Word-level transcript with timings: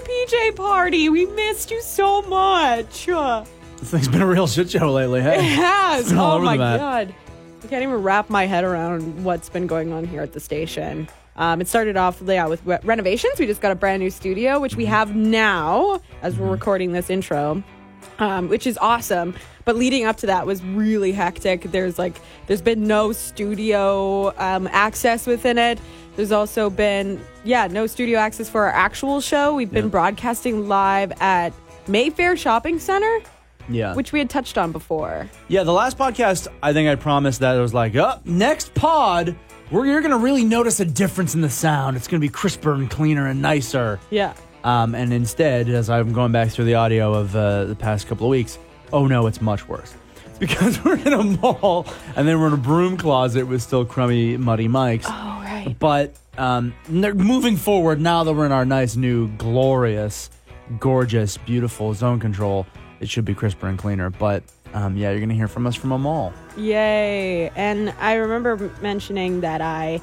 the 0.00 0.08
PJ 0.08 0.56
party. 0.56 1.08
We 1.08 1.26
missed 1.26 1.70
you 1.70 1.80
so 1.82 2.22
much. 2.22 3.08
Uh, 3.08 3.44
This 3.78 3.90
thing's 3.90 4.08
been 4.08 4.22
a 4.22 4.26
real 4.26 4.46
shit 4.46 4.70
show 4.70 4.90
lately. 4.92 5.20
Hey, 5.22 5.36
It 5.38 5.42
has. 5.42 6.12
Oh 6.16 6.38
my 6.38 6.56
god. 6.56 7.14
I 7.62 7.66
can't 7.68 7.82
even 7.82 8.02
wrap 8.02 8.28
my 8.28 8.46
head 8.46 8.64
around 8.64 9.24
what's 9.24 9.48
been 9.48 9.66
going 9.66 9.92
on 9.92 10.04
here 10.04 10.20
at 10.22 10.32
the 10.32 10.40
station. 10.40 11.08
Um, 11.36 11.60
it 11.60 11.68
started 11.68 11.96
off 11.96 12.20
yeah, 12.24 12.46
with 12.46 12.60
re- 12.66 12.78
renovations. 12.82 13.38
We 13.38 13.46
just 13.46 13.60
got 13.60 13.72
a 13.72 13.74
brand 13.74 14.02
new 14.02 14.10
studio, 14.10 14.58
which 14.58 14.72
Mm-hmm. 14.72 14.78
we 14.78 14.84
have 14.86 15.14
now 15.16 16.00
as 16.22 16.36
we're 16.36 16.50
recording 16.50 16.92
this 16.92 17.08
intro, 17.08 17.62
um, 18.18 18.48
which 18.48 18.66
is 18.66 18.76
awesome. 18.78 19.34
But 19.64 19.76
leading 19.76 20.04
up 20.04 20.16
to 20.18 20.26
that 20.26 20.46
was 20.46 20.62
really 20.62 21.12
hectic. 21.12 21.62
There's 21.70 21.98
like 21.98 22.14
there's 22.46 22.62
been 22.62 22.86
no 22.86 23.12
studio 23.12 24.32
um, 24.38 24.66
access 24.72 25.26
within 25.26 25.58
it. 25.58 25.78
There's 26.16 26.32
also 26.32 26.68
been 26.70 27.20
yeah 27.44 27.66
no 27.68 27.86
studio 27.86 28.18
access 28.18 28.48
for 28.48 28.64
our 28.64 28.70
actual 28.72 29.20
show. 29.20 29.54
We've 29.54 29.70
been 29.70 29.84
Yeah. 29.86 29.90
broadcasting 29.90 30.68
live 30.68 31.12
at 31.20 31.52
Mayfair 31.88 32.36
Shopping 32.36 32.78
Center, 32.78 33.20
yeah. 33.68 33.94
which 33.94 34.12
we 34.12 34.18
had 34.18 34.30
touched 34.30 34.56
on 34.58 34.72
before. 34.72 35.28
Yeah, 35.48 35.62
the 35.64 35.72
last 35.72 35.98
podcast, 35.98 36.48
I 36.62 36.72
think 36.72 36.88
I 36.88 36.94
promised 36.94 37.40
that 37.40 37.56
it 37.56 37.60
was 37.60 37.74
like, 37.74 37.94
oh, 37.96 38.18
next 38.24 38.72
pod, 38.74 39.34
we're, 39.70 39.86
you're 39.86 40.00
going 40.00 40.12
to 40.12 40.18
really 40.18 40.44
notice 40.44 40.78
a 40.80 40.84
difference 40.84 41.34
in 41.34 41.40
the 41.40 41.50
sound. 41.50 41.96
It's 41.96 42.06
going 42.06 42.20
to 42.20 42.24
be 42.24 42.30
crisper 42.32 42.72
and 42.74 42.88
cleaner 42.88 43.26
and 43.26 43.42
nicer. 43.42 43.98
Yeah. 44.10 44.34
Um, 44.62 44.94
and 44.94 45.12
instead, 45.12 45.68
as 45.68 45.90
I'm 45.90 46.12
going 46.12 46.30
back 46.30 46.50
through 46.50 46.66
the 46.66 46.74
audio 46.76 47.12
of 47.14 47.34
uh, 47.34 47.64
the 47.64 47.74
past 47.74 48.06
couple 48.06 48.26
of 48.26 48.30
weeks, 48.30 48.58
oh 48.92 49.06
no, 49.06 49.26
it's 49.26 49.40
much 49.40 49.68
worse. 49.68 49.94
It's 50.26 50.38
because 50.38 50.82
we're 50.84 50.98
in 50.98 51.12
a 51.12 51.22
mall 51.22 51.86
and 52.16 52.26
then 52.26 52.40
we're 52.40 52.48
in 52.48 52.52
a 52.54 52.58
broom 52.58 52.96
closet 52.96 53.46
with 53.46 53.62
still 53.62 53.84
crummy, 53.84 54.36
muddy 54.36 54.68
mics. 54.68 55.04
Oh, 55.06 55.42
right. 55.42 55.74
But 55.78 56.14
um, 56.38 56.74
moving 56.88 57.56
forward, 57.56 58.00
now 58.00 58.24
that 58.24 58.32
we're 58.32 58.46
in 58.46 58.52
our 58.52 58.64
nice, 58.64 58.96
new, 58.96 59.28
glorious, 59.36 60.30
gorgeous, 60.78 61.36
beautiful 61.38 61.94
zone 61.94 62.20
control, 62.20 62.66
it 63.00 63.08
should 63.08 63.24
be 63.24 63.34
crisper 63.34 63.66
and 63.66 63.78
cleaner. 63.78 64.10
But 64.10 64.42
um, 64.74 64.96
yeah, 64.96 65.10
you're 65.10 65.18
going 65.18 65.28
to 65.28 65.34
hear 65.34 65.48
from 65.48 65.66
us 65.66 65.74
from 65.74 65.92
a 65.92 65.98
mall. 65.98 66.32
Yay. 66.56 67.50
And 67.50 67.90
I 68.00 68.14
remember 68.14 68.70
mentioning 68.80 69.40
that 69.42 69.60
I 69.60 70.00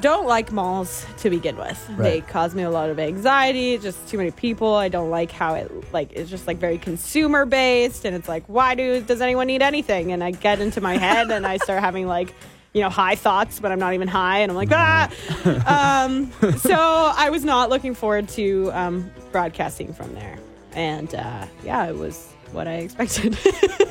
don't 0.00 0.26
like 0.26 0.52
malls 0.52 1.06
to 1.18 1.30
begin 1.30 1.56
with. 1.56 1.96
They 1.96 2.20
cause 2.22 2.54
me 2.54 2.62
a 2.62 2.70
lot 2.70 2.90
of 2.90 2.98
anxiety, 2.98 3.78
just 3.78 4.08
too 4.08 4.18
many 4.18 4.30
people. 4.30 4.74
I 4.74 4.88
don't 4.88 5.10
like 5.10 5.30
how 5.30 5.54
it 5.54 5.92
like 5.92 6.12
it's 6.12 6.30
just 6.30 6.46
like 6.46 6.58
very 6.58 6.78
consumer 6.78 7.46
based 7.46 8.04
and 8.04 8.16
it's 8.16 8.28
like 8.28 8.44
why 8.46 8.74
do 8.74 9.00
does 9.00 9.20
anyone 9.20 9.46
need 9.46 9.62
anything? 9.62 10.12
And 10.12 10.22
I 10.22 10.30
get 10.30 10.60
into 10.60 10.80
my 10.80 10.96
head 10.96 11.30
and 11.30 11.46
I 11.46 11.58
start 11.58 11.80
having 11.80 12.06
like 12.06 12.34
you 12.72 12.82
know, 12.82 12.88
high 12.88 13.16
thoughts, 13.16 13.58
but 13.58 13.72
I'm 13.72 13.80
not 13.80 13.94
even 13.94 14.06
high, 14.06 14.38
and 14.38 14.52
I'm 14.52 14.56
like, 14.56 14.68
ah. 14.70 15.10
um, 16.06 16.30
so 16.58 16.76
I 16.78 17.28
was 17.30 17.44
not 17.44 17.68
looking 17.68 17.94
forward 17.94 18.28
to 18.30 18.70
um, 18.72 19.10
broadcasting 19.32 19.92
from 19.92 20.14
there, 20.14 20.38
and 20.72 21.12
uh, 21.12 21.46
yeah, 21.64 21.88
it 21.88 21.96
was 21.96 22.32
what 22.52 22.68
I 22.68 22.74
expected. 22.74 23.36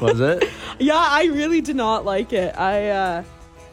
Was 0.02 0.20
it? 0.20 0.50
Yeah, 0.82 0.96
I 0.96 1.26
really 1.26 1.60
did 1.60 1.76
not 1.76 2.06
like 2.06 2.32
it. 2.32 2.58
I 2.58 2.88
uh 2.88 3.23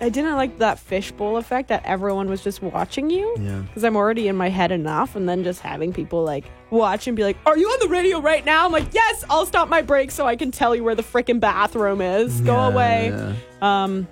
I 0.00 0.08
didn't 0.10 0.34
like 0.34 0.58
that 0.58 0.78
fishbowl 0.78 1.36
effect 1.38 1.68
that 1.68 1.82
everyone 1.84 2.28
was 2.28 2.42
just 2.44 2.62
watching 2.62 3.08
you. 3.10 3.34
Yeah. 3.38 3.60
Because 3.60 3.82
I'm 3.84 3.96
already 3.96 4.28
in 4.28 4.36
my 4.36 4.48
head 4.48 4.70
enough, 4.72 5.16
and 5.16 5.28
then 5.28 5.42
just 5.44 5.60
having 5.60 5.92
people 5.92 6.22
like 6.22 6.44
watch 6.70 7.06
and 7.06 7.16
be 7.16 7.22
like, 7.24 7.36
"Are 7.46 7.56
you 7.56 7.66
on 7.68 7.78
the 7.80 7.88
radio 7.88 8.20
right 8.20 8.44
now?" 8.44 8.66
I'm 8.66 8.72
like, 8.72 8.92
"Yes, 8.92 9.24
I'll 9.30 9.46
stop 9.46 9.68
my 9.68 9.82
break 9.82 10.10
so 10.10 10.26
I 10.26 10.36
can 10.36 10.50
tell 10.50 10.74
you 10.76 10.84
where 10.84 10.94
the 10.94 11.02
freaking 11.02 11.40
bathroom 11.40 12.00
is. 12.00 12.40
Go 12.42 12.54
Yeah, 12.54 12.68
away." 12.68 13.08
yeah. 13.08 13.84
Um, 13.84 14.06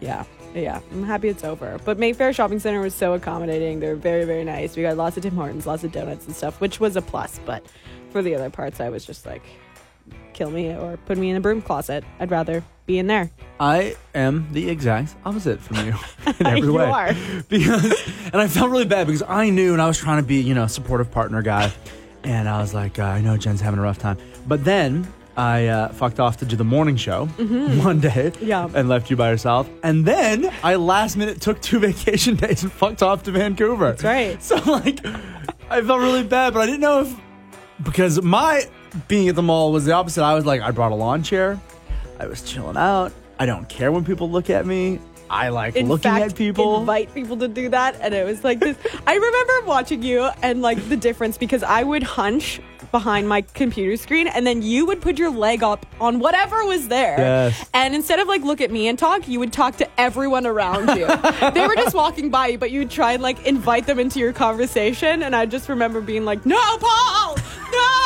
yeah, 0.00 0.24
yeah. 0.54 0.80
I'm 0.92 1.04
happy 1.04 1.28
it's 1.28 1.44
over. 1.44 1.78
But 1.84 1.98
Mayfair 1.98 2.32
Shopping 2.32 2.58
Center 2.58 2.80
was 2.80 2.94
so 2.94 3.14
accommodating. 3.14 3.80
They're 3.80 3.96
very, 3.96 4.24
very 4.24 4.44
nice. 4.44 4.76
We 4.76 4.82
got 4.82 4.96
lots 4.96 5.16
of 5.16 5.22
Tim 5.22 5.34
Hortons, 5.34 5.66
lots 5.66 5.84
of 5.84 5.92
donuts 5.92 6.26
and 6.26 6.36
stuff, 6.36 6.60
which 6.60 6.80
was 6.80 6.96
a 6.96 7.02
plus. 7.02 7.40
But 7.46 7.64
for 8.10 8.20
the 8.22 8.34
other 8.34 8.50
parts, 8.50 8.78
I 8.80 8.90
was 8.90 9.04
just 9.06 9.24
like, 9.26 9.42
kill 10.36 10.50
me 10.50 10.68
or 10.68 10.96
put 11.06 11.18
me 11.18 11.30
in 11.30 11.34
the 11.34 11.40
broom 11.40 11.60
closet. 11.62 12.04
I'd 12.20 12.30
rather 12.30 12.62
be 12.86 12.98
in 12.98 13.06
there. 13.08 13.30
I 13.58 13.96
am 14.14 14.46
the 14.52 14.68
exact 14.70 15.16
opposite 15.24 15.60
from 15.60 15.78
you 15.86 15.94
in 16.38 16.46
every 16.46 16.60
You 16.60 16.74
way. 16.74 16.84
are. 16.84 17.14
Because, 17.48 17.84
and 18.32 18.36
I 18.40 18.46
felt 18.48 18.70
really 18.70 18.84
bad 18.84 19.06
because 19.06 19.22
I 19.26 19.50
knew 19.50 19.72
and 19.72 19.82
I 19.82 19.86
was 19.88 19.98
trying 19.98 20.22
to 20.22 20.26
be, 20.26 20.36
you 20.40 20.54
know, 20.54 20.66
supportive 20.66 21.10
partner 21.10 21.42
guy. 21.42 21.72
And 22.22 22.48
I 22.48 22.60
was 22.60 22.74
like, 22.74 22.98
uh, 22.98 23.04
I 23.04 23.20
know 23.20 23.36
Jen's 23.36 23.60
having 23.60 23.78
a 23.78 23.82
rough 23.82 23.98
time. 23.98 24.18
But 24.46 24.64
then 24.64 25.06
I 25.36 25.66
uh, 25.68 25.88
fucked 25.90 26.18
off 26.20 26.36
to 26.38 26.44
do 26.44 26.56
the 26.56 26.64
morning 26.64 26.96
show 26.96 27.26
one 27.26 28.00
day 28.00 28.30
Mm-hmm. 28.30 28.44
Yeah. 28.44 28.68
and 28.74 28.88
left 28.88 29.10
you 29.10 29.16
by 29.16 29.30
yourself. 29.30 29.68
And 29.82 30.04
then 30.04 30.50
I 30.62 30.74
last 30.76 31.16
minute 31.16 31.40
took 31.40 31.60
two 31.62 31.78
vacation 31.88 32.36
days 32.36 32.62
and 32.62 32.72
fucked 32.72 33.02
off 33.02 33.22
to 33.24 33.30
Vancouver. 33.32 33.90
That's 33.92 34.04
right. 34.04 34.42
So, 34.42 34.56
like, 34.70 35.04
I 35.70 35.80
felt 35.82 36.00
really 36.00 36.24
bad, 36.24 36.52
but 36.54 36.60
I 36.60 36.66
didn't 36.66 36.80
know 36.80 37.00
if, 37.02 37.14
because 37.84 38.20
my 38.22 38.68
being 39.08 39.28
at 39.28 39.34
the 39.36 39.42
mall 39.42 39.72
was 39.72 39.84
the 39.84 39.92
opposite. 39.92 40.22
I 40.22 40.34
was 40.34 40.44
like, 40.46 40.60
I 40.60 40.70
brought 40.70 40.92
a 40.92 40.94
lawn 40.96 41.22
chair. 41.22 41.60
I 42.18 42.26
was 42.26 42.42
chilling 42.42 42.76
out. 42.76 43.12
I 43.38 43.46
don't 43.46 43.68
care 43.68 43.92
when 43.92 44.04
people 44.04 44.30
look 44.30 44.48
at 44.50 44.64
me. 44.66 44.98
I 45.28 45.48
like 45.48 45.74
In 45.74 45.88
looking 45.88 46.02
fact, 46.10 46.32
at 46.32 46.36
people. 46.36 46.78
invite 46.80 47.12
people 47.12 47.36
to 47.38 47.48
do 47.48 47.68
that, 47.70 47.96
and 48.00 48.14
it 48.14 48.24
was 48.24 48.44
like 48.44 48.60
this. 48.60 48.76
I 49.08 49.14
remember 49.14 49.66
watching 49.66 50.02
you 50.02 50.22
and 50.40 50.62
like 50.62 50.88
the 50.88 50.96
difference 50.96 51.36
because 51.36 51.64
I 51.64 51.82
would 51.82 52.04
hunch 52.04 52.60
behind 52.92 53.28
my 53.28 53.40
computer 53.42 53.96
screen, 53.96 54.28
and 54.28 54.46
then 54.46 54.62
you 54.62 54.86
would 54.86 55.00
put 55.02 55.18
your 55.18 55.30
leg 55.30 55.64
up 55.64 55.84
on 56.00 56.20
whatever 56.20 56.64
was 56.64 56.86
there, 56.86 57.16
Yes. 57.18 57.68
and 57.74 57.92
instead 57.96 58.20
of 58.20 58.28
like 58.28 58.42
look 58.42 58.60
at 58.60 58.70
me 58.70 58.86
and 58.86 58.96
talk, 58.96 59.26
you 59.26 59.40
would 59.40 59.52
talk 59.52 59.76
to 59.78 60.00
everyone 60.00 60.46
around 60.46 60.96
you. 60.96 61.06
they 61.50 61.66
were 61.66 61.74
just 61.74 61.94
walking 61.96 62.30
by 62.30 62.46
you, 62.46 62.58
but 62.58 62.70
you 62.70 62.78
would 62.78 62.90
try 62.90 63.14
and 63.14 63.22
like 63.22 63.44
invite 63.44 63.88
them 63.88 63.98
into 63.98 64.20
your 64.20 64.32
conversation, 64.32 65.24
and 65.24 65.34
I 65.34 65.44
just 65.46 65.68
remember 65.68 66.00
being 66.00 66.24
like, 66.24 66.46
"No, 66.46 66.56
Paul, 66.78 67.34
no, 67.72 67.72
no, 67.72 68.05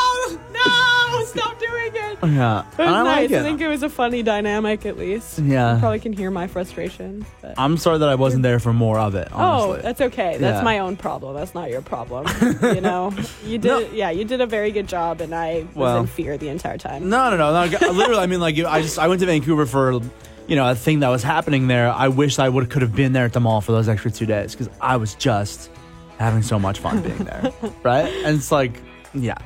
stop 1.31 1.59
doing 1.59 1.91
it." 1.93 2.17
yeah, 2.23 2.59
It 2.59 2.77
was 2.77 2.87
I 2.87 3.03
nice. 3.03 3.05
like 3.05 3.31
it. 3.31 3.39
I 3.39 3.43
think 3.43 3.61
it 3.61 3.67
was 3.67 3.83
a 3.83 3.89
funny 3.89 4.21
dynamic, 4.23 4.85
at 4.85 4.97
least. 4.97 5.39
Yeah. 5.39 5.73
You 5.73 5.79
probably 5.79 5.99
can 5.99 6.13
hear 6.13 6.29
my 6.31 6.47
frustration. 6.47 7.25
But. 7.41 7.55
I'm 7.57 7.77
sorry 7.77 7.97
that 7.99 8.09
I 8.09 8.15
wasn't 8.15 8.43
there 8.43 8.59
for 8.59 8.73
more 8.73 8.99
of 8.99 9.15
it. 9.15 9.27
Oh, 9.33 9.77
that's 9.77 10.01
okay. 10.01 10.37
That's 10.37 10.59
Yeah. 10.59 10.63
my 10.63 10.79
own 10.79 10.95
problem. 10.97 11.35
That's 11.35 11.53
not 11.55 11.69
your 11.69 11.81
problem. 11.81 12.27
you 12.61 12.81
know, 12.81 13.13
you 13.45 13.57
did. 13.57 13.67
No. 13.67 13.79
Yeah, 13.79 14.09
you 14.11 14.23
did 14.25 14.41
a 14.41 14.45
very 14.45 14.71
good 14.71 14.87
job, 14.87 15.21
and 15.21 15.33
I 15.33 15.61
was 15.73 15.75
Well. 15.75 15.97
in 16.01 16.07
fear 16.07 16.37
the 16.37 16.49
entire 16.49 16.77
time. 16.77 17.09
no, 17.09 17.29
no, 17.29 17.37
no, 17.37 17.65
no. 17.65 17.91
Literally, 17.91 18.21
I 18.21 18.27
mean, 18.27 18.39
like, 18.39 18.57
I 18.59 18.81
just 18.81 18.99
I 18.99 19.07
went 19.07 19.19
to 19.21 19.25
Vancouver 19.25 19.65
for, 19.65 19.99
you 20.47 20.55
know, 20.55 20.69
a 20.69 20.75
thing 20.75 20.99
that 20.99 21.09
was 21.09 21.23
happening 21.23 21.67
there. 21.67 21.89
I 21.91 22.07
wish 22.09 22.37
I 22.39 22.49
would 22.49 22.69
could 22.69 22.81
have 22.81 22.95
been 22.95 23.13
there 23.13 23.25
at 23.25 23.33
the 23.33 23.39
mall 23.39 23.61
for 23.61 23.71
those 23.71 23.89
extra 23.89 24.11
two 24.11 24.25
days 24.25 24.53
because 24.55 24.69
I 24.81 24.97
was 24.97 25.15
just 25.15 25.69
having 26.17 26.43
so 26.43 26.59
much 26.59 26.79
fun 26.79 27.01
being 27.01 27.17
there, 27.19 27.51
right? 27.83 28.11
And 28.25 28.37
it's 28.37 28.51
like, 28.51 28.79
yeah. 29.13 29.37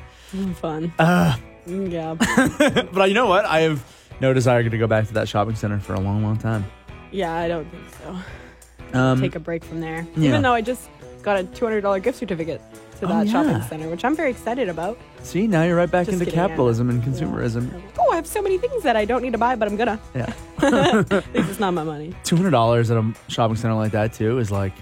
Fun. 0.60 0.92
Uh, 0.98 1.36
yeah. 1.66 2.14
but 2.92 3.08
you 3.08 3.14
know 3.14 3.26
what? 3.26 3.44
I 3.44 3.60
have 3.60 3.84
no 4.20 4.32
desire 4.32 4.68
to 4.68 4.78
go 4.78 4.86
back 4.86 5.06
to 5.08 5.14
that 5.14 5.28
shopping 5.28 5.54
center 5.56 5.78
for 5.78 5.94
a 5.94 6.00
long, 6.00 6.22
long 6.22 6.36
time. 6.38 6.64
yeah, 7.12 7.34
I 7.34 7.48
don't 7.48 7.68
think 7.70 7.84
so. 8.02 8.98
Um, 8.98 9.20
Take 9.20 9.34
a 9.34 9.40
break 9.40 9.64
from 9.64 9.80
there. 9.80 10.06
yeah. 10.16 10.28
Even 10.28 10.42
though 10.42 10.52
I 10.54 10.60
just 10.60 10.88
got 11.22 11.38
a 11.38 11.44
two 11.44 11.64
hundred 11.64 11.80
dollar 11.82 11.98
gift 12.00 12.18
certificate 12.18 12.60
to 13.00 13.04
Oh, 13.06 13.08
that 13.08 13.28
shopping 13.28 13.60
center, 13.62 13.90
which 13.90 14.04
I'm 14.04 14.16
very 14.16 14.30
excited 14.30 14.68
about. 14.70 14.98
see, 15.22 15.46
now 15.46 15.64
you're 15.64 15.76
right 15.76 15.90
back 15.90 16.06
Just 16.06 16.14
into 16.14 16.24
kidding, 16.24 16.38
capitalism 16.40 16.88
and 16.88 17.02
Yeah. 17.02 17.08
consumerism. 17.10 17.82
Oh, 17.98 18.10
I 18.12 18.16
have 18.16 18.26
so 18.26 18.40
many 18.40 18.56
things 18.58 18.82
that 18.84 18.96
I 18.96 19.04
don't 19.04 19.22
need 19.22 19.32
to 19.32 19.38
buy, 19.38 19.54
but 19.56 19.68
I'm 19.68 19.76
gonna. 19.76 20.00
Yeah. 20.14 20.32
this 21.32 21.48
is 21.50 21.60
not 21.60 21.74
my 21.74 21.82
money. 21.84 22.14
Two 22.24 22.36
hundred 22.36 22.52
dollars 22.52 22.90
at 22.90 22.96
a 22.96 23.12
shopping 23.28 23.56
center 23.56 23.74
like 23.74 23.92
that 23.92 24.12
too 24.14 24.38
is 24.38 24.50
like 24.50 24.72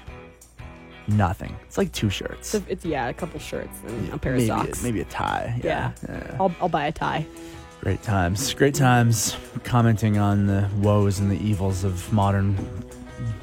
nothing. 1.08 1.56
It's 1.66 1.78
like 1.78 1.92
two 1.92 2.10
shirts. 2.10 2.48
So 2.48 2.62
it's 2.68 2.84
yeah, 2.84 3.08
a 3.08 3.14
couple 3.14 3.38
shirts 3.40 3.80
and 3.86 4.12
a 4.12 4.18
pair 4.18 4.32
maybe, 4.32 4.50
of 4.50 4.58
socks. 4.58 4.82
maybe 4.82 5.00
a 5.00 5.04
tie. 5.04 5.60
Yeah. 5.62 5.92
yeah. 6.08 6.36
I'll, 6.40 6.54
I'll 6.60 6.68
buy 6.68 6.86
a 6.86 6.92
tie. 6.92 7.26
Great 7.80 8.02
times. 8.02 8.54
Great 8.54 8.74
times 8.74 9.36
commenting 9.62 10.18
on 10.18 10.46
the 10.46 10.68
woes 10.78 11.18
and 11.18 11.30
the 11.30 11.38
evils 11.38 11.84
of 11.84 12.12
modern 12.12 12.56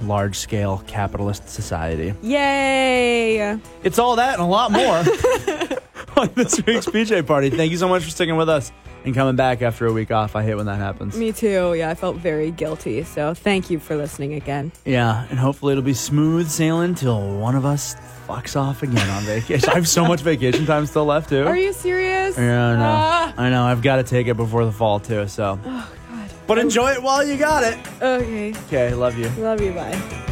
large 0.02 0.36
scale 0.36 0.84
capitalist 0.88 1.48
society. 1.48 2.14
Yay! 2.22 3.60
It's 3.84 4.00
all 4.00 4.16
that 4.16 4.34
and 4.34 4.42
a 4.42 4.46
lot 4.46 4.72
more 4.72 4.98
on 6.18 6.30
this 6.36 6.58
week's 6.66 6.88
PJ 6.88 7.26
party. 7.28 7.50
Thank 7.50 7.72
you 7.72 7.78
so 7.78 7.88
much 7.88 8.04
for 8.04 8.10
sticking 8.10 8.36
with 8.36 8.50
us 8.50 8.72
and 9.04 9.16
coming 9.16 9.36
back 9.36 9.62
after 9.62 9.86
a 9.86 9.94
week 9.94 10.12
off. 10.12 10.36
I 10.36 10.44
hate 10.44 10.56
when 10.56 10.66
that 10.68 10.78
happens. 10.78 11.16
Me 11.18 11.32
too. 11.32 11.74
Yeah, 11.74 11.90
I 11.90 11.96
felt 11.96 12.18
very 12.18 12.52
guilty. 12.52 13.04
So 13.04 13.34
thank 13.34 13.70
you 13.70 13.80
for 13.80 13.96
listening 13.96 14.34
again. 14.34 14.72
Yeah, 14.86 15.26
and 15.30 15.40
hopefully 15.40 15.74
it'll 15.74 15.84
be 15.84 15.94
smooth 15.94 16.48
sailing 16.50 16.96
till 16.96 17.38
one 17.38 17.56
of 17.56 17.66
us 17.66 17.96
fucks 18.28 18.56
off 18.56 18.84
again 18.84 19.10
on 19.10 19.24
vacation. 19.24 19.70
I 19.70 19.76
have 19.76 19.88
so 19.88 20.06
much 20.06 20.22
vacation 20.22 20.66
time 20.66 20.86
still 20.86 21.06
left 21.06 21.30
too. 21.30 21.46
Are 21.46 21.58
you 21.58 21.74
serious? 21.74 22.38
Yeah, 22.38 22.68
I 22.68 22.76
know. 22.76 22.82
Ah. 22.84 23.34
I 23.38 23.50
know. 23.50 23.64
I've 23.64 23.82
got 23.82 23.98
to 23.98 24.04
take 24.04 24.28
it 24.28 24.38
before 24.38 24.66
the 24.66 24.72
fall 24.72 25.00
too. 25.00 25.28
So, 25.28 25.60
oh 25.66 25.94
God. 26.10 26.30
but 26.48 26.58
enjoy 26.58 26.92
it 26.92 27.02
while 27.02 27.26
you 27.26 27.38
got 27.38 27.64
it. 27.64 27.78
Okay. 28.02 28.54
Okay, 28.68 28.94
love 28.94 29.18
you. 29.18 29.30
Love 29.42 29.62
you. 29.62 29.74
Bye. 29.74 30.28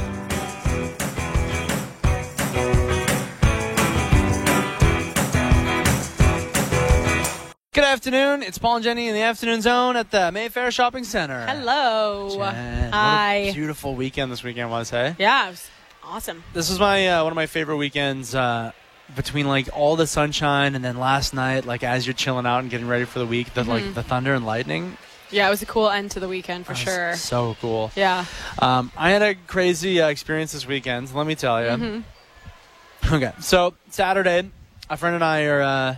Afternoon. 7.89 8.43
It's 8.43 8.59
Paul 8.59 8.75
and 8.75 8.83
Jenny 8.83 9.07
in 9.07 9.15
the 9.15 9.23
afternoon 9.23 9.63
zone 9.63 9.95
at 9.95 10.11
the 10.11 10.31
Mayfair 10.31 10.69
Shopping 10.69 11.03
Center. 11.03 11.43
Hello. 11.47 12.29
Jen, 12.29 12.37
what 12.37 12.53
Hi. 12.53 13.35
a 13.35 13.53
beautiful 13.53 13.95
weekend 13.95 14.31
this 14.31 14.43
weekend, 14.43 14.69
to 14.69 14.85
say. 14.85 15.15
Yeah, 15.17 15.47
it 15.47 15.49
was 15.49 15.69
awesome. 16.03 16.43
This 16.53 16.69
was 16.69 16.79
my 16.79 17.07
uh, 17.07 17.23
one 17.23 17.31
of 17.31 17.35
my 17.35 17.47
favorite 17.47 17.77
weekends 17.77 18.35
uh, 18.35 18.73
between 19.15 19.47
like 19.47 19.69
all 19.73 19.95
the 19.95 20.05
sunshine 20.05 20.75
and 20.75 20.85
then 20.85 20.99
last 20.99 21.33
night, 21.33 21.65
like 21.65 21.83
as 21.83 22.05
you're 22.05 22.13
chilling 22.13 22.45
out 22.45 22.59
and 22.59 22.69
getting 22.69 22.87
ready 22.87 23.05
for 23.05 23.17
the 23.17 23.25
week, 23.25 23.55
the 23.55 23.63
like 23.63 23.95
the 23.95 24.03
thunder 24.03 24.35
and 24.35 24.45
lightning. 24.45 24.95
Yeah, 25.31 25.47
it 25.47 25.49
was 25.49 25.63
a 25.63 25.65
cool 25.65 25.89
end 25.89 26.11
to 26.11 26.19
the 26.19 26.27
weekend 26.27 26.67
for 26.67 26.75
sure. 26.75 27.15
So 27.15 27.57
cool. 27.59 27.91
Yeah. 27.95 28.25
Um, 28.59 28.91
I 28.95 29.09
had 29.09 29.23
a 29.23 29.33
crazy 29.33 29.99
uh, 29.99 30.09
experience 30.09 30.51
this 30.51 30.67
weekend. 30.67 31.11
Let 31.15 31.25
me 31.25 31.33
tell 31.33 31.59
you. 31.63 31.69
Mm-hmm. 31.69 33.15
Okay, 33.15 33.31
so 33.39 33.73
Saturday, 33.89 34.47
a 34.91 34.95
friend 34.97 35.15
and 35.15 35.23
I 35.23 35.45
are 35.45 35.61
uh, 35.61 35.95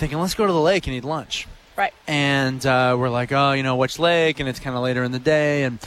thinking, 0.00 0.18
let's 0.18 0.34
go 0.34 0.46
to 0.46 0.52
the 0.52 0.60
lake 0.60 0.86
and 0.88 0.96
eat 0.96 1.04
lunch. 1.04 1.46
Right. 1.76 1.94
And 2.08 2.64
uh, 2.66 2.96
we're 2.98 3.08
like, 3.10 3.30
oh, 3.32 3.52
you 3.52 3.62
know, 3.62 3.76
which 3.76 3.98
lake? 3.98 4.40
And 4.40 4.48
it's 4.48 4.58
kind 4.58 4.74
of 4.76 4.82
later 4.82 5.04
in 5.04 5.12
the 5.12 5.18
day, 5.20 5.62
and 5.62 5.78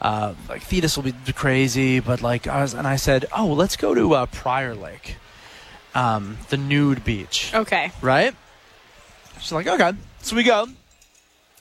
uh, 0.00 0.34
like 0.48 0.62
Thetis 0.62 0.96
will 0.96 1.04
be 1.04 1.14
crazy, 1.32 2.00
but 2.00 2.20
like 2.22 2.46
I 2.46 2.62
was, 2.62 2.74
and 2.74 2.86
I 2.86 2.96
said, 2.96 3.24
oh, 3.36 3.46
let's 3.46 3.76
go 3.76 3.94
to 3.94 4.14
uh, 4.14 4.26
Prior 4.26 4.74
Lake, 4.74 5.16
um, 5.94 6.38
the 6.50 6.56
nude 6.56 7.04
beach 7.04 7.52
Okay. 7.54 7.90
right? 8.02 8.34
She's 9.40 9.52
like, 9.52 9.66
okay. 9.66 9.92
So 10.22 10.36
we 10.36 10.42
go, 10.42 10.66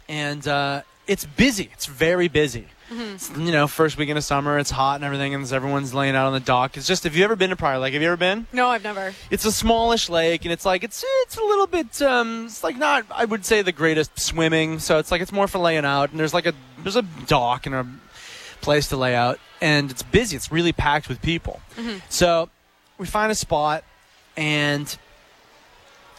and 0.07 0.45
uh, 0.47 0.81
it's 1.09 1.25
busy. 1.25 1.69
It's 1.73 1.85
very 1.87 2.27
busy. 2.29 2.67
It's, 2.91 3.29
you 3.37 3.51
know, 3.51 3.67
first 3.67 3.97
weekend 3.97 4.17
of 4.17 4.23
summer, 4.23 4.57
it's 4.57 4.71
hot 4.71 4.95
and 4.95 5.03
everything, 5.03 5.35
and 5.35 5.51
everyone's 5.53 5.93
laying 5.93 6.15
out 6.15 6.25
on 6.25 6.33
the 6.33 6.39
dock. 6.39 6.75
It's 6.75 6.87
just, 6.87 7.03
have 7.03 7.15
you 7.15 7.23
ever 7.23 7.35
been 7.35 7.51
to 7.51 7.55
Prior 7.55 7.77
Lake? 7.77 7.93
Have 7.93 8.01
you 8.01 8.07
ever 8.07 8.17
been? 8.17 8.47
No, 8.51 8.67
I've 8.67 8.83
never. 8.83 9.13
It's 9.29 9.45
a 9.45 9.51
smallish 9.51 10.09
lake, 10.09 10.43
and 10.43 10.51
it's 10.51 10.65
like 10.65 10.83
it's 10.83 11.03
it's 11.23 11.37
a 11.37 11.41
little 11.43 11.67
bit, 11.67 12.01
um, 12.01 12.45
it's 12.47 12.63
like 12.63 12.77
not, 12.77 13.05
I 13.11 13.25
would 13.25 13.45
say, 13.45 13.61
the 13.61 13.71
greatest 13.71 14.19
swimming. 14.19 14.79
So 14.79 14.97
it's 14.97 15.11
like 15.11 15.21
it's 15.21 15.31
more 15.31 15.47
for 15.47 15.59
laying 15.59 15.85
out, 15.85 16.09
and 16.09 16.19
there's 16.19 16.33
like 16.33 16.47
a 16.47 16.53
there's 16.81 16.95
a 16.95 17.03
dock 17.27 17.67
and 17.67 17.75
a 17.75 17.85
place 18.61 18.87
to 18.89 18.97
lay 18.97 19.13
out, 19.15 19.39
and 19.61 19.91
it's 19.91 20.01
busy. 20.01 20.35
It's 20.35 20.51
really 20.51 20.73
packed 20.73 21.09
with 21.09 21.21
people. 21.21 21.59
So 22.09 22.49
we 22.97 23.05
find 23.05 23.31
a 23.31 23.35
spot, 23.35 23.83
and 24.35 24.97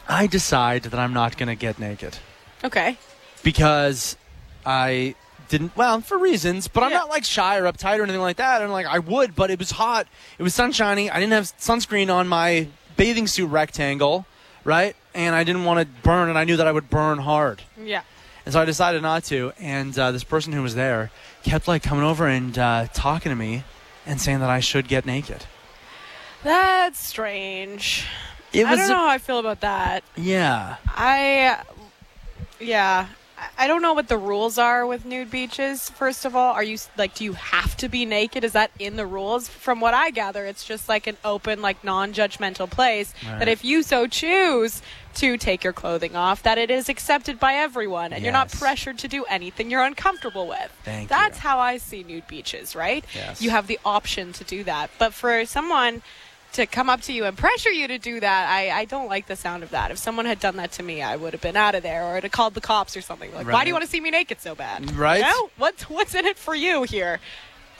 I 0.08 0.28
decide 0.28 0.84
that 0.84 1.00
I'm 1.00 1.12
not 1.12 1.36
going 1.36 1.48
to 1.48 1.56
get 1.56 1.80
naked 1.80 2.16
Okay. 2.62 2.96
because 3.42 4.16
I 4.64 5.14
didn't 5.48 5.76
well 5.76 6.00
for 6.00 6.16
reasons 6.16 6.68
but 6.68 6.84
i'm 6.84 6.92
not 6.92 7.08
like 7.08 7.24
shy 7.24 7.56
or 7.58 7.64
uptight 7.64 7.98
or 7.98 8.04
anything 8.04 8.20
like 8.20 8.36
that. 8.36 8.62
And 8.62 8.70
like 8.72 8.86
i 8.86 8.98
would 8.98 9.34
but 9.34 9.50
it 9.50 9.58
was 9.58 9.72
hot. 9.72 10.06
It 10.38 10.42
was 10.42 10.54
sunshiny. 10.54 11.10
I 11.10 11.18
didn't 11.18 11.32
have 11.32 11.44
sunscreen 11.58 12.12
on 12.12 12.28
my 12.28 12.68
bathing 12.96 13.26
suit 13.26 13.46
rectangle 13.48 14.26
right? 14.64 14.94
And 15.14 15.34
i 15.34 15.42
didn't 15.44 15.64
want 15.64 15.80
to 15.80 16.02
burn 16.02 16.28
and 16.28 16.38
i 16.38 16.44
knew 16.44 16.56
that 16.56 16.66
i 16.66 16.72
would 16.72 16.88
burn 16.90 17.18
hard. 17.18 17.62
Yeah. 17.82 18.02
and 18.46 18.52
so 18.52 18.60
i 18.60 18.64
decided 18.64 19.02
not 19.02 19.24
to 19.24 19.52
and 19.58 19.98
uh, 19.98 20.12
this 20.12 20.22
person 20.24 20.52
who 20.52 20.62
was 20.62 20.74
there 20.74 21.10
kept 21.42 21.66
like 21.66 21.82
coming 21.82 22.04
over 22.04 22.26
and 22.28 22.56
uh, 22.58 22.86
talking 22.92 23.30
to 23.30 23.36
me 23.36 23.64
and 24.06 24.20
saying 24.20 24.40
that 24.40 24.50
i 24.50 24.60
should 24.60 24.86
get 24.88 25.04
naked. 25.06 25.46
That's 26.42 27.04
strange. 27.04 28.06
it 28.52 28.64
I 28.66 28.74
don't 28.76 28.88
know 28.88 28.94
how 28.96 29.08
I 29.08 29.18
feel 29.18 29.38
about 29.38 29.60
that. 29.60 30.04
yeah. 30.16 30.76
I, 30.86 31.62
yeah, 32.58 33.08
I- 33.58 33.66
don't 33.66 33.82
know 33.82 33.92
what 33.94 34.08
the 34.08 34.18
rules 34.18 34.58
are 34.58 34.84
with 34.86 35.04
nude 35.04 35.30
beaches. 35.30 35.88
First 35.90 36.24
of 36.24 36.34
all, 36.36 36.52
are 36.52 36.62
you 36.62 36.78
like, 36.96 37.14
do 37.14 37.24
you 37.24 37.32
have 37.34 37.76
to 37.78 37.88
be 37.88 38.04
naked? 38.04 38.44
Is 38.44 38.52
that 38.52 38.70
in 38.78 38.96
the 38.96 39.06
rules? 39.06 39.48
From 39.48 39.80
what 39.80 39.94
I 39.94 40.10
gather, 40.10 40.44
it's 40.46 40.64
just 40.64 40.88
like 40.88 41.06
an 41.06 41.16
open, 41.24 41.62
like 41.62 41.82
non-judgmental 41.84 42.68
place 42.70 43.14
Right. 43.26 43.38
that 43.38 43.48
if 43.48 43.64
you 43.64 43.82
so 43.82 44.06
choose 44.06 44.82
to 45.14 45.36
take 45.36 45.64
your 45.64 45.72
clothing 45.72 46.14
off, 46.16 46.42
that 46.42 46.58
it 46.58 46.70
is 46.70 46.88
accepted 46.88 47.38
by 47.40 47.54
everyone, 47.54 48.12
and 48.12 48.22
you're 48.22 48.32
not 48.32 48.50
pressured 48.50 48.98
to 48.98 49.08
do 49.08 49.24
anything 49.24 49.70
you're 49.70 49.82
uncomfortable 49.84 50.46
with. 50.46 50.70
Thank 50.84 51.08
That's 51.08 51.36
you. 51.38 51.42
how 51.48 51.58
I 51.58 51.78
see 51.78 52.02
nude 52.04 52.26
beaches, 52.28 52.76
right? 52.76 53.04
Yes. 53.14 53.40
You 53.42 53.50
have 53.50 53.66
the 53.66 53.78
option 53.84 54.32
to 54.34 54.44
do 54.44 54.62
that, 54.64 54.90
but 54.98 55.12
for 55.14 55.44
someone 55.46 56.02
to 56.52 56.66
come 56.66 56.90
up 56.90 57.00
to 57.02 57.12
you 57.12 57.24
and 57.24 57.36
pressure 57.36 57.70
you 57.70 57.88
to 57.88 57.98
do 57.98 58.20
that, 58.20 58.48
I, 58.48 58.70
I 58.70 58.84
don't 58.84 59.08
like 59.08 59.26
the 59.26 59.36
sound 59.36 59.62
of 59.62 59.70
that. 59.70 59.90
If 59.90 59.98
someone 59.98 60.26
had 60.26 60.40
done 60.40 60.56
that 60.56 60.72
to 60.72 60.82
me, 60.82 61.02
I 61.02 61.16
would 61.16 61.32
have 61.32 61.42
been 61.42 61.56
out 61.56 61.74
of 61.74 61.82
there 61.82 62.04
or 62.04 62.16
I'd 62.16 62.22
have 62.24 62.32
called 62.32 62.54
the 62.54 62.60
cops 62.60 62.96
or 62.96 63.00
something. 63.00 63.32
Like, 63.34 63.46
why 63.46 63.64
do 63.64 63.68
you 63.68 63.74
want 63.74 63.84
to 63.84 63.90
see 63.90 64.00
me 64.00 64.10
naked 64.10 64.40
so 64.40 64.54
bad? 64.54 64.94
Right. 64.96 65.18
You 65.18 65.24
know? 65.24 65.50
What's, 65.56 65.88
what's 65.88 66.14
in 66.14 66.26
it 66.26 66.36
for 66.36 66.54
you 66.54 66.82
here? 66.82 67.20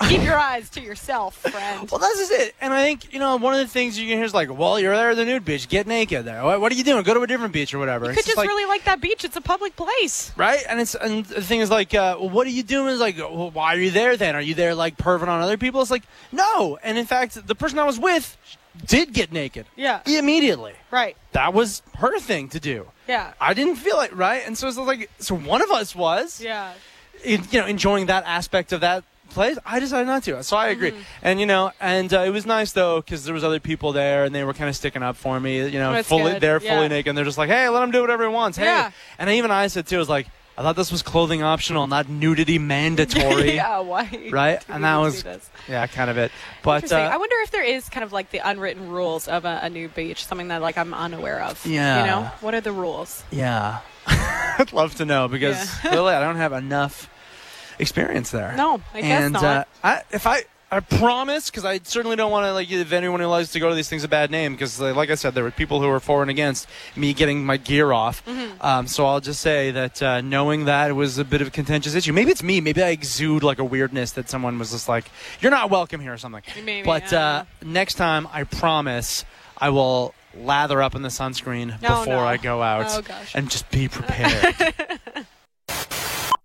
Keep 0.09 0.23
your 0.23 0.39
eyes 0.39 0.71
to 0.71 0.81
yourself, 0.81 1.37
friend. 1.37 1.91
Well, 1.91 1.99
that's 1.99 2.19
just 2.19 2.33
it. 2.33 2.55
And 2.63 2.73
I 2.73 2.83
think, 2.83 3.13
you 3.13 3.19
know, 3.19 3.37
one 3.37 3.53
of 3.53 3.61
the 3.61 3.67
things 3.67 3.99
you 3.99 4.09
can 4.09 4.17
hear 4.17 4.25
is 4.25 4.33
like, 4.33 4.49
well, 4.51 4.81
you're 4.81 4.97
there 4.97 5.11
at 5.11 5.17
the 5.17 5.27
nude 5.27 5.45
beach. 5.45 5.69
Get 5.69 5.87
naked 5.87 6.25
there. 6.25 6.43
What, 6.43 6.59
what 6.59 6.73
are 6.73 6.75
you 6.75 6.85
doing? 6.85 7.03
Go 7.03 7.13
to 7.13 7.21
a 7.21 7.27
different 7.27 7.53
beach 7.53 7.75
or 7.75 7.79
whatever. 7.79 8.07
You 8.07 8.13
It's 8.13 8.23
could 8.23 8.27
just 8.27 8.39
like, 8.39 8.49
really 8.49 8.65
like 8.67 8.85
that 8.85 9.03
beach. 9.03 9.27
It's 9.27 9.37
a 9.37 9.43
public 9.43 9.77
place. 9.77 10.33
Right? 10.39 10.65
And 10.67 10.81
it's 10.81 10.95
and 10.95 11.27
the 11.27 11.43
thing 11.43 11.61
is 11.61 11.69
like, 11.69 11.93
uh, 11.93 12.17
well, 12.19 12.31
what 12.31 12.47
are 12.47 12.51
you 12.51 12.63
doing? 12.63 12.95
Is 12.95 12.99
like, 12.99 13.19
well, 13.19 13.51
why 13.51 13.75
are 13.75 13.79
you 13.79 13.91
there 13.91 14.17
then? 14.17 14.35
Are 14.35 14.41
you 14.41 14.55
there 14.55 14.75
like 14.75 14.97
perving 14.97 15.29
on 15.29 15.43
other 15.43 15.59
people? 15.59 15.83
It's 15.83 15.91
like, 15.91 16.05
no. 16.33 16.79
And 16.83 16.97
in 16.97 17.05
fact, 17.05 17.47
the 17.47 17.55
person 17.55 17.79
I 17.79 17.85
was 17.85 17.99
with 17.99 18.39
did 18.87 19.13
get 19.13 19.33
naked 19.33 19.67
Yeah. 19.77 20.01
immediately. 20.07 20.75
Right. 20.91 21.17
That 21.33 21.53
was 21.55 21.83
her 21.99 22.19
thing 22.19 22.49
to 22.51 22.61
do. 22.61 22.89
Yeah. 23.09 23.33
I 23.41 23.55
didn't 23.55 23.77
feel 23.77 24.01
it 24.01 24.15
right, 24.15 24.43
and 24.47 24.57
so 24.57 24.69
it's 24.69 24.77
like, 24.77 25.11
so 25.19 25.35
one 25.35 25.63
of 25.63 25.71
us 25.71 25.95
was, 25.95 26.41
Yeah. 26.41 26.73
in, 27.25 27.43
you 27.51 27.61
know, 27.61 27.67
enjoying 27.67 28.07
that 28.07 28.25
aspect 28.27 28.73
of 28.73 28.81
that 28.83 29.05
place. 29.31 29.57
I 29.65 29.79
decided 29.79 30.07
not 30.07 30.25
to, 30.25 30.43
so 30.43 30.57
I 30.57 30.69
agree. 30.69 30.91
Mm-hmm. 30.91 31.01
And 31.23 31.39
you 31.41 31.47
know, 31.47 31.71
and 31.81 32.13
uh, 32.13 32.21
it 32.21 32.31
was 32.31 32.47
nice 32.47 32.73
though 32.73 33.01
because 33.01 33.25
there 33.25 33.35
was 33.35 33.45
other 33.45 33.61
people 33.61 33.93
there, 33.93 34.25
and 34.25 34.35
they 34.35 34.43
were 34.43 34.55
kind 34.55 34.69
of 34.69 34.75
sticking 34.75 35.03
up 35.05 35.17
for 35.17 35.39
me. 35.39 35.59
You 35.69 35.79
know, 35.79 35.93
That's 35.93 36.09
fully 36.09 36.33
good. 36.33 36.41
they're 36.43 36.59
fully 36.61 36.89
naked. 36.89 37.11
and 37.11 37.17
They're 37.19 37.25
just 37.25 37.39
like, 37.39 37.49
hey, 37.49 37.69
let 37.69 37.83
him 37.83 37.91
do 37.93 38.01
whatever 38.01 38.27
he 38.29 38.33
wants. 38.35 38.59
Hey, 38.59 38.65
Yeah. 38.65 38.91
and 39.19 39.31
even 39.31 39.51
I 39.53 39.69
said 39.69 39.87
too, 39.87 39.97
I 39.97 39.99
was 40.01 40.09
like, 40.09 40.27
I 40.61 40.63
thought 40.63 40.77
this 40.77 40.93
was 40.93 41.01
clothing 41.01 41.43
optional, 41.43 41.87
not 41.87 42.11
nudity 42.11 42.59
mandatory. 42.59 43.55
yeah. 43.55 43.79
Why? 43.79 44.29
Right? 44.31 44.63
And 44.69 44.85
that 44.85 44.97
was- 44.97 45.25
Yeah, 45.67 45.87
kind 45.87 46.11
of 46.11 46.19
it. 46.19 46.31
But 46.63 46.83
Interesting. 46.85 46.99
I 46.99 47.15
uh, 47.15 47.19
wonder 47.19 47.37
if 47.43 47.51
there 47.51 47.65
is 47.65 47.89
kind 47.89 48.05
of 48.05 48.13
like 48.13 48.31
the 48.31 48.41
unwritten 48.45 48.91
rules 48.91 49.27
of 49.27 49.47
a, 49.47 49.61
a 49.63 49.71
nude 49.71 49.95
beach, 49.95 50.27
something 50.27 50.49
that 50.49 50.61
like 50.61 50.77
I'm 50.77 50.93
unaware 50.93 51.41
of. 51.45 51.65
Yeah. 51.65 52.01
You 52.01 52.07
know, 52.11 52.23
what 52.43 52.53
are 52.53 52.61
the 52.61 52.73
rules? 52.73 53.25
yeah, 53.31 53.79
I'd 54.07 54.75
love 54.75 54.97
to 54.97 55.07
know 55.07 55.29
because 55.29 55.57
Yeah. 55.83 55.93
really, 55.95 56.13
I 56.13 56.21
don't 56.21 56.37
have 56.37 56.53
enough 56.53 57.09
experience 57.79 58.31
there. 58.31 58.53
No, 58.55 58.83
I 58.93 59.01
guess 59.01 59.23
and 59.23 59.33
not. 59.33 59.45
Uh, 59.45 59.65
I, 59.83 60.03
if 60.11 60.27
I. 60.27 60.43
I 60.73 60.79
promise, 60.81 61.51
because 61.51 61.65
I 61.65 61.81
certainly 61.83 62.15
don't 62.17 62.31
want 62.31 62.47
to 62.47 62.53
like 62.53 62.69
give 62.69 62.93
anyone 62.93 63.19
who 63.19 63.27
likes 63.27 63.51
to 63.53 63.61
go 63.61 63.69
to 63.69 63.75
these 63.75 63.89
things 63.89 64.05
a 64.05 64.09
bad 64.09 64.31
name. 64.31 64.53
Because, 64.53 64.79
like 64.79 65.11
I 65.11 65.17
said, 65.17 65.35
there 65.35 65.43
were 65.43 65.51
people 65.51 65.81
who 65.81 65.89
were 65.89 65.99
for 65.99 66.23
and 66.23 66.31
against 66.31 66.69
me 66.95 67.13
getting 67.13 67.45
my 67.45 67.57
gear 67.57 67.93
off. 67.93 68.25
Mm-hmm. 68.25 68.63
Um, 68.65 68.87
so 68.87 69.05
I'll 69.07 69.21
just 69.21 69.41
say 69.41 69.73
that 69.73 70.01
uh, 70.01 70.21
knowing 70.21 70.67
that 70.67 70.91
it 70.91 70.95
was 70.95 71.19
a 71.19 71.25
bit 71.25 71.41
of 71.43 71.49
a 71.49 71.51
contentious 71.51 71.95
issue. 71.97 72.13
Maybe 72.13 72.31
it's 72.31 72.43
me. 72.43 72.61
Maybe 72.61 72.83
I 72.83 72.91
exude 72.91 73.43
like 73.43 73.59
a 73.59 73.65
weirdness 73.65 74.13
that 74.13 74.31
someone 74.31 74.59
was 74.61 74.71
just 74.71 74.89
like, 74.89 75.07
"You're 75.41 75.51
not 75.51 75.71
welcome 75.71 76.01
here" 76.01 76.13
or 76.13 76.19
something. 76.19 76.43
Maybe, 76.65 76.85
but 76.85 77.13
I 77.13 77.17
uh, 77.17 77.45
next 77.65 77.95
time, 77.95 78.29
I 78.33 78.45
promise, 78.45 79.25
I 79.59 79.71
will 79.71 80.15
lather 80.35 80.81
up 80.81 80.95
in 80.95 81.03
the 81.03 81.09
sunscreen 81.09 81.81
No, 81.83 81.89
before 81.89 82.15
no. 82.15 82.25
I 82.25 82.37
go 82.37 82.63
out 82.63 82.87
Oh, 83.11 83.15
and 83.35 83.51
just 83.51 83.69
be 83.71 83.89
prepared. 83.89 84.55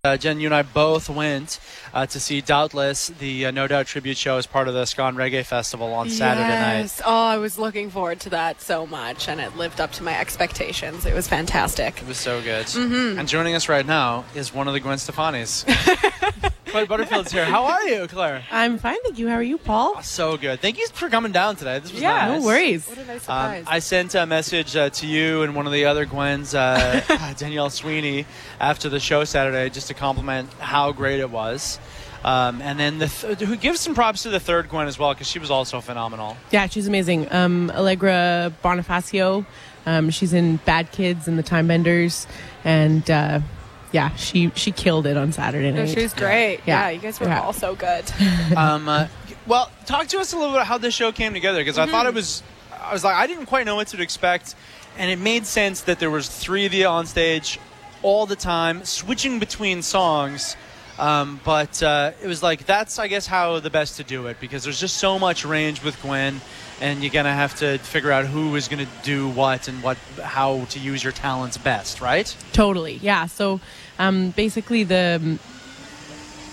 Uh, 0.06 0.16
Jen, 0.16 0.38
you 0.38 0.46
and 0.46 0.54
I 0.54 0.62
both 0.62 1.10
went 1.10 1.58
uh, 1.92 2.06
to 2.06 2.20
see 2.20 2.40
Doubtless, 2.40 3.08
the 3.08 3.46
uh, 3.46 3.50
No 3.50 3.66
Doubt 3.66 3.86
tribute 3.86 4.16
show, 4.16 4.36
as 4.36 4.46
part 4.46 4.68
of 4.68 4.74
the 4.74 4.84
Ska 4.84 5.06
and 5.06 5.18
Reggae 5.18 5.44
Festival 5.44 5.92
on 5.92 6.10
Saturday 6.10 6.48
night. 6.48 6.78
yes. 6.82 7.02
Oh, 7.04 7.24
I 7.26 7.38
was 7.38 7.58
looking 7.58 7.90
forward 7.90 8.20
to 8.20 8.30
that 8.30 8.60
so 8.60 8.86
much, 8.86 9.28
and 9.28 9.40
it 9.40 9.56
lived 9.56 9.80
up 9.80 9.90
to 9.92 10.04
my 10.04 10.16
expectations. 10.16 11.06
It 11.06 11.12
was 11.14 11.26
fantastic. 11.26 12.00
It 12.00 12.06
was 12.06 12.18
so 12.18 12.40
good. 12.40 12.66
Mm-hmm. 12.66 13.18
And 13.18 13.28
joining 13.28 13.56
us 13.56 13.68
right 13.68 13.84
now 13.84 14.24
is 14.36 14.54
one 14.54 14.68
of 14.68 14.74
the 14.74 14.80
Gwen 14.80 14.98
Stefani's. 14.98 15.64
Claire 16.66 16.86
Butterfield's 16.86 17.32
here. 17.32 17.44
How 17.44 17.64
are 17.64 17.82
you, 17.88 18.06
Claire? 18.08 18.44
I'm 18.50 18.78
fine, 18.78 18.96
thank 19.04 19.18
you. 19.18 19.28
How 19.28 19.34
are 19.36 19.42
you, 19.42 19.56
Paul? 19.56 20.02
So 20.02 20.36
good. 20.36 20.60
Thank 20.60 20.78
you 20.78 20.86
for 20.88 21.08
coming 21.08 21.32
down 21.32 21.56
today. 21.56 21.78
This 21.78 21.92
was 21.92 22.00
Yeah. 22.02 22.26
nice. 22.28 22.40
No 22.40 22.46
worries. 22.46 22.86
What 22.86 22.98
a 22.98 23.04
nice 23.04 23.10
Um, 23.16 23.20
surprise. 23.20 23.64
I 23.68 23.78
sent 23.78 24.14
a 24.14 24.26
message 24.26 24.74
uh, 24.76 24.90
to 24.90 25.06
you 25.06 25.42
and 25.42 25.54
one 25.54 25.66
of 25.66 25.72
the 25.72 25.84
other 25.84 26.04
Gwens, 26.06 26.54
uh, 26.54 27.34
Danielle 27.38 27.70
Sweeney, 27.70 28.26
after 28.60 28.88
the 28.88 29.00
show 29.00 29.24
Saturday, 29.24 29.70
just 29.70 29.86
to 29.88 29.94
compliment 29.94 30.50
how 30.58 30.92
great 30.92 31.20
it 31.20 31.30
was. 31.30 31.78
Um, 32.24 32.60
and 32.60 32.80
then 32.80 32.98
the 32.98 33.06
th- 33.06 33.38
who 33.38 33.54
gives 33.56 33.78
some 33.78 33.94
props 33.94 34.24
to 34.24 34.30
the 34.30 34.40
third 34.40 34.68
Gwen 34.68 34.88
as 34.88 34.98
well 34.98 35.14
because 35.14 35.28
she 35.30 35.38
was 35.38 35.50
also 35.50 35.80
phenomenal. 35.80 36.36
Yeah, 36.50 36.66
she's 36.66 36.88
amazing. 36.88 37.32
Um, 37.32 37.70
Allegra 37.70 38.52
Bonifacio. 38.64 39.46
Um, 39.86 40.10
she's 40.10 40.32
in 40.32 40.56
Bad 40.64 40.90
Kids 40.90 41.28
and 41.28 41.38
the 41.38 41.44
Time 41.44 41.68
Benders, 41.68 42.26
and 42.64 43.08
uh, 43.08 43.38
yeah, 43.96 44.14
she 44.16 44.50
she 44.54 44.72
killed 44.72 45.06
it 45.06 45.16
on 45.16 45.32
Saturday 45.32 45.70
No, 45.72 45.84
night. 45.84 45.94
she 45.94 46.02
was 46.02 46.12
great. 46.14 46.60
Yeah. 46.66 46.82
Yeah. 46.82 46.90
you 46.90 47.00
guys 47.00 47.18
were 47.18 47.26
Yeah. 47.28 47.40
all 47.40 47.52
so 47.54 47.74
good. 47.74 48.04
um, 48.56 48.88
uh, 48.88 49.08
well, 49.46 49.70
talk 49.86 50.06
to 50.08 50.18
us 50.18 50.32
a 50.32 50.36
little 50.36 50.52
bit 50.52 50.58
about 50.58 50.66
how 50.66 50.78
this 50.78 50.94
show 50.94 51.12
came 51.12 51.32
together 51.32 51.60
because 51.60 51.78
I 51.78 51.86
thought 51.86 52.04
it 52.06 52.14
was, 52.14 52.42
I 52.88 52.92
was 52.92 53.02
like, 53.04 53.16
I 53.16 53.26
didn't 53.26 53.46
quite 53.46 53.64
know 53.64 53.76
what 53.76 53.88
to 53.88 54.02
expect, 54.02 54.54
and 54.98 55.10
it 55.10 55.18
made 55.18 55.46
sense 55.46 55.82
that 55.82 55.98
there 55.98 56.10
was 56.10 56.28
three 56.28 56.66
of 56.66 56.74
you 56.74 56.86
on 56.86 57.06
stage 57.06 57.58
all 58.02 58.26
the 58.26 58.36
time, 58.36 58.84
switching 58.84 59.38
between 59.38 59.82
songs. 59.82 60.56
Um, 60.98 61.40
but 61.44 61.82
uh, 61.82 62.12
it 62.22 62.26
was 62.26 62.42
like 62.42 62.64
that's, 62.66 62.98
I 62.98 63.06
guess, 63.08 63.26
how 63.26 63.60
the 63.60 63.68
best 63.70 63.96
to 63.98 64.04
do 64.04 64.28
it 64.28 64.40
because 64.40 64.64
there's 64.64 64.80
just 64.80 64.96
so 64.96 65.18
much 65.18 65.44
range 65.44 65.84
with 65.84 66.00
Gwen, 66.02 66.40
and 66.80 67.02
you're 67.02 67.12
gonna 67.12 67.34
have 67.34 67.54
to 67.56 67.76
figure 67.78 68.10
out 68.12 68.24
who 68.24 68.56
is 68.56 68.66
gonna 68.68 68.88
do 69.02 69.28
what 69.28 69.68
and 69.68 69.82
what, 69.82 69.98
how 70.22 70.64
to 70.70 70.78
use 70.78 71.04
your 71.04 71.12
talents 71.12 71.58
best, 71.58 72.00
right? 72.00 72.34
Totally, 72.54 72.94
yeah. 73.02 73.26
So 73.26 73.60
um, 73.98 74.30
basically, 74.30 74.84
the 74.84 75.38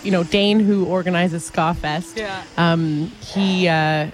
you 0.04 0.12
know 0.12 0.24
Dane 0.24 0.60
who 0.60 0.86
organizes 0.86 1.46
Ska 1.46 1.74
Fest. 1.74 2.18
Yeah. 2.18 2.44
Um, 2.58 3.12
he 3.22 3.68
uh, 3.68 4.10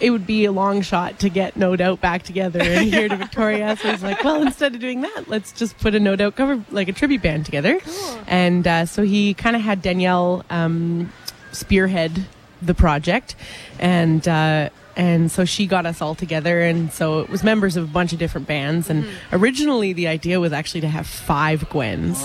it 0.00 0.10
would 0.10 0.26
be 0.26 0.44
a 0.44 0.52
long 0.52 0.82
shot 0.82 1.18
to 1.20 1.28
get 1.28 1.56
No 1.56 1.76
Doubt 1.76 2.00
back 2.00 2.22
together 2.22 2.60
and 2.60 2.88
here 2.92 3.08
to 3.08 3.16
Victoria. 3.16 3.76
So 3.76 3.90
was 3.90 4.02
like, 4.02 4.22
well, 4.22 4.42
instead 4.42 4.74
of 4.74 4.80
doing 4.80 5.00
that, 5.02 5.24
let's 5.28 5.52
just 5.52 5.78
put 5.78 5.94
a 5.94 6.00
No 6.00 6.16
Doubt 6.16 6.36
cover, 6.36 6.62
like 6.70 6.88
a 6.88 6.92
tribute 6.92 7.22
band 7.22 7.44
together. 7.44 7.80
And 8.26 8.66
uh, 8.66 8.86
so 8.86 9.02
he 9.02 9.34
kind 9.34 9.56
of 9.56 9.62
had 9.62 9.82
Danielle 9.82 10.44
um, 10.50 11.12
spearhead 11.52 12.26
the 12.60 12.74
project, 12.74 13.36
and 13.78 14.26
uh, 14.26 14.70
and 14.98 15.30
so 15.30 15.44
she 15.44 15.68
got 15.68 15.86
us 15.86 16.02
all 16.02 16.16
together, 16.16 16.60
and 16.60 16.92
so 16.92 17.20
it 17.20 17.30
was 17.30 17.44
members 17.44 17.76
of 17.76 17.84
a 17.84 17.86
bunch 17.86 18.12
of 18.12 18.18
different 18.18 18.48
bands. 18.48 18.90
And 18.90 19.06
originally, 19.32 19.92
the 19.92 20.08
idea 20.08 20.40
was 20.40 20.52
actually 20.52 20.80
to 20.80 20.88
have 20.88 21.06
five 21.06 21.60
Gwens, 21.70 22.20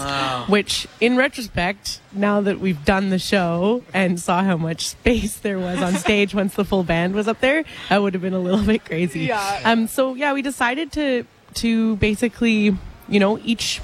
which, 0.50 0.88
in 1.00 1.16
retrospect, 1.16 2.02
now 2.12 2.42
that 2.42 2.60
we've 2.60 2.84
done 2.84 3.12
the 3.12 3.20
show 3.20 3.84
and 3.94 4.20
saw 4.20 4.44
how 4.44 4.58
much 4.58 4.88
space 4.88 5.38
there 5.38 5.60
was 5.60 5.84
on 5.84 5.94
stage 5.94 6.34
once 6.42 6.56
the 6.56 6.66
full 6.66 6.84
band 6.84 7.14
was 7.14 7.28
up 7.28 7.40
there, 7.42 7.64
that 7.90 8.02
would 8.02 8.16
have 8.16 8.24
been 8.24 8.34
a 8.34 8.40
little 8.40 8.66
bit 8.66 8.84
crazy. 8.86 9.26
Yeah. 9.26 9.62
Um. 9.64 9.86
So 9.86 10.16
yeah, 10.16 10.34
we 10.34 10.42
decided 10.42 10.92
to 10.94 11.28
to 11.56 11.96
basically, 11.98 12.76
you 13.08 13.20
know, 13.20 13.38
each 13.44 13.82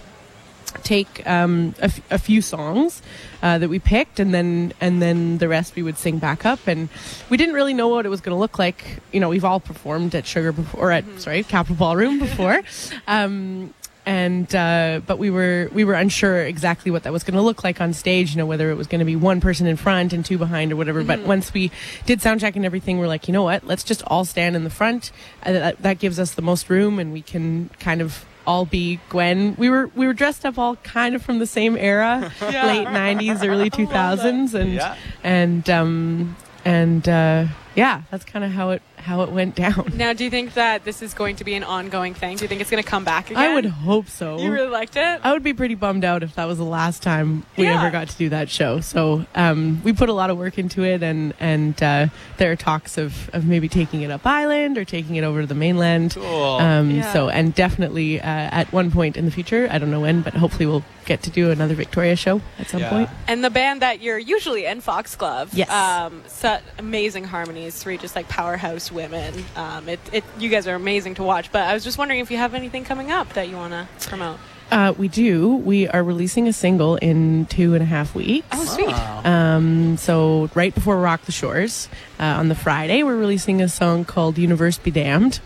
take 0.83 1.25
um, 1.27 1.75
a, 1.79 1.85
f- 1.85 2.11
a 2.11 2.17
few 2.17 2.41
songs 2.41 3.01
uh, 3.41 3.57
that 3.57 3.69
we 3.69 3.79
picked, 3.79 4.19
and 4.19 4.33
then 4.33 4.73
and 4.81 5.01
then 5.01 5.37
the 5.37 5.47
rest 5.47 5.75
we 5.75 5.83
would 5.83 5.97
sing 5.97 6.19
back 6.19 6.45
up. 6.45 6.67
And 6.67 6.89
we 7.29 7.37
didn't 7.37 7.55
really 7.55 7.73
know 7.73 7.87
what 7.87 8.05
it 8.05 8.09
was 8.09 8.21
going 8.21 8.35
to 8.35 8.39
look 8.39 8.59
like. 8.59 8.99
You 9.11 9.19
know, 9.19 9.29
we've 9.29 9.45
all 9.45 9.59
performed 9.59 10.15
at 10.15 10.25
Sugar 10.25 10.51
before, 10.51 10.89
or 10.89 10.91
at 10.91 11.05
sorry, 11.19 11.43
Capital 11.43 11.75
Ballroom 11.75 12.19
before. 12.27 12.61
um, 13.07 13.73
and 14.05 14.55
uh, 14.55 15.01
but 15.05 15.19
we 15.19 15.29
were 15.29 15.69
we 15.71 15.83
were 15.83 15.93
unsure 15.93 16.41
exactly 16.41 16.89
what 16.89 17.03
that 17.03 17.13
was 17.13 17.23
going 17.23 17.35
to 17.35 17.41
look 17.41 17.63
like 17.63 17.79
on 17.79 17.93
stage. 17.93 18.31
You 18.31 18.37
know, 18.37 18.45
whether 18.47 18.71
it 18.71 18.75
was 18.75 18.87
going 18.87 18.99
to 18.99 19.05
be 19.05 19.15
one 19.15 19.39
person 19.39 19.67
in 19.67 19.75
front 19.75 20.13
and 20.13 20.25
two 20.25 20.39
behind 20.39 20.71
or 20.71 20.77
whatever. 20.77 21.03
But 21.03 21.19
once 21.21 21.53
we 21.53 21.69
did 22.07 22.19
sound 22.19 22.39
check 22.39 22.55
and 22.55 22.65
everything, 22.65 22.97
we're 22.97 23.07
like, 23.07 23.27
you 23.27 23.33
know 23.33 23.43
what? 23.43 23.67
Let's 23.67 23.83
just 23.83 24.01
all 24.07 24.25
stand 24.25 24.55
in 24.55 24.63
the 24.63 24.71
front. 24.71 25.11
Uh, 25.43 25.51
that, 25.51 25.81
that 25.83 25.99
gives 25.99 26.17
us 26.17 26.33
the 26.33 26.41
most 26.41 26.71
room, 26.71 26.97
and 26.97 27.13
we 27.13 27.21
can 27.21 27.69
kind 27.79 28.01
of 28.01 28.25
all 28.49 28.65
be 28.65 28.99
Gwen. 29.09 29.55
We 29.59 29.69
were 29.69 29.91
we 29.95 30.07
were 30.07 30.13
dressed 30.13 30.43
up 30.43 30.57
all 30.57 30.75
kind 30.77 31.13
of 31.13 31.21
from 31.21 31.37
the 31.37 31.45
same 31.45 31.77
era, 31.77 32.31
late 32.41 32.87
'90s, 32.87 33.47
early 33.47 33.69
2000s, 33.69 34.53
and 34.55 34.73
Yeah. 34.73 34.95
and 35.23 35.69
um 35.69 36.35
and 36.65 37.07
uh, 37.07 37.45
yeah, 37.75 38.01
that's 38.09 38.25
kind 38.25 38.43
of 38.43 38.51
how 38.51 38.71
it 38.71 38.81
how 39.01 39.21
it 39.23 39.31
went 39.31 39.55
down. 39.55 39.91
Now, 39.99 40.13
do 40.13 40.23
you 40.23 40.29
think 40.29 40.53
that 40.53 40.85
this 40.85 41.01
is 41.01 41.13
going 41.13 41.35
to 41.37 41.43
be 41.43 41.55
an 41.55 41.63
ongoing 41.63 42.13
thing? 42.13 42.37
Do 42.37 42.43
you 42.43 42.47
think 42.47 42.61
it's 42.61 42.69
going 42.69 42.81
to 42.81 42.87
come 42.89 43.03
back 43.03 43.29
again? 43.31 43.41
I 43.43 43.53
would 43.53 43.65
hope 43.65 44.07
so. 44.07 44.39
You 44.39 44.51
really 44.51 44.69
liked 44.69 44.95
it? 44.95 45.19
I 45.23 45.33
would 45.33 45.43
be 45.43 45.53
pretty 45.53 45.75
bummed 45.75 46.05
out 46.05 46.23
if 46.23 46.35
that 46.35 46.45
was 46.45 46.57
the 46.57 46.63
last 46.63 47.03
time 47.03 47.45
we 47.57 47.65
Yeah. 47.65 47.79
ever 47.81 47.89
got 47.91 48.07
to 48.09 48.17
do 48.17 48.29
that 48.29 48.49
show. 48.49 48.79
So 48.79 49.25
um, 49.35 49.81
we 49.83 49.91
put 49.93 50.07
a 50.09 50.13
lot 50.13 50.29
of 50.29 50.37
work 50.37 50.57
into 50.57 50.83
it, 50.83 51.03
and 51.03 51.33
and 51.39 51.81
uh, 51.83 52.07
there 52.37 52.51
are 52.51 52.55
talks 52.55 52.97
of, 52.97 53.29
of 53.33 53.45
maybe 53.45 53.67
taking 53.67 54.01
it 54.03 54.11
up 54.11 54.25
island 54.25 54.77
or 54.77 54.85
taking 54.85 55.15
it 55.17 55.23
over 55.23 55.41
to 55.41 55.47
the 55.47 55.55
mainland. 55.55 56.13
Cool. 56.15 56.57
Um, 56.57 56.91
Yeah. 56.91 57.11
So 57.13 57.29
and 57.29 57.53
definitely 57.53 58.21
uh, 58.21 58.23
at 58.25 58.71
one 58.71 58.91
point 58.91 59.17
in 59.17 59.25
the 59.25 59.31
future, 59.31 59.67
I 59.71 59.77
don't 59.79 59.91
know 59.91 60.01
when, 60.01 60.21
but 60.21 60.33
hopefully 60.33 60.65
we'll 60.65 60.83
get 61.05 61.23
to 61.23 61.29
do 61.31 61.49
another 61.49 61.73
Victoria 61.73 62.15
show 62.15 62.39
at 62.59 62.67
some 62.69 62.81
Yeah. 62.81 62.89
point. 62.89 63.09
And 63.27 63.43
the 63.43 63.49
band 63.49 63.81
that 63.81 64.01
you're 64.01 64.19
usually 64.19 64.65
in, 64.65 64.79
Foxglove, 64.81 65.49
Yes. 65.53 65.69
um, 65.71 66.21
set 66.27 66.63
amazing 66.77 67.23
harmonies. 67.23 67.81
Three 67.81 67.97
just 67.97 68.15
like 68.15 68.27
powerhouse 68.29 68.88
women. 68.91 69.33
Um, 69.55 69.89
it, 69.89 69.99
it, 70.11 70.23
you 70.37 70.49
guys 70.49 70.67
are 70.67 70.75
amazing 70.75 71.15
to 71.15 71.23
watch. 71.23 71.51
But 71.51 71.63
I 71.63 71.73
was 71.73 71.83
just 71.83 71.97
wondering 71.97 72.19
if 72.19 72.31
you 72.31 72.37
have 72.37 72.53
anything 72.53 72.83
coming 72.83 73.11
up 73.11 73.33
that 73.33 73.49
you 73.49 73.55
want 73.55 73.73
to 73.73 74.09
promote. 74.09 74.37
Uh, 74.71 74.93
we 74.97 75.07
do. 75.07 75.55
We 75.55 75.87
are 75.87 76.03
releasing 76.03 76.47
a 76.47 76.53
single 76.53 76.95
in 76.97 77.47
two 77.47 77.73
and 77.73 77.81
a 77.81 77.85
half 77.85 78.13
weeks. 78.13 78.47
Oh, 78.51 78.65
sweet. 78.65 78.93
Um, 79.25 79.97
so 79.97 80.49
right 80.53 80.73
before 80.73 80.99
Rock 80.99 81.23
the 81.23 81.31
Shores, 81.31 81.89
uh, 82.19 82.23
on 82.23 82.49
the 82.49 82.55
Friday, 82.55 83.01
we're 83.03 83.15
releasing 83.15 83.61
a 83.61 83.69
song 83.69 84.05
called 84.05 84.37
"Universe 84.37 84.77
Be 84.77 84.91
Damned." 84.91 85.39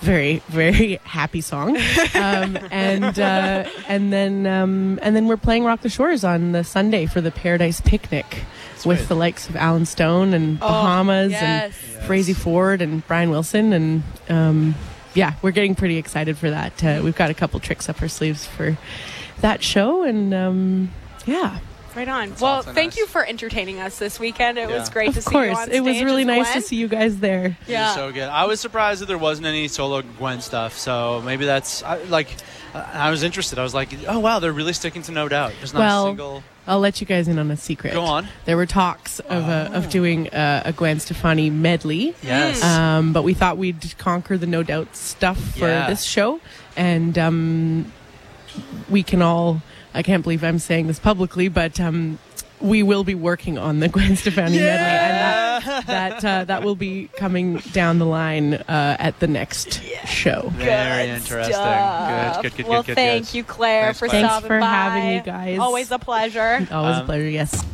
Very, 0.00 0.42
very 0.48 0.96
happy 1.04 1.40
song, 1.40 1.76
um, 2.14 2.58
and 2.70 3.18
uh, 3.18 3.68
and 3.88 4.12
then 4.12 4.46
um, 4.46 4.98
and 5.02 5.14
then 5.14 5.26
we're 5.28 5.36
playing 5.36 5.64
Rock 5.64 5.82
the 5.82 5.88
Shores 5.88 6.24
on 6.24 6.52
the 6.52 6.64
Sunday 6.64 7.06
for 7.06 7.20
the 7.20 7.30
Paradise 7.30 7.80
Picnic 7.80 8.44
with 8.86 8.98
Sweet. 8.98 9.08
the 9.08 9.14
likes 9.16 9.48
of 9.48 9.56
Allen 9.56 9.86
Stone 9.86 10.34
and 10.34 10.58
Bahamas 10.58 11.32
yes. 11.32 11.74
and 11.94 12.02
Frazey 12.04 12.34
Ford 12.34 12.82
and 12.82 13.06
Brian 13.06 13.30
Wilson 13.30 13.72
and 13.72 14.02
um, 14.28 14.74
yeah, 15.14 15.34
we're 15.42 15.50
getting 15.50 15.74
pretty 15.74 15.98
excited 15.98 16.38
for 16.38 16.50
that. 16.50 16.82
Uh, 16.82 17.00
we've 17.04 17.16
got 17.16 17.30
a 17.30 17.34
couple 17.34 17.60
tricks 17.60 17.88
up 17.88 18.00
our 18.00 18.08
sleeves 18.08 18.46
for 18.46 18.78
that 19.40 19.62
show, 19.62 20.04
and 20.04 20.32
um, 20.32 20.90
yeah, 21.26 21.58
Right 21.94 22.08
on. 22.08 22.34
well, 22.40 22.54
also 22.56 22.72
thank 22.72 22.92
nice. 22.92 22.96
you 22.96 23.06
for 23.06 23.22
entertaining 23.26 23.78
us 23.78 23.98
this 23.98 24.18
weekend. 24.18 24.56
It 24.56 24.68
was 24.68 24.88
Yeah. 24.88 24.92
great 24.94 25.12
to 25.12 25.18
of 25.18 25.24
see 25.24 25.36
you 25.38 25.44
course, 25.52 25.58
on 25.58 25.70
it 25.70 25.80
was 25.84 26.02
really 26.02 26.22
as 26.22 26.26
nice 26.26 26.52
to 26.54 26.62
see 26.62 26.76
you 26.76 26.88
guys 26.88 27.18
there. 27.18 27.58
Yeah. 27.66 27.88
You're 27.88 27.94
so 27.96 28.12
good. 28.12 28.28
I 28.30 28.46
was 28.46 28.60
surprised 28.60 29.02
that 29.02 29.06
there 29.06 29.18
wasn't 29.18 29.46
any 29.46 29.68
solo 29.68 30.00
Gwen 30.00 30.40
stuff. 30.40 30.78
So 30.78 31.20
maybe 31.22 31.44
that's 31.44 31.82
I, 31.82 32.02
like 32.04 32.28
I 32.74 33.10
was 33.10 33.22
interested. 33.22 33.58
I 33.58 33.62
was 33.62 33.74
like, 33.74 33.90
oh 34.08 34.18
wow, 34.18 34.38
they're 34.38 34.52
really 34.52 34.72
sticking 34.72 35.02
to 35.02 35.12
No 35.12 35.28
Doubt. 35.28 35.52
There's 35.58 35.74
not 35.74 35.80
Well, 35.80 36.04
a 36.06 36.08
single. 36.10 36.42
I'll 36.66 36.78
let 36.80 37.00
you 37.00 37.06
guys 37.06 37.26
in 37.28 37.38
on 37.38 37.50
a 37.50 37.56
secret. 37.56 37.92
Go 37.92 38.02
on. 38.02 38.28
There 38.44 38.56
were 38.56 38.66
talks 38.66 39.18
of 39.20 39.48
uh, 39.48 39.70
of 39.72 39.90
doing 39.90 40.28
uh, 40.30 40.62
a 40.64 40.72
Gwen 40.72 41.00
Stefani 41.00 41.50
medley. 41.50 42.14
Yes. 42.22 42.62
Um, 42.62 43.12
but 43.12 43.22
we 43.24 43.34
thought 43.34 43.58
we'd 43.58 43.94
conquer 43.98 44.38
the 44.38 44.46
No 44.46 44.62
Doubt 44.62 44.94
stuff 44.96 45.38
for 45.38 45.66
Yeah. 45.66 45.88
this 45.90 46.02
show, 46.04 46.40
and 46.76 47.18
um, 47.18 47.92
we 48.88 49.02
can 49.02 49.22
all. 49.22 49.60
I 49.94 50.02
can't 50.02 50.22
believe 50.22 50.42
I'm 50.42 50.58
saying 50.58 50.86
this 50.86 50.98
publicly, 50.98 51.48
but 51.48 51.78
um, 51.80 52.18
we 52.60 52.82
will 52.82 53.04
be 53.04 53.14
working 53.14 53.58
on 53.58 53.80
the 53.80 53.88
Gwen 53.88 54.16
Stefani 54.16 54.56
medley, 54.58 54.68
and 54.70 55.11
that 55.86 56.20
that, 56.20 56.24
uh, 56.24 56.44
that 56.44 56.62
will 56.62 56.76
be 56.76 57.08
coming 57.16 57.56
down 57.72 57.98
the 57.98 58.06
line 58.06 58.54
uh, 58.54 58.96
at 58.98 59.18
the 59.20 59.26
next 59.26 59.82
show. 60.06 60.48
Very 60.54 61.06
Good 61.06 61.14
interesting. 61.16 61.54
stuff. 61.54 62.42
Good, 62.42 62.42
good, 62.42 62.56
good, 62.58 62.66
well, 62.68 62.82
good, 62.82 62.86
good. 62.88 62.94
thank 62.96 63.26
good. 63.26 63.34
you, 63.34 63.44
Claire, 63.44 63.84
Thanks, 63.92 63.98
for 63.98 64.08
Claire. 64.08 64.28
Thanks 64.28 64.46
for 64.46 64.60
by. 64.60 64.66
having 64.66 65.12
you 65.14 65.20
guys. 65.22 65.58
Always 65.58 65.90
a 65.90 65.98
pleasure. 65.98 66.66
Always 66.70 66.96
a 66.96 67.00
Um, 67.00 67.06
pleasure. 67.06 67.28
Yes. 67.28 67.64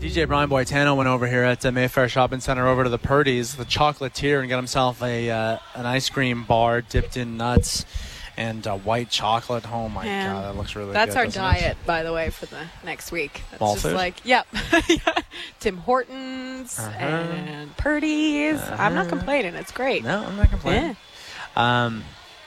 DJ 0.00 0.26
Brian 0.28 0.50
Boitano 0.50 0.96
went 0.96 1.08
over 1.08 1.26
here 1.26 1.44
at 1.44 1.62
the 1.62 1.72
Mayfair 1.72 2.08
Shopping 2.10 2.40
Center 2.40 2.68
over 2.68 2.84
to 2.84 2.90
the 2.90 2.98
Purdy's, 2.98 3.54
the 3.54 3.64
chocolatier, 3.64 4.40
and 4.40 4.50
got 4.50 4.56
himself 4.56 5.02
a 5.02 5.30
uh, 5.30 5.58
an 5.74 5.86
ice 5.86 6.10
cream 6.10 6.44
bar 6.44 6.82
dipped 6.82 7.16
in 7.16 7.38
nuts 7.38 7.86
and 8.36 8.66
uh, 8.66 8.76
white 8.76 9.10
chocolate. 9.10 9.70
Oh 9.72 9.88
my 9.88 10.04
god, 10.04 10.44
that 10.44 10.56
looks 10.56 10.74
really 10.74 10.88
good. 10.88 10.94
That's 10.96 11.12
good. 11.14 11.18
our 11.18 11.24
doesn't 11.26 11.42
it? 11.42 11.60
diet, 11.60 11.76
by 11.86 12.02
the 12.02 12.12
way, 12.12 12.30
for 12.30 12.46
the 12.46 12.66
next 12.84 13.12
week. 13.12 13.42
That's 13.52 13.60
just 13.74 13.82
food? 13.82 13.94
like, 13.94 14.24
yep. 14.24 14.46
Yeah. 14.88 14.98
Tim 15.60 15.76
Hortons 15.78 16.78
Uh-huh. 16.78 16.90
and 16.98 17.76
Purdy's. 17.76 18.60
I'm 18.70 18.94
not 18.94 19.08
complaining. 19.08 19.54
It's 19.54 19.72
great. 19.72 20.02
No, 20.04 20.24
I'm 20.24 20.36
not 20.36 20.50
complaining. 20.50 20.96
Um, 21.56 22.04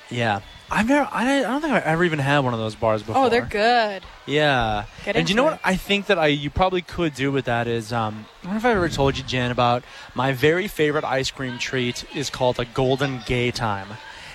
yeah. 0.10 0.42
I've 0.70 0.88
never. 0.90 1.08
I, 1.12 1.40
I 1.40 1.42
don't 1.44 1.62
think 1.62 1.74
I've 1.74 1.84
ever 1.84 2.04
even 2.04 2.20
had 2.20 2.40
one 2.40 2.54
of 2.54 2.60
those 2.60 2.76
bars 2.76 3.02
before. 3.02 3.26
Oh, 3.26 3.30
they're 3.30 3.42
good. 3.46 4.04
Yeah. 4.26 4.84
Get 5.06 5.16
and 5.16 5.30
you 5.30 5.36
know 5.36 5.48
it. 5.48 5.52
what 5.52 5.60
I 5.64 5.78
think 5.78 6.08
that 6.08 6.20
I 6.20 6.28
you 6.28 6.50
probably 6.50 6.82
could 6.82 7.14
do 7.14 7.32
with 7.32 7.46
that 7.46 7.68
is 7.68 7.94
um 7.94 8.26
I 8.42 8.44
don't 8.44 8.52
know 8.52 8.58
if 8.58 8.66
I 8.66 8.72
ever 8.72 8.90
told 8.90 9.18
you 9.18 9.24
Jan, 9.24 9.52
about 9.52 9.84
my 10.14 10.34
very 10.34 10.68
favorite 10.68 11.06
ice 11.06 11.32
cream 11.32 11.58
treat 11.58 12.04
is 12.14 12.30
called 12.30 12.60
a 12.60 12.66
Golden 12.66 13.20
Gaytime. 13.20 13.88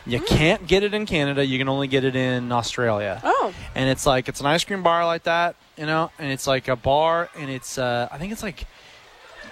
You 0.06 0.20
can't 0.20 0.66
get 0.66 0.82
it 0.82 0.94
in 0.94 1.06
Canada, 1.06 1.44
you 1.44 1.58
can 1.58 1.68
only 1.68 1.86
get 1.86 2.04
it 2.04 2.16
in 2.16 2.50
Australia. 2.52 3.20
Oh, 3.22 3.52
And 3.74 3.88
it's 3.88 4.04
like 4.06 4.28
it's 4.28 4.40
an 4.40 4.46
ice 4.46 4.64
cream 4.64 4.82
bar 4.82 5.06
like 5.06 5.22
that, 5.24 5.54
you 5.76 5.86
know, 5.86 6.10
and 6.18 6.30
it's 6.32 6.46
like 6.46 6.68
a 6.68 6.76
bar 6.76 7.28
and 7.36 7.48
it's 7.50 7.78
uh 7.78 8.08
I 8.10 8.18
think 8.18 8.32
it's 8.32 8.42
like 8.42 8.64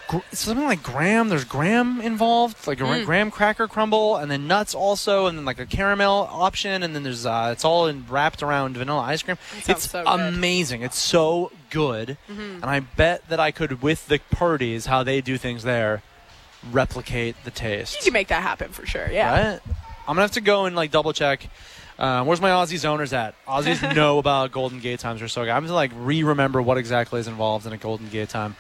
gr- 0.09 0.19
something 0.33 0.65
like 0.67 0.83
graham. 0.83 1.29
There's 1.29 1.45
graham 1.45 2.01
involved, 2.01 2.67
like 2.67 2.81
a 2.81 2.85
Mm. 2.85 3.05
graham 3.05 3.31
cracker 3.31 3.69
crumble, 3.69 4.17
and 4.17 4.29
then 4.29 4.49
nuts 4.49 4.75
also, 4.75 5.27
and 5.27 5.39
then 5.39 5.45
like 5.45 5.61
a 5.61 5.67
caramel 5.67 6.29
option, 6.31 6.83
and 6.83 6.97
then 6.97 7.05
there's 7.05 7.25
uh, 7.27 7.51
it's 7.53 7.65
all 7.65 7.87
in, 7.87 8.05
wrapped 8.09 8.43
around 8.43 8.77
vanilla 8.77 9.03
ice 9.03 9.23
cream. 9.23 9.39
Sounds 9.53 9.69
It's 9.69 9.91
so 9.91 10.03
good. 10.05 10.09
amazing. 10.35 10.83
It's 10.83 10.99
so 10.99 11.53
good, 11.71 12.17
Mm-hmm. 12.29 12.63
and 12.63 12.65
I 12.65 12.81
bet 12.81 13.29
that 13.29 13.39
I 13.39 13.53
could, 13.53 13.83
with 13.83 14.09
the 14.09 14.19
Purdy's, 14.33 14.87
how 14.87 15.05
they 15.05 15.21
do 15.21 15.39
things 15.39 15.63
there, 15.63 16.03
replicate 16.73 17.37
the 17.45 17.51
taste. 17.53 17.97
you 17.99 18.03
can 18.05 18.13
make 18.13 18.29
that 18.29 18.43
happen 18.43 18.73
for 18.73 18.85
sure. 18.87 19.09
Yeah. 19.11 19.53
Right? 19.53 19.61
I'm 20.11 20.17
gonna 20.17 20.25
have 20.25 20.33
to 20.33 20.41
go 20.41 20.65
and 20.65 20.75
like 20.75 20.91
double 20.91 21.13
check. 21.13 21.49
Uh, 21.97 22.25
where's 22.25 22.41
my 22.41 22.51
Aussies 22.51 22.85
owners 22.85 23.13
at? 23.13 23.37
Aussies 23.47 23.95
know 23.95 24.19
about 24.19 24.51
Golden 24.51 24.81
Gaytimes 24.81 25.23
are 25.23 25.29
so 25.29 25.43
good. 25.45 25.51
I'm 25.51 25.63
gonna 25.63 25.73
like 25.73 25.93
re-remember 25.95 26.61
what 26.61 26.79
exactly 26.79 27.21
is 27.21 27.29
involved 27.29 27.65
in 27.65 27.73
a 27.73 27.77
Golden 27.77 28.09
Gaytime 28.09 28.57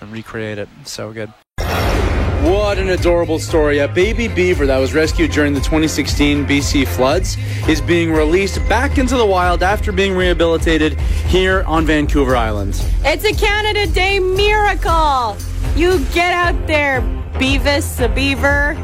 and 0.00 0.10
recreate 0.10 0.56
it. 0.56 0.70
So 0.84 1.12
good. 1.12 1.30
What 1.58 2.78
an 2.78 2.88
adorable 2.88 3.38
story. 3.38 3.80
A 3.80 3.88
baby 3.88 4.26
beaver 4.26 4.64
that 4.64 4.78
was 4.78 4.94
rescued 4.94 5.32
during 5.32 5.52
the 5.52 5.60
2016 5.60 6.46
BC 6.46 6.88
floods 6.88 7.36
is 7.68 7.82
being 7.82 8.10
released 8.10 8.66
back 8.66 8.96
into 8.96 9.18
the 9.18 9.26
wild 9.26 9.62
after 9.62 9.92
being 9.92 10.16
rehabilitated 10.16 10.98
here 11.28 11.62
on 11.64 11.84
Vancouver 11.84 12.34
Island. 12.34 12.82
It's 13.04 13.26
a 13.26 13.34
Canada 13.34 13.86
Day 13.86 14.18
miracle. 14.18 15.36
You 15.76 15.98
get 16.14 16.32
out 16.32 16.66
there, 16.66 17.02
Beavis 17.34 17.98
the 17.98 18.08
beaver, 18.08 18.74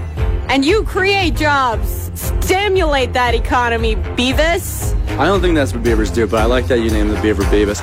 and 0.48 0.66
you 0.66 0.82
create 0.82 1.34
jobs. 1.34 2.01
Stimulate 2.14 3.12
that 3.12 3.34
economy, 3.34 3.96
Beavis. 3.96 4.94
I 5.18 5.26
don't 5.26 5.40
think 5.40 5.54
that's 5.54 5.72
what 5.72 5.82
beavers 5.82 6.10
do, 6.10 6.26
but 6.26 6.40
I 6.40 6.44
like 6.44 6.66
that 6.66 6.80
you 6.80 6.90
named 6.90 7.10
the 7.10 7.20
beaver 7.20 7.42
Beavis. 7.44 7.80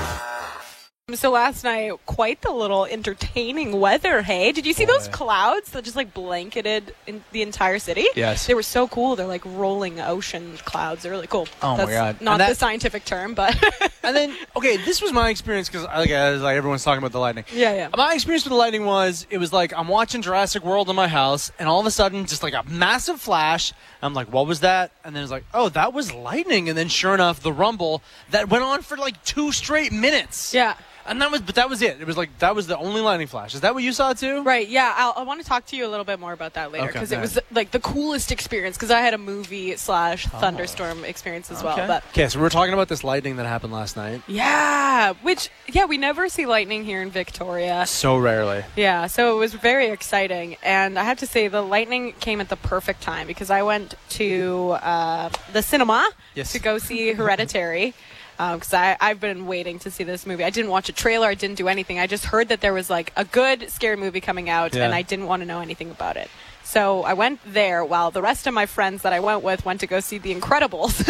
So 1.16 1.32
last 1.32 1.64
night, 1.64 1.94
quite 2.06 2.42
the 2.42 2.52
little 2.52 2.86
entertaining 2.86 3.80
weather. 3.80 4.22
Hey, 4.22 4.52
did 4.52 4.66
you 4.66 4.74
see 4.74 4.86
those 4.86 5.08
clouds 5.08 5.72
that 5.72 5.84
just 5.84 5.96
like 5.96 6.14
blanketed 6.14 6.94
in 7.08 7.24
the 7.32 7.42
entire 7.42 7.80
city? 7.80 8.08
Yes. 8.16 8.48
they 8.48 8.54
were 8.54 8.64
so 8.64 8.88
cool. 8.88 9.16
They're 9.16 9.28
like 9.28 9.44
rolling 9.46 10.00
ocean 10.00 10.58
clouds. 10.66 11.04
They're 11.04 11.12
really 11.12 11.28
cool. 11.28 11.48
Oh 11.62 11.72
my 11.72 11.86
That's 11.86 11.92
God. 11.92 12.22
Not 12.22 12.38
that- 12.40 12.50
the 12.50 12.56
scientific 12.56 13.06
term, 13.06 13.34
but 13.34 13.58
And 14.04 14.16
then, 14.16 14.36
okay, 14.56 14.78
this 14.78 15.02
was 15.02 15.12
my 15.12 15.30
experience 15.30 15.68
because, 15.70 15.84
like, 15.86 16.10
like 16.10 16.58
everyone's 16.58 16.84
talking 16.84 16.98
about 17.00 17.12
the 17.12 17.20
lightning. 17.20 17.46
yeah, 17.54 17.74
yeah. 17.76 17.90
My 17.96 18.14
experience 18.14 18.44
with 18.44 18.52
the 18.52 18.58
lightning 18.58 18.86
was 18.86 19.28
it 19.30 19.38
was 19.38 19.52
like 19.54 19.74
I'm 19.78 19.88
watching 19.88 20.22
Jurassic 20.22 20.64
World 20.64 20.90
in 20.90 20.96
my 20.96 21.08
house, 21.08 21.52
and 21.60 21.68
all 21.70 21.80
of 21.80 21.86
a 21.86 21.92
sudden, 21.92 22.26
just 22.26 22.42
like 22.42 22.54
a 22.54 22.64
massive 22.68 23.20
flash. 23.22 23.74
I'm 24.02 24.14
like, 24.14 24.32
what 24.32 24.48
was 24.48 24.62
that? 24.62 24.92
And 25.04 25.16
then 25.16 25.22
it's 25.24 25.32
like, 25.32 25.44
oh, 25.54 25.70
that 25.70 25.94
was 25.94 26.14
lightning. 26.14 26.70
And 26.70 26.78
then, 26.78 26.88
sure 26.88 27.14
enough, 27.14 27.42
the 27.42 27.54
rumble 27.54 28.02
that 28.32 28.50
went 28.50 28.64
on 28.64 28.82
for 28.82 28.98
like 28.98 29.24
two 29.26 29.52
straight 29.52 29.92
minutes. 29.92 30.54
Yeah. 30.54 30.76
And 31.06 31.22
that 31.22 31.32
was, 31.32 31.42
but 31.42 31.56
that 31.56 31.70
was 31.70 31.82
it. 31.82 32.00
It 32.00 32.06
was 32.08 32.18
like 32.18 32.38
that 32.40 32.56
was 32.56 32.68
the 32.68 32.78
only 32.78 33.02
lightning 33.02 33.28
flash. 33.28 33.56
Is 33.56 33.62
that 33.62 33.74
what 33.74 33.84
you 33.84 33.92
saw 33.94 34.14
too? 34.14 34.44
Right. 34.44 34.68
Yeah. 34.68 34.94
I'll, 34.96 35.14
I 35.18 35.24
want 35.24 35.42
to 35.42 35.48
talk 35.48 35.66
to 35.68 35.76
you 35.76 35.86
a 35.86 35.90
little 35.90 36.04
bit 36.06 36.20
more 36.20 36.34
about 36.34 36.54
that 36.54 36.72
later 36.72 36.86
Okay, 36.86 36.94
because 36.94 37.12
it 37.12 37.20
was 37.20 37.40
like 37.52 37.72
the 37.72 37.80
coolest 37.80 38.32
experience 38.32 38.78
because 38.78 38.92
I 38.92 39.02
had 39.02 39.14
a 39.14 39.18
movie 39.18 39.76
slash 39.78 40.26
thunderstorm 40.28 41.04
experience 41.04 41.50
as 41.52 41.64
well. 41.64 41.74
Okay. 41.74 41.88
But 41.88 42.04
Okay, 42.12 42.28
so 42.28 42.38
we 42.40 42.44
were 42.44 42.50
talking 42.50 42.74
about 42.74 42.90
this 42.90 43.04
lightning 43.04 43.38
that 43.38 43.46
happened 43.46 43.74
last 43.74 43.98
night. 43.98 44.22
yeah, 44.28 45.14
which 45.24 45.50
yeah, 45.68 45.86
we 45.86 45.98
never 45.98 46.30
see 46.30 46.46
lightning 46.46 46.84
here 46.86 47.02
in 47.02 47.10
Victoria. 47.10 47.86
So 47.88 48.18
rarely. 48.18 48.64
Yeah, 48.76 49.08
so 49.08 49.36
it 49.36 49.40
was 49.40 49.54
very 49.54 49.88
exciting, 49.88 50.58
and 50.64 51.00
I 51.00 51.04
have 51.04 51.18
to 51.20 51.26
say 51.28 51.48
the 51.48 51.62
lightning 51.62 52.14
came 52.20 52.40
at 52.42 52.50
the 52.50 52.56
perfect 52.58 53.02
time 53.02 53.26
because 53.28 53.50
I 53.50 53.62
went 53.64 53.96
to 54.12 54.78
uh, 54.82 55.30
the 55.54 55.62
cinema 55.64 56.10
Yes. 56.36 56.52
to 56.54 56.60
go 56.60 56.78
see 56.78 57.14
Hereditary. 57.14 57.94
Um, 58.40 58.58
because 58.58 58.74
I 58.74 58.96
I've 59.02 59.20
been 59.20 59.46
waiting 59.48 59.80
to 59.80 59.92
see 59.92 60.04
this 60.06 60.26
movie. 60.26 60.44
I 60.46 60.50
didn't 60.50 60.72
watch 60.72 60.88
a 60.88 60.94
trailer. 60.94 61.28
I 61.28 61.36
didn't 61.36 61.58
do 61.58 61.68
anything. 61.68 62.00
I 62.00 62.08
just 62.08 62.26
heard 62.26 62.48
that 62.50 62.62
there 62.62 62.74
was 62.74 62.90
like 62.90 63.12
a 63.18 63.26
good 63.26 63.70
scary 63.70 63.98
movie 63.98 64.22
coming 64.22 64.50
out, 64.50 64.74
Yeah. 64.74 64.86
and 64.86 64.96
I 64.96 65.02
didn't 65.02 65.26
want 65.28 65.42
to 65.42 65.46
know 65.46 65.60
anything 65.60 65.92
about 65.92 66.16
it. 66.16 66.30
So 66.64 67.02
I 67.04 67.14
went 67.16 67.40
there 67.46 67.84
while 67.84 68.12
the 68.12 68.22
rest 68.22 68.46
of 68.48 68.54
my 68.54 68.66
friends 68.68 69.02
that 69.02 69.12
I 69.12 69.20
went 69.20 69.44
with 69.44 69.66
went 69.66 69.80
to 69.80 69.88
go 69.88 70.00
see 70.00 70.20
The 70.20 70.34
Incredibles. 70.34 71.04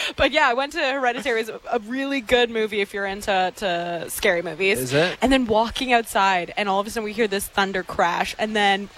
but 0.16 0.32
yeah, 0.32 0.48
I 0.48 0.54
went 0.54 0.72
to 0.72 0.78
Hereditary. 0.80 1.42
It's 1.42 1.50
a 1.50 1.78
really 1.80 2.20
good 2.22 2.48
movie 2.50 2.80
if 2.80 2.94
you're 2.94 3.04
into 3.06 3.52
to 3.56 4.06
scary 4.08 4.40
movies. 4.42 4.78
Is 4.78 4.92
it? 4.94 5.18
And 5.22 5.30
then 5.30 5.46
walking 5.46 5.92
outside, 5.92 6.52
and 6.56 6.68
all 6.68 6.80
of 6.80 6.86
a 6.86 6.90
sudden 6.90 7.04
we 7.04 7.12
hear 7.12 7.28
this 7.28 7.46
thunder 7.46 7.82
crash, 7.82 8.34
and 8.38 8.56
then 8.56 8.88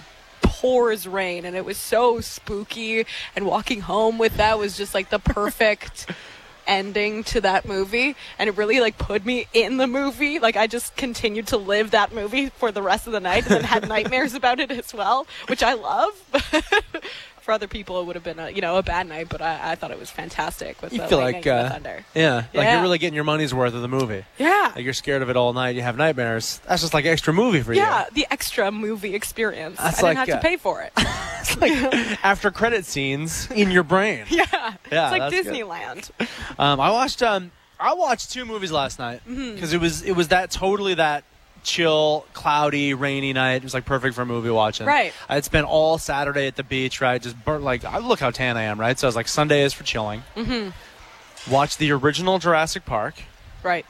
pours 0.41 1.05
rain, 1.07 1.43
and 1.45 1.55
it 1.55 1.65
was 1.65 1.77
so 1.77 2.21
spooky. 2.21 3.05
And 3.35 3.45
walking 3.45 3.81
home 3.81 4.17
with 4.17 4.37
that 4.37 4.57
was 4.57 4.77
just 4.77 4.93
like 4.93 5.09
the 5.09 5.19
perfect 5.19 6.09
ending 6.67 7.23
to 7.25 7.41
that 7.41 7.65
movie, 7.65 8.15
and 8.39 8.49
it 8.49 8.57
really 8.57 8.79
like 8.79 8.97
put 8.97 9.25
me 9.25 9.47
in 9.53 9.77
the 9.77 9.87
movie. 9.87 10.39
Like 10.39 10.55
I 10.57 10.67
just 10.67 10.95
continued 10.95 11.47
to 11.47 11.57
live 11.57 11.91
that 11.91 12.13
movie 12.13 12.49
for 12.49 12.71
the 12.71 12.81
rest 12.81 13.07
of 13.07 13.13
the 13.13 13.19
night, 13.19 13.45
and 13.45 13.55
then 13.55 13.63
had 13.63 13.87
nightmares 13.95 14.33
about 14.33 14.59
it 14.59 14.71
as 14.71 14.93
well, 14.93 15.27
which 15.47 15.63
I 15.63 15.73
love. 15.73 16.13
For 17.45 17.51
other 17.51 17.67
people, 17.67 18.01
it 18.01 18.05
would 18.07 18.15
have 18.15 18.23
been 18.23 18.39
a 18.39 18.49
you 18.49 18.59
know 18.61 18.77
a 18.77 18.81
bad 18.81 19.07
night, 19.07 19.27
but 19.29 19.39
I, 19.39 19.73
I 19.73 19.75
thought 19.75 19.91
it 19.91 19.99
was 19.99 20.09
fantastic 20.09 20.81
with 20.81 20.91
You 20.93 21.01
the 21.01 21.07
feel 21.07 21.19
like 21.19 21.45
uh, 21.45 21.69
thunder. 21.69 22.03
yeah, 22.15 22.35
like 22.35 22.45
Yeah. 22.53 22.73
you're 22.73 22.81
really 22.81 22.97
getting 22.97 23.13
your 23.13 23.23
money's 23.23 23.53
worth 23.53 23.75
of 23.75 23.83
the 23.83 23.87
movie. 23.87 24.25
Yeah, 24.39 24.71
Like 24.75 24.83
you're 24.83 24.93
scared 24.95 25.21
of 25.21 25.29
it 25.29 25.37
all 25.37 25.53
night. 25.53 25.75
You 25.75 25.83
have 25.83 25.95
nightmares. 25.95 26.59
That's 26.67 26.81
just 26.81 26.95
like 26.95 27.05
extra 27.05 27.33
movie 27.33 27.61
for 27.61 27.71
yeah, 27.73 27.81
you. 27.81 27.85
Yeah, 27.87 28.05
the 28.13 28.27
extra 28.31 28.71
movie 28.71 29.13
experience. 29.13 29.77
That's 29.77 29.99
I 30.03 30.07
didn't 30.13 30.17
like, 30.21 30.27
have 30.29 30.37
uh, 30.37 30.41
to 30.41 30.47
pay 30.47 30.57
for 30.57 30.81
it. 30.81 30.91
It's 31.45 31.61
like 31.61 31.71
after 32.25 32.49
credit 32.49 32.85
scenes 32.85 33.47
in 33.51 33.69
your 33.69 33.83
brain. 33.83 34.25
yeah, 34.31 34.45
Yeah, 34.91 35.11
it's 35.13 35.19
like. 35.19 35.31
Disneyland. 35.31 36.09
Um, 36.57 36.79
I 36.79 36.89
watched 36.89 37.21
um, 37.21 37.51
I 37.79 37.93
watched 37.93 38.31
two 38.31 38.45
movies 38.45 38.71
last 38.71 38.97
night 38.97 39.21
Mm-hmm. 39.29 39.53
because 39.53 39.71
it 39.71 39.79
was 39.79 40.01
it 40.01 40.13
was 40.13 40.29
that 40.29 40.49
totally 40.49 40.95
that 40.95 41.23
chill, 41.65 42.25
cloudy, 42.33 42.93
rainy 42.93 43.33
night. 43.33 43.55
It 43.57 43.63
was 43.63 43.73
like 43.73 43.85
perfect 43.85 44.15
for 44.15 44.25
movie 44.25 44.49
watching. 44.49 44.85
Right. 44.87 45.11
I 45.27 45.35
had 45.35 45.43
spent 45.45 45.67
all 45.67 45.97
Saturday 45.97 46.47
at 46.47 46.55
the 46.55 46.63
beach. 46.63 47.01
Right, 47.01 47.21
just 47.21 47.43
burnt 47.43 47.63
like 47.63 47.83
I 47.83 47.97
look 47.97 48.19
how 48.19 48.31
tan 48.31 48.55
I 48.55 48.63
am. 48.63 48.79
Right, 48.79 48.97
so 48.97 49.07
I 49.07 49.09
was 49.09 49.15
like 49.15 49.27
Sunday 49.27 49.63
is 49.63 49.73
for 49.73 49.83
chilling. 49.83 50.23
Mm-hmm. 50.35 51.51
Watched 51.51 51.77
the 51.79 51.91
original 51.91 52.39
Jurassic 52.39 52.85
Park. 52.85 53.15
Right. 53.63 53.85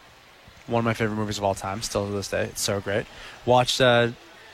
one 0.68 0.80
of 0.80 0.86
my 0.86 0.94
favorite 0.94 1.16
movies 1.18 1.38
of 1.38 1.44
all 1.44 1.54
time, 1.56 1.82
still 1.82 2.08
to 2.08 2.12
this 2.14 2.30
day. 2.30 2.44
It's 2.46 2.62
so 2.62 2.80
great. 2.82 3.06
Watched 3.46 3.80
uh, 3.82 4.10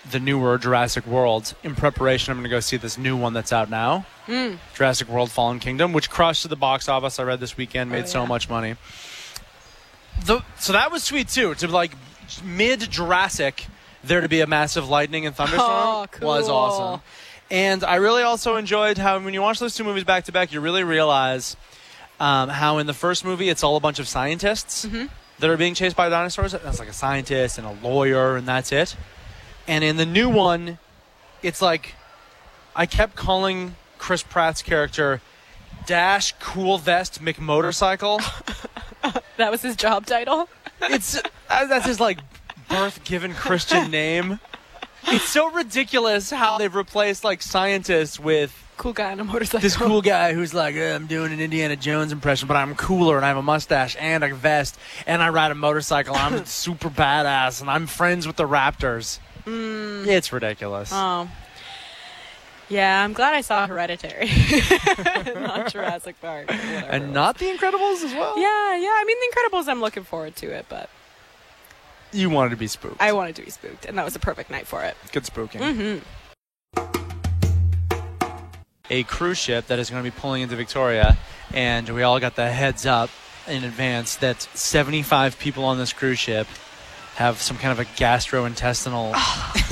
the 0.09 0.19
newer 0.19 0.57
Jurassic 0.57 1.05
World. 1.07 1.53
In 1.63 1.75
preparation, 1.75 2.31
I'm 2.31 2.37
going 2.37 2.43
to 2.43 2.49
go 2.49 2.59
see 2.59 2.77
this 2.77 2.97
new 2.97 3.15
one 3.15 3.33
that's 3.33 3.53
out 3.53 3.69
now 3.69 4.05
Jurassic 4.75 5.07
World 5.07 5.29
Fallen 5.31 5.59
Kingdom, 5.59 5.93
which 5.93 6.09
crushed 6.09 6.47
the 6.49 6.55
box 6.55 6.89
office. 6.89 7.19
I 7.19 7.23
read 7.23 7.39
this 7.39 7.55
weekend, 7.57 7.91
made 7.91 8.03
Oh, 8.05 8.07
so 8.07 8.25
much 8.27 8.49
money. 8.49 8.75
The, 10.25 10.41
so 10.59 10.73
that 10.73 10.91
was 10.91 11.03
sweet 11.03 11.27
too. 11.29 11.53
To 11.55 11.67
like 11.67 11.91
mid 12.43 12.79
Jurassic, 12.91 13.67
there 14.03 14.21
to 14.21 14.29
be 14.29 14.41
a 14.41 14.47
massive 14.47 14.89
lightning 14.89 15.25
and 15.25 15.35
thunderstorm 15.35 15.69
Oh, 15.69 16.05
was 16.21 16.49
awesome. 16.49 17.01
And 17.49 17.83
I 17.83 17.95
really 17.95 18.23
also 18.23 18.55
enjoyed 18.55 18.97
how 18.97 19.19
when 19.19 19.33
you 19.33 19.41
watch 19.41 19.59
those 19.59 19.75
two 19.75 19.83
movies 19.83 20.03
back 20.05 20.23
to 20.25 20.31
back, 20.31 20.53
you 20.53 20.61
really 20.61 20.83
realize 20.83 21.57
um, 22.19 22.49
how 22.49 22.77
in 22.77 22.87
the 22.87 22.93
first 22.93 23.25
movie 23.25 23.49
it's 23.49 23.63
all 23.63 23.75
a 23.75 23.79
bunch 23.79 23.99
of 23.99 24.07
scientists 24.07 24.85
Mm-hmm. 24.85 25.05
that 25.39 25.49
are 25.49 25.57
being 25.57 25.73
chased 25.73 25.95
by 25.95 26.07
dinosaurs. 26.09 26.53
That's 26.53 26.79
like 26.79 26.87
a 26.89 26.93
scientist 26.93 27.57
and 27.57 27.67
a 27.67 27.71
lawyer, 27.85 28.37
and 28.37 28.47
that's 28.47 28.71
it. 28.71 28.95
And 29.67 29.83
in 29.83 29.97
the 29.97 30.05
new 30.05 30.29
one, 30.29 30.77
it's 31.43 31.61
like 31.61 31.95
I 32.75 32.85
kept 32.85 33.15
calling 33.15 33.75
Chris 33.97 34.23
Pratt's 34.23 34.61
character 34.61 35.19
Dash 35.85 36.33
Cool 36.39 36.77
Vest 36.77 37.21
McMotorcycle. 37.21 38.21
That 39.37 39.49
was 39.49 39.63
his 39.63 39.75
job 39.75 40.05
title. 40.05 40.47
it's 40.81 41.19
that's 41.67 41.85
his 41.85 41.99
like 41.99 42.19
birth 42.69 43.03
given 43.03 43.33
Christian 43.33 43.91
name. 43.99 44.39
It's 45.07 45.27
so 45.29 45.49
ridiculous 45.51 46.29
how 46.29 46.57
they've 46.57 46.73
replaced 46.73 47.23
like 47.23 47.41
scientists 47.41 48.19
with 48.19 48.57
Cool 48.77 48.93
guy 48.93 49.11
on 49.11 49.19
a 49.19 49.23
motorcycle. 49.23 49.59
this 49.59 49.75
cool 49.77 50.01
guy 50.01 50.33
who's 50.33 50.55
like, 50.55 50.75
"Uh, 50.75 50.95
I'm 50.95 51.05
doing 51.05 51.31
an 51.31 51.39
Indiana 51.39 51.75
Jones 51.75 52.11
impression, 52.11 52.47
but 52.47 52.57
I'm 52.57 52.73
cooler 52.75 53.15
and 53.15 53.23
I 53.23 53.27
have 53.27 53.37
a 53.37 53.43
mustache 53.43 53.95
and 53.99 54.23
a 54.23 54.33
vest 54.33 54.75
and 55.05 55.21
I 55.21 55.29
ride 55.29 55.51
a 55.51 55.55
motorcycle. 55.55 56.15
I'm 56.15 56.45
super 56.45 56.89
badass 56.89 57.61
and 57.61 57.69
I'm 57.69 57.85
friends 57.85 58.25
with 58.25 58.37
the 58.37 58.47
Raptors. 58.47 59.19
It's 59.45 60.31
ridiculous. 60.33 60.89
Oh. 60.93 61.29
Yeah, 62.69 63.03
I'm 63.03 63.11
glad 63.13 63.33
I 63.33 63.41
saw 63.41 63.67
Hereditary, 63.67 64.27
not 65.35 65.71
Jurassic 65.73 66.19
Park. 66.21 66.49
or 66.49 66.55
whatever 66.55 66.77
it 66.77 66.85
and 66.89 67.03
was. 67.07 67.13
not 67.13 67.37
The 67.37 67.45
Incredibles 67.47 68.03
as 68.03 68.13
well. 68.13 68.37
Yeah, 68.39 68.77
yeah. 68.77 68.93
I 68.95 69.03
mean, 69.05 69.17
The 69.19 69.35
Incredibles. 69.57 69.67
I'm 69.67 69.81
looking 69.81 70.03
forward 70.03 70.35
to 70.37 70.47
it, 70.47 70.67
but 70.69 70.89
You 72.13 72.29
wanted 72.29 72.49
to 72.51 72.57
be 72.57 72.67
spooked. 72.67 73.01
I 73.01 73.13
wanted 73.13 73.35
to 73.37 73.43
be 73.43 73.51
spooked, 73.51 73.85
and 73.85 73.97
that 73.97 74.05
was 74.05 74.15
a 74.15 74.19
perfect 74.19 74.51
night 74.51 74.67
for 74.67 74.83
it. 74.83 74.95
Good 75.11 75.23
spooking. 75.23 75.61
Mm-hmm. 75.61 75.99
a 78.91 79.03
cruise 79.03 79.37
ship 79.37 79.67
that 79.67 79.79
is 79.79 79.89
going 79.89 80.03
to 80.03 80.11
be 80.11 80.15
pulling 80.15 80.41
into 80.41 80.55
Victoria, 80.55 81.17
and 81.53 81.87
we 81.89 82.03
all 82.03 82.19
got 82.19 82.35
the 82.35 82.51
heads 82.51 82.85
up 82.85 83.09
in 83.47 83.63
advance 83.63 84.17
that 84.17 84.41
75 84.41 85.39
people 85.39 85.63
on 85.63 85.77
this 85.77 85.93
cruise 85.93 86.19
ship 86.19 86.45
have 87.15 87.41
some 87.41 87.57
kind 87.57 87.71
of 87.71 87.79
a 87.79 87.85
gastrointestinal 87.85 89.15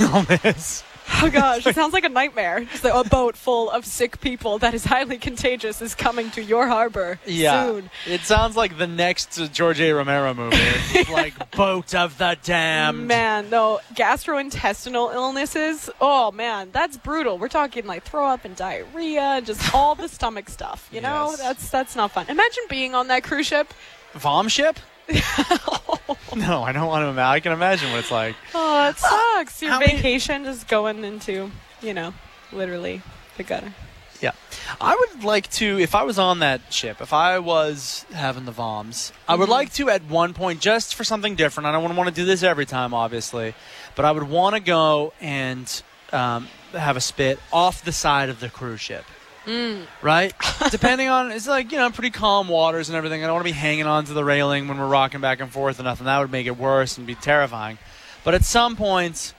illness. 0.00 0.82
Oh 1.22 1.30
gosh, 1.32 1.66
it 1.66 1.74
sounds 1.74 1.92
like 1.92 2.04
a 2.04 2.08
nightmare. 2.08 2.64
Just 2.64 2.84
a 2.84 3.04
boat 3.04 3.36
full 3.36 3.70
of 3.70 3.84
sick 3.84 4.20
people 4.20 4.58
that 4.58 4.74
is 4.74 4.84
highly 4.84 5.18
contagious 5.18 5.82
is 5.82 5.94
coming 5.94 6.30
to 6.32 6.42
your 6.42 6.66
harbor 6.66 7.18
Yeah, 7.26 7.64
soon. 7.66 7.90
it 8.06 8.22
sounds 8.22 8.56
like 8.56 8.78
the 8.78 8.86
next 8.86 9.38
George 9.52 9.80
A. 9.80 9.92
Romero 9.92 10.34
movie, 10.34 10.56
It's 10.58 11.10
like 11.20 11.50
Boat 11.52 11.94
of 11.94 12.16
the 12.18 12.36
Damned. 12.42 13.06
Man, 13.06 13.50
no, 13.50 13.80
gastrointestinal 13.94 15.12
illnesses. 15.14 15.90
Oh 16.00 16.30
man, 16.32 16.70
that's 16.72 16.96
brutal. 16.96 17.38
We're 17.38 17.48
talking 17.48 17.86
like 17.86 18.04
throw 18.04 18.26
up 18.26 18.44
and 18.44 18.56
diarrhea, 18.56 19.20
and 19.20 19.46
just 19.46 19.74
all 19.74 19.94
the 19.94 20.08
stomach 20.08 20.48
stuff. 20.48 20.88
You 20.92 21.00
know, 21.00 21.30
Yes. 21.30 21.38
that's 21.38 21.70
that's 21.70 21.96
not 21.96 22.12
fun. 22.12 22.26
Imagine 22.28 22.64
being 22.68 22.94
on 22.94 23.08
that 23.08 23.22
cruise 23.24 23.46
ship. 23.46 23.72
Vom 24.14 24.48
ship? 24.48 24.78
no, 26.36 26.62
I 26.62 26.72
don't 26.72 26.86
want 26.86 27.02
to 27.04 27.08
imagine. 27.08 27.18
I 27.18 27.40
can 27.40 27.52
imagine 27.52 27.90
what 27.90 28.00
it's 28.00 28.10
like. 28.10 28.36
Oh, 28.54 28.88
it 28.88 28.96
sucks. 28.98 29.62
Your 29.62 29.72
how 29.72 29.80
many- 29.80 29.96
vacation 29.96 30.44
just 30.44 30.68
going 30.68 31.04
into, 31.04 31.50
you 31.82 31.94
know, 31.94 32.14
literally 32.52 33.02
the 33.36 33.42
gutter. 33.42 33.72
Yeah. 34.20 34.32
I 34.80 34.94
would 34.94 35.24
like 35.24 35.50
to, 35.52 35.78
if 35.78 35.94
I 35.94 36.02
was 36.02 36.18
on 36.18 36.40
that 36.40 36.72
ship, 36.72 37.00
if 37.00 37.12
I 37.12 37.38
was 37.38 38.04
having 38.12 38.44
the 38.44 38.52
VOMs, 38.52 39.12
I 39.26 39.34
would 39.34 39.48
like 39.48 39.72
to 39.74 39.88
at 39.88 40.04
one 40.04 40.34
point, 40.34 40.60
just 40.60 40.94
for 40.94 41.04
something 41.04 41.36
different, 41.36 41.66
I 41.66 41.72
don't 41.72 41.96
want 41.96 42.08
to 42.08 42.14
do 42.14 42.26
this 42.26 42.42
every 42.42 42.66
time, 42.66 42.92
obviously, 42.92 43.54
but 43.96 44.04
I 44.04 44.12
would 44.12 44.24
want 44.24 44.56
to 44.56 44.60
go 44.60 45.14
and 45.22 45.82
um, 46.12 46.48
have 46.72 46.96
a 46.96 47.00
spit 47.00 47.38
off 47.52 47.82
the 47.82 47.92
side 47.92 48.28
of 48.28 48.40
the 48.40 48.50
cruise 48.50 48.80
ship. 48.80 49.04
Mm. 49.50 49.86
Right? 50.00 50.32
Depending 50.70 51.08
on, 51.08 51.32
it's 51.32 51.48
like, 51.48 51.72
you 51.72 51.78
know, 51.78 51.90
pretty 51.90 52.10
calm 52.10 52.46
waters 52.46 52.88
and 52.88 52.96
everything. 52.96 53.24
I 53.24 53.26
don't 53.26 53.34
want 53.34 53.46
to 53.46 53.52
be 53.52 53.58
hanging 53.58 53.86
onto 53.86 54.14
the 54.14 54.24
railing 54.24 54.68
when 54.68 54.78
we're 54.78 54.86
rocking 54.86 55.20
back 55.20 55.40
and 55.40 55.50
forth 55.50 55.80
and 55.80 55.86
nothing. 55.86 56.04
That 56.04 56.20
would 56.20 56.30
make 56.30 56.46
it 56.46 56.56
worse 56.56 56.98
and 56.98 57.06
be 57.06 57.16
terrifying. 57.16 57.78
But 58.22 58.34
at 58.34 58.44
some 58.44 58.76
points, 58.76 59.34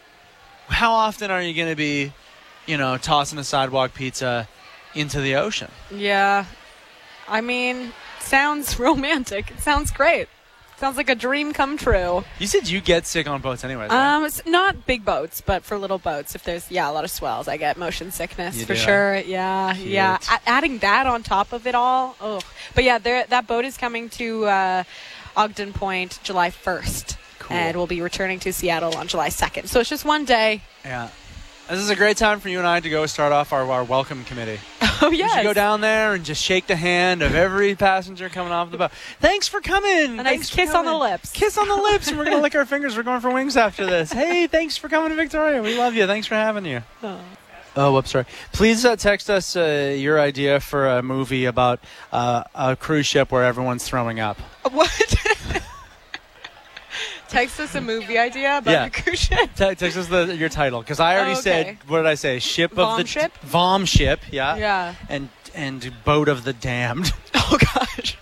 how 0.67 0.91
often 0.91 1.31
are 1.31 1.41
you 1.41 1.53
going 1.53 1.69
to 1.69 1.77
be, 1.77 2.11
you 2.65 2.77
know, 2.77 2.97
tossing 2.97 3.39
a 3.39 3.43
sidewalk 3.43 3.93
pizza 3.93 4.49
into 4.95 5.21
the 5.21 5.35
ocean? 5.35 5.71
Yeah, 5.89 6.45
I 7.27 7.39
mean, 7.39 7.93
sounds 8.19 8.77
romantic. 8.79 9.51
It 9.51 9.61
sounds 9.61 9.91
great. 9.91 10.27
Sounds 10.81 10.97
like 10.97 11.11
a 11.11 11.15
dream 11.15 11.53
come 11.53 11.77
true. 11.77 12.23
You 12.39 12.47
said 12.47 12.67
you 12.67 12.81
get 12.81 13.05
sick 13.05 13.27
on 13.27 13.39
boats 13.39 13.63
anyway. 13.63 13.83
right? 13.87 14.15
Um, 14.15 14.25
it's 14.25 14.43
not 14.47 14.87
big 14.87 15.05
boats, 15.05 15.39
but 15.39 15.63
for 15.63 15.77
little 15.77 15.99
boats, 15.99 16.33
if 16.33 16.43
there's 16.43 16.71
yeah 16.71 16.89
a 16.89 16.91
lot 16.91 17.03
of 17.03 17.11
swells, 17.11 17.47
I 17.47 17.57
get 17.57 17.77
motion 17.77 18.09
sickness 18.09 18.57
You 18.57 18.65
for 18.65 18.73
do? 18.73 18.79
sure. 18.79 19.15
Yeah, 19.17 19.75
Cute. 19.75 19.87
yeah. 19.89 20.17
A- 20.31 20.49
adding 20.49 20.79
that 20.79 21.05
on 21.05 21.21
top 21.21 21.53
of 21.53 21.67
it 21.67 21.75
all, 21.75 22.15
oh. 22.19 22.41
But 22.73 22.83
yeah, 22.83 22.97
there 22.97 23.25
that 23.27 23.45
boat 23.45 23.63
is 23.63 23.77
coming 23.77 24.09
to 24.17 24.45
uh, 24.45 24.83
Ogden 25.37 25.71
Point 25.71 26.19
July 26.23 26.49
first, 26.49 27.15
Cool. 27.37 27.57
and 27.57 27.77
we'll 27.77 27.85
be 27.85 28.01
returning 28.01 28.39
to 28.39 28.51
Seattle 28.51 28.95
on 28.97 29.07
July 29.07 29.29
second. 29.29 29.67
So 29.69 29.81
it's 29.81 29.89
just 29.89 30.03
one 30.03 30.25
day. 30.25 30.63
yeah. 30.83 31.09
This 31.69 31.79
is 31.79 31.89
a 31.89 31.95
great 31.95 32.17
time 32.17 32.39
for 32.41 32.49
you 32.49 32.57
and 32.57 32.67
I 32.67 32.79
to 32.81 32.89
go 32.89 33.05
start 33.05 33.31
off 33.31 33.53
our, 33.53 33.69
our 33.71 33.83
welcome 33.83 34.23
committee. 34.25 34.59
Oh 35.03 35.09
We 35.09 35.17
yes. 35.17 35.33
should 35.33 35.41
go 35.43 35.53
down 35.53 35.81
there 35.81 36.13
and 36.13 36.23
just 36.23 36.43
shake 36.43 36.67
the 36.67 36.75
hand 36.75 37.23
of 37.23 37.33
every 37.33 37.73
passenger 37.73 38.29
coming 38.29 38.53
off 38.53 38.69
the 38.69 38.77
boat. 38.77 38.91
Thanks 39.19 39.47
for 39.47 39.59
coming. 39.59 40.19
A 40.19 40.23
nice 40.23 40.47
kiss 40.53 40.75
on 40.75 40.85
the 40.85 40.95
lips. 40.95 41.31
Kiss 41.31 41.57
on 41.57 41.67
the 41.67 41.75
lips, 41.91 42.07
and 42.07 42.19
we're 42.19 42.25
gonna 42.25 42.37
lick 42.39 42.53
our 42.53 42.67
fingers. 42.67 42.95
We're 42.95 43.01
going 43.01 43.19
for 43.19 43.31
wings 43.33 43.57
after 43.57 43.83
this. 43.87 44.13
Hey, 44.21 44.45
thanks 44.45 44.77
for 44.77 44.89
coming 44.89 45.09
to 45.09 45.15
Victoria. 45.15 45.59
We 45.63 45.75
love 45.75 45.95
you. 45.95 46.05
Thanks 46.05 46.27
for 46.27 46.35
having 46.35 46.65
you. 46.65 46.83
Oh, 47.75 47.93
whoops, 47.93 48.11
sorry. 48.11 48.25
Please 48.53 48.85
uh, 48.85 48.95
text 48.95 49.27
us 49.31 49.55
uh, 49.55 49.95
your 49.97 50.19
idea 50.19 50.59
for 50.59 50.87
a 50.87 51.01
movie 51.01 51.45
about 51.45 51.79
uh, 52.11 52.43
a 52.53 52.75
cruise 52.75 53.07
ship 53.07 53.31
where 53.31 53.43
everyone's 53.43 53.83
throwing 53.83 54.19
up. 54.19 54.37
What? 54.71 55.15
Text 57.31 57.59
us 57.61 57.73
a 57.75 57.81
movie 57.81 58.17
idea 58.17 58.57
about 58.57 58.71
Yeah. 58.71 58.85
the 58.89 59.01
cruise 59.01 59.19
ship. 59.19 59.49
Te- 59.55 59.75
text 59.75 59.97
us 59.97 60.07
the, 60.07 60.35
your 60.35 60.49
title 60.49 60.81
because 60.81 60.99
I 60.99 61.15
already 61.15 61.31
Okay. 61.31 61.41
said 61.41 61.77
what 61.87 61.97
did 61.97 62.05
I 62.07 62.15
say? 62.15 62.39
Ship 62.39 62.69
of 62.71 62.77
Vom 62.77 63.01
the 63.01 63.07
ship? 63.07 63.31
Vom 63.41 63.85
ship, 63.85 64.19
yeah, 64.31 64.55
Yeah. 64.57 64.95
and 65.09 65.29
and 65.55 65.93
boat 66.03 66.27
of 66.29 66.43
the 66.43 66.53
damned. 66.53 67.11
Oh 67.33 67.57
gosh. 67.75 68.17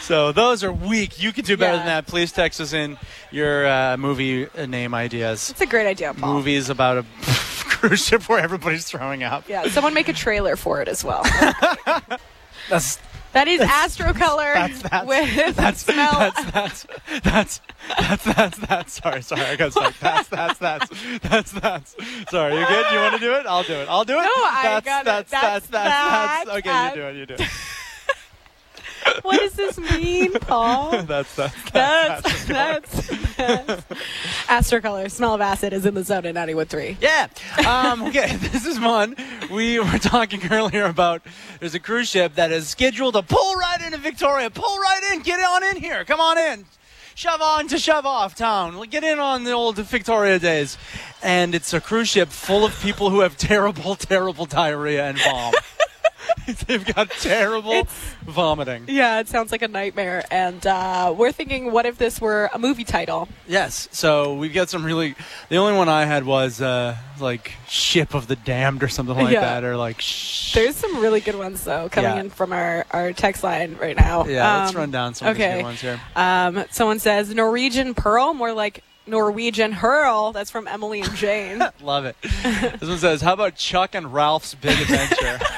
So 0.00 0.32
those 0.32 0.64
are 0.64 0.72
weak. 0.72 1.22
You 1.22 1.32
can 1.32 1.44
do 1.44 1.56
better 1.56 1.72
Yeah. 1.74 1.78
than 1.78 1.86
that. 1.86 2.06
Please 2.06 2.32
text 2.32 2.60
us 2.60 2.72
in 2.72 2.96
your 3.30 3.66
uh, 3.68 3.96
movie 3.96 4.46
uh, 4.48 4.66
name 4.66 4.94
ideas. 4.94 5.50
It's 5.50 5.60
a 5.60 5.66
great 5.66 5.86
idea, 5.86 6.14
Paul. 6.14 6.34
Movies 6.34 6.68
about 6.70 6.98
a 6.98 7.04
cruise 7.68 8.04
ship 8.04 8.28
where 8.28 8.38
everybody's 8.40 8.86
throwing 8.86 9.22
up. 9.22 9.48
Yeah, 9.48 9.68
someone 9.68 9.92
make 9.94 10.08
a 10.08 10.12
trailer 10.12 10.56
for 10.56 10.80
it 10.80 10.88
as 10.88 11.04
well. 11.04 11.22
That's 12.70 12.96
That 13.38 13.46
is 13.46 13.60
Astrocolor 13.60 14.52
that's 14.52 14.82
that's 14.82 15.06
with 15.06 15.54
that's, 15.54 15.82
smell. 15.82 16.12
that's 16.18 16.44
that's 16.50 16.86
that's 17.22 17.60
that's 17.96 18.24
that's 18.24 18.58
that's 18.58 18.92
sorry 19.00 19.22
sorry 19.22 19.42
I 19.42 19.54
got 19.54 19.70
stuck. 19.70 19.96
That's 20.00 20.28
that's 20.28 20.58
that's 20.58 21.20
that's 21.20 21.52
that's 21.52 21.96
sorry. 22.30 22.58
You 22.58 22.66
good? 22.66 22.86
You 22.90 22.98
want 22.98 23.14
to 23.14 23.20
do 23.20 23.32
it? 23.34 23.46
I'll 23.46 23.62
do 23.62 23.74
it. 23.74 23.88
I'll 23.88 24.04
do 24.04 24.14
it. 24.14 24.22
No, 24.22 24.28
I 24.28 24.60
that's, 24.64 24.84
got 24.84 25.02
it. 25.02 25.04
that's, 25.04 25.30
That's 25.30 25.66
that's 25.68 25.68
that's 25.68 25.88
that. 25.88 26.42
that's 26.46 26.58
okay. 26.58 26.88
You 26.88 26.94
do 26.96 27.02
it. 27.06 27.16
You 27.16 27.26
do 27.26 27.34
it. 27.34 27.48
what 29.22 29.40
does 29.40 29.52
this 29.54 29.78
mean, 29.78 30.32
Paul? 30.34 31.02
That's 31.08 31.34
that's 31.34 31.70
That's 31.70 32.44
that's, 32.46 33.36
that's 33.36 33.84
Astrocolor. 34.46 35.10
Smell 35.10 35.34
of 35.34 35.40
acid 35.40 35.72
is 35.72 35.86
in 35.86 35.94
the 35.94 36.04
zone 36.04 36.26
at 36.26 36.34
91.3. 36.34 36.96
Yeah. 37.00 37.28
Um, 37.68 38.02
okay, 38.04 38.36
this 38.36 38.66
is 38.66 38.80
one. 38.80 39.16
We 39.50 39.78
were 39.78 39.98
talking 39.98 40.40
earlier 40.50 40.84
about 40.84 41.22
there's 41.60 41.74
a 41.74 41.80
cruise 41.80 42.08
ship 42.08 42.34
that 42.34 42.50
is 42.50 42.68
scheduled 42.68 43.14
to 43.14 43.22
pull 43.22 43.54
right 43.54 43.80
into 43.84 43.98
Victoria. 43.98 44.50
Pull 44.50 44.78
right 44.78 45.12
in. 45.12 45.22
Get 45.22 45.40
on 45.40 45.64
in 45.64 45.76
here. 45.76 46.04
Come 46.04 46.20
on 46.20 46.38
in. 46.38 46.64
Shove 47.14 47.42
on 47.42 47.66
to 47.68 47.78
shove 47.78 48.06
off 48.06 48.36
town. 48.36 48.80
Get 48.90 49.02
in 49.02 49.18
on 49.18 49.42
the 49.42 49.50
old 49.50 49.76
Victoria 49.76 50.38
days. 50.38 50.78
And 51.20 51.52
it's 51.52 51.72
a 51.72 51.80
cruise 51.80 52.08
ship 52.08 52.28
full 52.28 52.64
of 52.64 52.80
people 52.80 53.10
who 53.10 53.20
have 53.20 53.36
terrible, 53.36 53.96
terrible 53.96 54.46
diarrhea 54.46 55.08
and 55.08 55.18
vom. 55.18 55.52
They've 56.66 56.84
got 56.94 57.10
terrible 57.10 57.86
vomiting. 58.22 58.84
Yeah, 58.88 59.20
it 59.20 59.28
sounds 59.28 59.52
like 59.52 59.62
a 59.62 59.68
nightmare. 59.68 60.24
And 60.30 60.66
uh, 60.66 61.14
we're 61.16 61.32
thinking, 61.32 61.72
what 61.72 61.86
if 61.86 61.98
this 61.98 62.20
were 62.20 62.50
a 62.52 62.58
movie 62.58 62.84
title? 62.84 63.28
Yes. 63.46 63.88
So 63.92 64.34
we've 64.34 64.52
got 64.54 64.68
some 64.68 64.84
really. 64.84 65.14
The 65.48 65.56
only 65.56 65.76
one 65.76 65.88
I 65.88 66.04
had 66.04 66.24
was 66.24 66.60
uh, 66.60 66.96
like 67.20 67.52
Ship 67.68 68.14
of 68.14 68.26
the 68.26 68.36
Damned 68.36 68.82
or 68.82 68.88
something 68.88 69.16
like 69.16 69.32
Yeah. 69.32 69.40
that, 69.40 69.64
or 69.64 69.76
like. 69.76 70.00
Sh- 70.00 70.52
There's 70.54 70.76
some 70.76 71.00
really 71.00 71.20
good 71.20 71.36
ones, 71.38 71.64
though, 71.64 71.88
coming 71.88 72.10
Yeah. 72.12 72.20
in 72.20 72.30
from 72.30 72.52
our, 72.52 72.86
our 72.90 73.12
text 73.12 73.42
line 73.42 73.76
right 73.80 73.96
now. 73.96 74.24
Yeah, 74.26 74.60
let's 74.62 74.74
Um, 74.74 74.80
run 74.80 74.90
down 74.90 75.14
some 75.14 75.28
of 75.28 75.36
these 75.36 75.44
okay. 75.44 75.56
good 75.56 75.64
ones 75.64 75.80
here. 75.80 76.00
Um, 76.16 76.64
someone 76.70 76.98
says 76.98 77.34
Norwegian 77.34 77.94
Pearl, 77.94 78.34
more 78.34 78.52
like 78.52 78.82
Norwegian 79.06 79.72
Hurl. 79.72 80.32
That's 80.32 80.50
from 80.50 80.68
Emily 80.68 81.00
and 81.00 81.14
Jane. 81.16 81.58
Love 81.82 82.04
it. 82.04 82.16
this 82.22 82.88
one 82.88 82.98
says, 82.98 83.20
"How 83.22 83.32
about 83.32 83.56
Chuck 83.56 83.94
and 83.94 84.12
Ralph's 84.12 84.54
Big 84.54 84.78
Adventure?" 84.80 85.38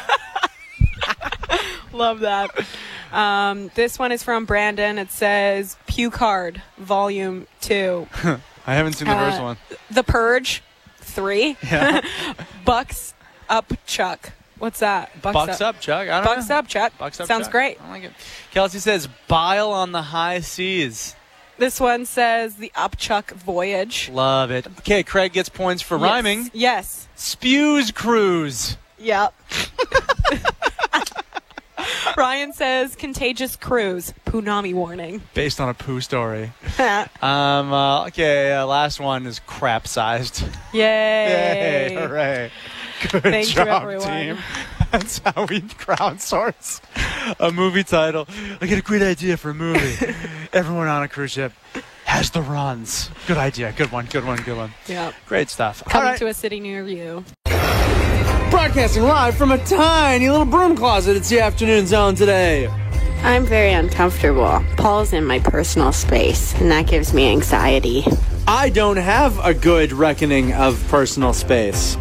Love 1.92 2.20
that. 2.20 2.50
Um, 3.12 3.70
this 3.74 3.98
one 3.98 4.12
is 4.12 4.22
from 4.22 4.44
Brandon. 4.44 4.98
It 4.98 5.11
says 5.11 5.76
Pew 5.87 6.11
Card, 6.11 6.62
Volume 6.79 7.46
2. 7.62 8.07
I 8.66 8.74
haven't 8.74 8.92
seen 8.94 9.09
the 9.09 9.14
Uh, 9.14 9.31
first 9.31 9.42
one. 9.42 9.57
The 9.90 10.03
Purge, 10.05 10.62
3. 10.98 11.57
Yeah. 11.62 12.00
Bucks 12.64 13.14
Up 13.48 13.72
Chuck. 13.87 14.33
What's 14.59 14.81
that? 14.81 15.22
Bucks 15.22 15.62
up, 15.62 15.81
Chuck. 15.81 16.03
I 16.09 16.20
don't 16.20 16.24
know. 16.24 16.35
Bucks 16.35 16.48
know. 16.50 16.57
Up 16.59 16.68
Chuck. 16.68 16.92
Bucks 16.98 17.18
up. 17.18 17.26
Sounds 17.26 17.44
Chuck. 17.46 17.53
great. 17.53 17.81
I 17.83 17.90
like 17.92 18.05
it. 18.05 18.12
Kelsey 18.50 18.79
says, 18.79 19.09
"Bile 19.26 19.70
on 19.70 19.92
the 19.92 20.03
high 20.03 20.40
seas." 20.40 21.16
This 21.57 21.81
one 21.81 22.05
says 22.05 22.57
The 22.57 22.70
Upchuck 22.76 23.31
Voyage. 23.31 24.11
Love 24.12 24.50
it. 24.50 24.66
Okay, 24.81 25.03
Craig 25.03 25.33
gets 25.33 25.48
points 25.48 25.81
for 25.83 25.96
rhyming. 25.96 26.50
Yes. 26.53 27.09
Spews 27.16 27.90
cruise. 27.90 28.76
Yep. 28.98 29.33
Ryan 32.16 32.53
says 32.53 32.96
Contagious 32.96 33.57
Cruise. 33.57 34.14
Punami 34.26 34.74
warning. 34.74 35.22
Based 35.35 35.61
on 35.61 35.68
a 35.68 35.74
poo 35.74 36.00
story. 36.00 36.53
Um. 37.22 37.72
Uh, 37.72 38.07
okay. 38.07 38.53
Uh, 38.53 38.66
last 38.66 39.00
one 39.00 39.26
is 39.26 39.38
crap 39.40 39.87
sized. 39.87 40.42
Yay. 40.72 41.90
Yay! 41.90 41.94
Hooray! 41.94 42.50
Good 43.11 43.22
Thank 43.22 43.48
you, 43.48 43.55
job, 43.55 43.83
everyone. 43.83 44.09
team. 44.09 44.38
That's 44.90 45.18
how 45.18 45.46
we 45.46 45.61
crowdsource 45.61 46.81
a 47.38 47.53
movie 47.53 47.85
title. 47.85 48.26
I 48.61 48.66
get 48.66 48.79
a 48.79 48.83
great 48.83 49.03
idea 49.03 49.37
for 49.37 49.50
a 49.50 49.55
movie. 49.55 50.14
Everyone 50.53 50.88
on 50.88 51.03
a 51.03 51.09
cruise 51.09 51.33
ship 51.33 51.53
has 52.05 52.31
the 52.31 52.42
runs. 52.42 53.11
Good 53.26 53.37
idea. 53.37 53.72
Good 53.72 53.92
one. 53.92 54.07
Good 54.07 54.24
one. 54.24 54.42
Good 54.42 54.57
one. 54.57 54.72
Yeah. 54.87 55.12
Great 55.26 55.48
stuff. 55.48 55.85
Coming 55.85 56.09
right. 56.09 56.18
to 56.18 56.26
a 56.26 56.35
city 56.35 56.61
near 56.61 56.87
you. 56.87 57.24
Broadcasting 58.61 59.05
live 59.05 59.38
from 59.38 59.53
a 59.53 59.59
tiny 59.64 60.29
little 60.29 60.44
broom 60.44 60.77
closet. 60.77 61.16
It's 61.16 61.31
the 61.31 61.40
afternoon 61.40 61.87
zone 61.87 62.14
today. 62.14 62.68
I'm 63.23 63.46
very 63.46 63.73
uncomfortable. 63.73 64.62
Paul's 64.77 65.14
in 65.14 65.25
my 65.25 65.38
personal 65.38 65.92
space, 65.92 66.55
and 66.61 66.70
that 66.70 66.87
gives 66.87 67.14
me 67.14 67.33
anxiety. 67.33 68.05
I 68.46 68.68
don't 68.68 68.99
have 68.99 69.42
a 69.42 69.55
good 69.55 69.92
reckoning 69.92 70.53
of 70.53 70.87
personal 70.88 71.33
space. 71.33 71.96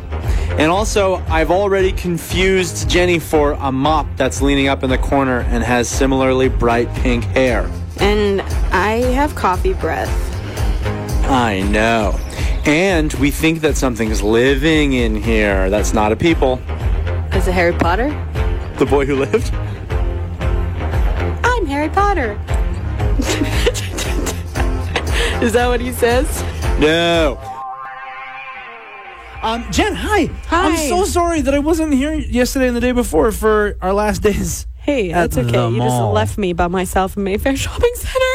And 0.59 0.69
also, 0.69 1.23
I've 1.29 1.49
already 1.49 1.93
confused 1.93 2.89
Jenny 2.89 3.19
for 3.19 3.53
a 3.53 3.71
mop 3.71 4.07
that's 4.17 4.41
leaning 4.41 4.67
up 4.67 4.83
in 4.83 4.89
the 4.89 4.97
corner 4.97 5.39
and 5.39 5.63
has 5.63 5.87
similarly 5.87 6.49
bright 6.49 6.93
pink 6.95 7.23
hair. 7.23 7.71
And 8.01 8.41
I 8.73 8.97
have 9.13 9.33
coffee 9.33 9.73
breath. 9.73 10.09
I 11.23 11.61
know. 11.61 12.19
And 12.69 13.11
we 13.13 13.31
think 13.31 13.61
that 13.61 13.75
something's 13.77 14.21
living 14.21 14.93
in 14.93 15.15
here. 15.15 15.71
That's 15.71 15.91
not 15.91 16.11
a 16.11 16.15
people. 16.15 16.61
Is 17.33 17.47
it 17.47 17.51
Harry 17.53 17.73
Potter? 17.73 18.09
The 18.77 18.85
boy 18.85 19.07
who 19.07 19.15
lived? 19.15 19.51
I'm 21.43 21.65
Harry 21.65 21.89
Potter. 21.89 22.33
Is 25.43 25.53
that 25.53 25.67
what 25.67 25.81
he 25.81 25.91
says? 25.91 26.43
No. 26.79 27.39
Um, 29.41 29.65
Jen, 29.71 29.95
hi. 29.95 30.25
Hi. 30.47 30.67
I'm 30.69 30.77
so 30.89 31.05
sorry 31.05 31.41
that 31.41 31.55
I 31.55 31.59
wasn't 31.59 31.93
here 31.93 32.13
yesterday 32.13 32.67
and 32.67 32.75
the 32.77 32.81
day 32.81 32.91
before 32.91 33.31
for 33.31 33.77
our 33.81 33.93
last 33.93 34.21
days. 34.21 34.67
Hey, 34.75 35.11
that's 35.11 35.37
okay. 35.37 35.49
the 35.51 35.69
You 35.69 35.77
just 35.77 35.87
mall. 35.89 36.11
left 36.13 36.37
me 36.37 36.53
by 36.53 36.67
myself 36.67 37.17
in 37.17 37.23
Mayfair 37.23 37.55
Shopping 37.55 37.91
Center. 37.95 38.28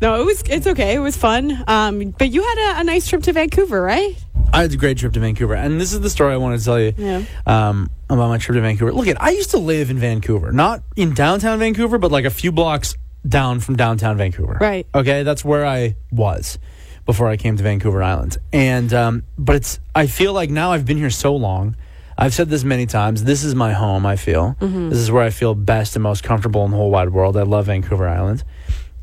No, 0.00 0.20
it 0.20 0.24
was. 0.24 0.42
It's 0.48 0.66
okay. 0.66 0.94
It 0.94 0.98
was 0.98 1.16
fun. 1.16 1.62
Um, 1.66 2.10
but 2.18 2.30
you 2.30 2.42
had 2.42 2.76
a, 2.76 2.80
a 2.80 2.84
nice 2.84 3.06
trip 3.08 3.22
to 3.24 3.32
Vancouver, 3.32 3.80
right? 3.80 4.16
I 4.52 4.62
had 4.62 4.72
a 4.72 4.76
great 4.76 4.98
trip 4.98 5.12
to 5.14 5.20
Vancouver, 5.20 5.54
and 5.54 5.80
this 5.80 5.92
is 5.92 6.00
the 6.00 6.10
story 6.10 6.32
I 6.34 6.36
wanted 6.36 6.58
to 6.58 6.64
tell 6.64 6.78
you 6.80 6.92
Yeah. 6.96 7.22
um, 7.46 7.90
about 8.08 8.28
my 8.28 8.38
trip 8.38 8.54
to 8.56 8.60
Vancouver. 8.60 8.92
Look, 8.92 9.08
at 9.08 9.20
I 9.20 9.30
used 9.30 9.50
to 9.50 9.58
live 9.58 9.90
in 9.90 9.98
Vancouver, 9.98 10.52
not 10.52 10.82
in 10.96 11.14
downtown 11.14 11.58
Vancouver, 11.58 11.98
but 11.98 12.12
like 12.12 12.24
a 12.24 12.30
few 12.30 12.52
blocks 12.52 12.94
down 13.26 13.58
from 13.60 13.76
downtown 13.76 14.16
Vancouver. 14.16 14.58
Right. 14.60 14.86
Okay, 14.94 15.22
that's 15.22 15.44
where 15.44 15.64
I 15.66 15.96
was 16.12 16.58
before 17.06 17.28
I 17.28 17.36
came 17.36 17.56
to 17.56 17.62
Vancouver 17.62 18.02
Island, 18.02 18.36
and 18.52 18.92
um, 18.94 19.22
but 19.38 19.56
it's 19.56 19.80
I 19.94 20.06
feel 20.06 20.32
like 20.32 20.50
now 20.50 20.72
I've 20.72 20.84
been 20.86 20.98
here 20.98 21.10
so 21.10 21.34
long. 21.34 21.76
I've 22.16 22.32
said 22.34 22.48
this 22.48 22.62
many 22.62 22.86
times. 22.86 23.24
This 23.24 23.42
is 23.42 23.56
my 23.56 23.72
home. 23.72 24.06
I 24.06 24.14
feel 24.14 24.56
this 24.60 24.98
is 24.98 25.10
where 25.10 25.24
I 25.24 25.30
feel 25.30 25.54
best 25.56 25.96
and 25.96 26.02
most 26.02 26.22
comfortable 26.22 26.64
in 26.64 26.70
the 26.70 26.76
whole 26.76 26.90
wide 26.92 27.10
world. 27.10 27.36
I 27.36 27.42
love 27.42 27.66
Vancouver 27.66 28.06
Island. 28.08 28.44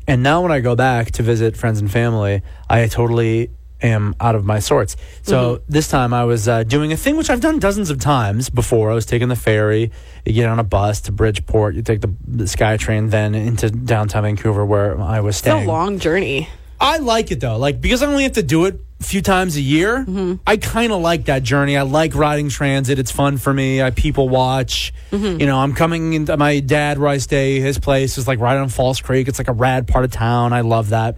And 0.06 0.22
now 0.22 0.42
when 0.42 0.52
I 0.52 0.60
go 0.60 0.74
back 0.74 1.12
to 1.12 1.22
visit 1.22 1.56
friends 1.56 1.80
and 1.80 1.90
family, 1.90 2.42
I 2.68 2.86
totally 2.88 3.50
am 3.82 4.14
out 4.20 4.34
of 4.34 4.44
my 4.44 4.58
sorts. 4.58 4.96
So 5.22 5.62
this 5.68 5.88
time 5.88 6.14
I 6.14 6.24
was 6.24 6.48
uh, 6.48 6.62
doing 6.62 6.92
a 6.92 6.96
thing 6.96 7.16
which 7.16 7.30
I've 7.30 7.40
done 7.40 7.58
dozens 7.58 7.90
of 7.90 7.98
times 7.98 8.48
before. 8.48 8.90
I 8.90 8.94
was 8.94 9.06
taking 9.06 9.28
the 9.28 9.36
ferry. 9.36 9.90
You 10.24 10.32
get 10.32 10.48
on 10.48 10.58
a 10.58 10.64
bus 10.64 11.00
to 11.02 11.12
Bridgeport. 11.12 11.74
You 11.74 11.82
take 11.82 12.00
the, 12.00 12.14
the 12.26 12.44
SkyTrain 12.44 13.10
then 13.10 13.34
into 13.34 13.70
downtown 13.70 14.22
Vancouver 14.22 14.64
where 14.64 15.00
I 15.00 15.20
was 15.20 15.36
staying. 15.36 15.58
It's 15.58 15.66
a 15.66 15.70
long 15.70 15.98
journey. 15.98 16.48
I 16.80 16.98
like 16.98 17.30
it 17.30 17.40
though. 17.40 17.58
Like 17.58 17.80
because 17.80 18.02
I 18.02 18.06
only 18.06 18.24
have 18.24 18.32
to 18.32 18.42
do 18.42 18.64
it 18.64 18.80
a 19.02 19.06
few 19.06 19.20
times 19.22 19.56
a 19.56 19.60
year. 19.60 19.98
Mm-hmm. 19.98 20.34
I 20.46 20.56
kind 20.56 20.92
of 20.92 21.00
like 21.00 21.24
that 21.26 21.42
journey. 21.42 21.76
I 21.76 21.82
like 21.82 22.14
riding 22.14 22.48
transit. 22.48 22.98
It's 22.98 23.10
fun 23.10 23.36
for 23.36 23.52
me. 23.52 23.82
I 23.82 23.90
people 23.90 24.28
watch. 24.28 24.92
Mm-hmm. 25.10 25.40
You 25.40 25.46
know, 25.46 25.58
I'm 25.58 25.74
coming 25.74 26.12
into 26.12 26.36
my 26.36 26.60
dad 26.60 26.98
where 26.98 27.08
I 27.08 27.18
stay. 27.18 27.60
His 27.60 27.78
place 27.78 28.16
is 28.18 28.26
like 28.28 28.38
right 28.38 28.56
on 28.56 28.68
False 28.68 29.00
Creek. 29.00 29.28
It's 29.28 29.38
like 29.38 29.48
a 29.48 29.52
rad 29.52 29.88
part 29.88 30.04
of 30.04 30.12
town. 30.12 30.52
I 30.52 30.60
love 30.60 30.90
that. 30.90 31.16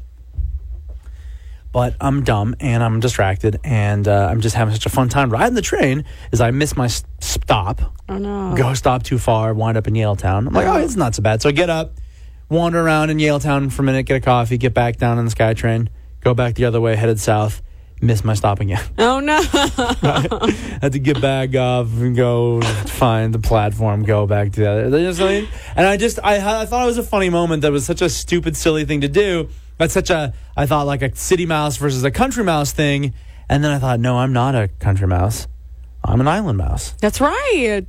But 1.72 1.96
I'm 2.00 2.22
dumb 2.22 2.54
and 2.60 2.84
I'm 2.84 3.00
distracted 3.00 3.58
and 3.64 4.06
uh, 4.06 4.28
I'm 4.30 4.40
just 4.40 4.54
having 4.54 4.72
such 4.72 4.86
a 4.86 4.90
fun 4.90 5.08
time 5.08 5.28
riding 5.30 5.54
the 5.54 5.62
train. 5.62 6.04
Is 6.30 6.40
I 6.40 6.52
miss 6.52 6.76
my 6.76 6.84
s- 6.84 7.02
stop 7.20 7.80
Oh 8.08 8.16
no. 8.16 8.54
go 8.56 8.74
stop 8.74 9.02
too 9.02 9.18
far, 9.18 9.52
wind 9.54 9.76
up 9.76 9.88
in 9.88 9.94
Yaletown. 9.94 10.46
I'm 10.46 10.52
like, 10.54 10.66
uh-huh. 10.66 10.78
oh, 10.78 10.84
it's 10.84 10.94
not 10.94 11.16
so 11.16 11.22
bad. 11.22 11.42
So 11.42 11.48
I 11.48 11.52
get 11.52 11.70
up, 11.70 11.94
wander 12.48 12.80
around 12.80 13.10
in 13.10 13.18
Yaletown 13.18 13.72
for 13.72 13.82
a 13.82 13.84
minute, 13.84 14.04
get 14.04 14.16
a 14.16 14.20
coffee, 14.20 14.56
get 14.56 14.72
back 14.72 14.98
down 14.98 15.18
on 15.18 15.24
the 15.24 15.32
SkyTrain, 15.32 15.88
go 16.20 16.32
back 16.32 16.54
the 16.54 16.64
other 16.64 16.80
way, 16.80 16.94
headed 16.94 17.18
south, 17.18 17.60
miss 18.04 18.24
my 18.24 18.34
stop 18.34 18.60
again. 18.60 18.82
Oh 18.98 19.20
no. 19.20 19.38
I 19.52 20.78
had 20.82 20.92
to 20.92 20.98
get 20.98 21.20
back 21.20 21.54
off 21.56 21.88
and 21.94 22.14
go 22.16 22.60
find 22.62 23.34
the 23.34 23.38
platform, 23.38 24.02
go 24.04 24.26
back 24.26 24.52
to 24.52 24.60
the 24.60 24.70
other. 24.70 24.98
You 24.98 25.12
know 25.12 25.26
I 25.26 25.40
mean? 25.40 25.48
And 25.76 25.86
I 25.86 25.96
just, 25.96 26.18
I, 26.22 26.62
I 26.62 26.66
thought 26.66 26.84
it 26.84 26.86
was 26.86 26.98
a 26.98 27.02
funny 27.02 27.30
moment. 27.30 27.62
That 27.62 27.72
was 27.72 27.84
such 27.84 28.02
a 28.02 28.08
stupid, 28.08 28.56
silly 28.56 28.84
thing 28.84 29.00
to 29.02 29.08
do. 29.08 29.48
That's 29.78 29.92
such 29.94 30.10
a, 30.10 30.32
I 30.56 30.66
thought 30.66 30.86
like 30.86 31.02
a 31.02 31.14
city 31.16 31.46
mouse 31.46 31.76
versus 31.76 32.04
a 32.04 32.10
country 32.10 32.44
mouse 32.44 32.72
thing. 32.72 33.14
And 33.48 33.62
then 33.64 33.72
I 33.72 33.78
thought, 33.78 34.00
no, 34.00 34.18
I'm 34.18 34.32
not 34.32 34.54
a 34.54 34.68
country 34.78 35.06
mouse. 35.06 35.46
I'm 36.02 36.20
an 36.20 36.28
island 36.28 36.58
mouse. 36.58 36.92
That's 37.00 37.20
right. 37.20 37.86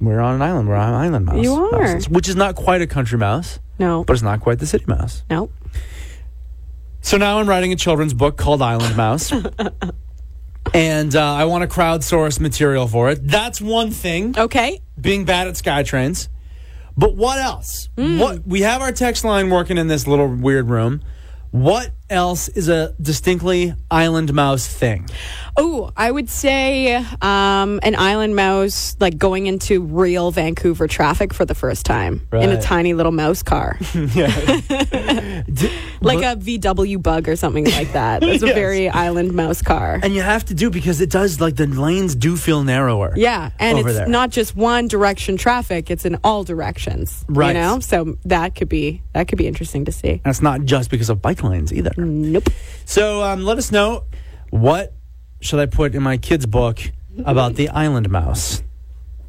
We're 0.00 0.20
on 0.20 0.34
an 0.36 0.42
island. 0.42 0.68
We're 0.68 0.76
on 0.76 0.88
an 0.90 0.94
island 0.94 1.26
mouse. 1.26 1.42
You 1.42 1.54
are. 1.54 1.98
Which 2.02 2.28
is 2.28 2.36
not 2.36 2.54
quite 2.56 2.82
a 2.82 2.86
country 2.86 3.18
mouse, 3.18 3.58
No. 3.78 4.04
but 4.04 4.12
it's 4.14 4.22
not 4.22 4.40
quite 4.40 4.58
the 4.58 4.66
city 4.66 4.84
mouse. 4.86 5.24
No. 5.30 5.50
So 7.04 7.18
now 7.18 7.38
I'm 7.38 7.46
writing 7.46 7.70
a 7.70 7.76
children's 7.76 8.14
book 8.14 8.38
called 8.38 8.62
Island 8.62 8.96
Mouse. 8.96 9.30
and 10.74 11.14
uh, 11.14 11.22
I 11.34 11.44
want 11.44 11.68
to 11.68 11.68
crowdsource 11.68 12.40
material 12.40 12.88
for 12.88 13.10
it. 13.10 13.26
That's 13.28 13.60
one 13.60 13.90
thing, 13.90 14.34
Okay. 14.38 14.80
being 14.98 15.26
bad 15.26 15.46
at 15.46 15.52
SkyTrains. 15.54 16.28
But 16.96 17.14
what 17.14 17.38
else? 17.38 17.90
What 17.96 18.46
we 18.46 18.62
have 18.62 18.80
our 18.80 18.90
text 18.90 19.22
line 19.22 19.50
working 19.50 19.76
in 19.76 19.86
this 19.88 20.06
little 20.06 20.28
weird 20.28 20.70
room. 20.70 21.02
What 21.50 21.90
else 22.10 22.48
is 22.48 22.68
a 22.68 22.94
distinctly 23.00 23.74
island 23.90 24.32
mouse 24.32 24.66
thing? 24.66 25.08
Oh, 25.56 25.92
I 25.96 26.10
would 26.10 26.28
say 26.28 26.96
um, 26.96 27.78
an 27.82 27.94
island 27.94 28.34
mouse, 28.34 28.96
like 28.98 29.16
going 29.16 29.46
into 29.46 29.82
real 29.82 30.32
Vancouver 30.32 30.88
traffic 30.88 31.32
for 31.32 31.44
the 31.44 31.54
first 31.54 31.86
time 31.86 32.26
in 32.32 32.50
a 32.50 32.60
tiny 32.60 32.92
little 32.92 33.12
mouse 33.12 33.42
car, 33.44 33.78
like 33.94 34.18
a 36.18 36.34
VW 36.36 37.00
bug 37.00 37.28
or 37.28 37.36
something 37.36 37.66
like 37.66 37.92
that. 37.92 38.24
It's 38.24 38.42
a 38.42 38.46
very 38.54 38.88
island 38.88 39.32
mouse 39.32 39.62
car. 39.62 40.00
and 40.02 40.12
you 40.12 40.22
have 40.22 40.44
to 40.46 40.54
do 40.54 40.70
because 40.70 41.00
it 41.00 41.10
does 41.10 41.40
like 41.40 41.54
the 41.54 41.68
lanes 41.68 42.16
do 42.16 42.36
feel 42.36 42.64
narrower. 42.64 43.12
Yeah, 43.14 43.50
and 43.60 43.78
it's 43.78 43.94
there. 43.94 44.08
not 44.08 44.30
just 44.30 44.56
one 44.56 44.88
direction 44.88 45.36
traffic; 45.36 45.88
it's 45.88 46.04
in 46.04 46.18
all 46.24 46.42
directions. 46.42 47.24
Right. 47.28 47.54
You 47.54 47.62
know, 47.62 47.78
so 47.78 48.18
that 48.24 48.56
could 48.56 48.68
be 48.68 49.02
that 49.12 49.28
could 49.28 49.38
be 49.38 49.46
interesting 49.46 49.84
to 49.84 49.92
see. 49.92 50.20
And 50.24 50.26
it's 50.26 50.42
not 50.42 50.64
just 50.64 50.90
because 50.90 51.10
of 51.10 51.22
bike 51.22 51.44
lanes 51.44 51.72
either. 51.72 51.92
Nope. 52.04 52.48
So 52.84 53.22
um, 53.22 53.44
let 53.44 53.58
us 53.58 53.72
know 53.72 54.04
what 54.50 54.92
should 55.40 55.60
I 55.60 55.66
put 55.66 55.94
in 55.94 56.02
my 56.02 56.16
kid's 56.16 56.46
book 56.46 56.80
about 57.24 57.54
the 57.54 57.68
island 57.70 58.10
mouse. 58.10 58.62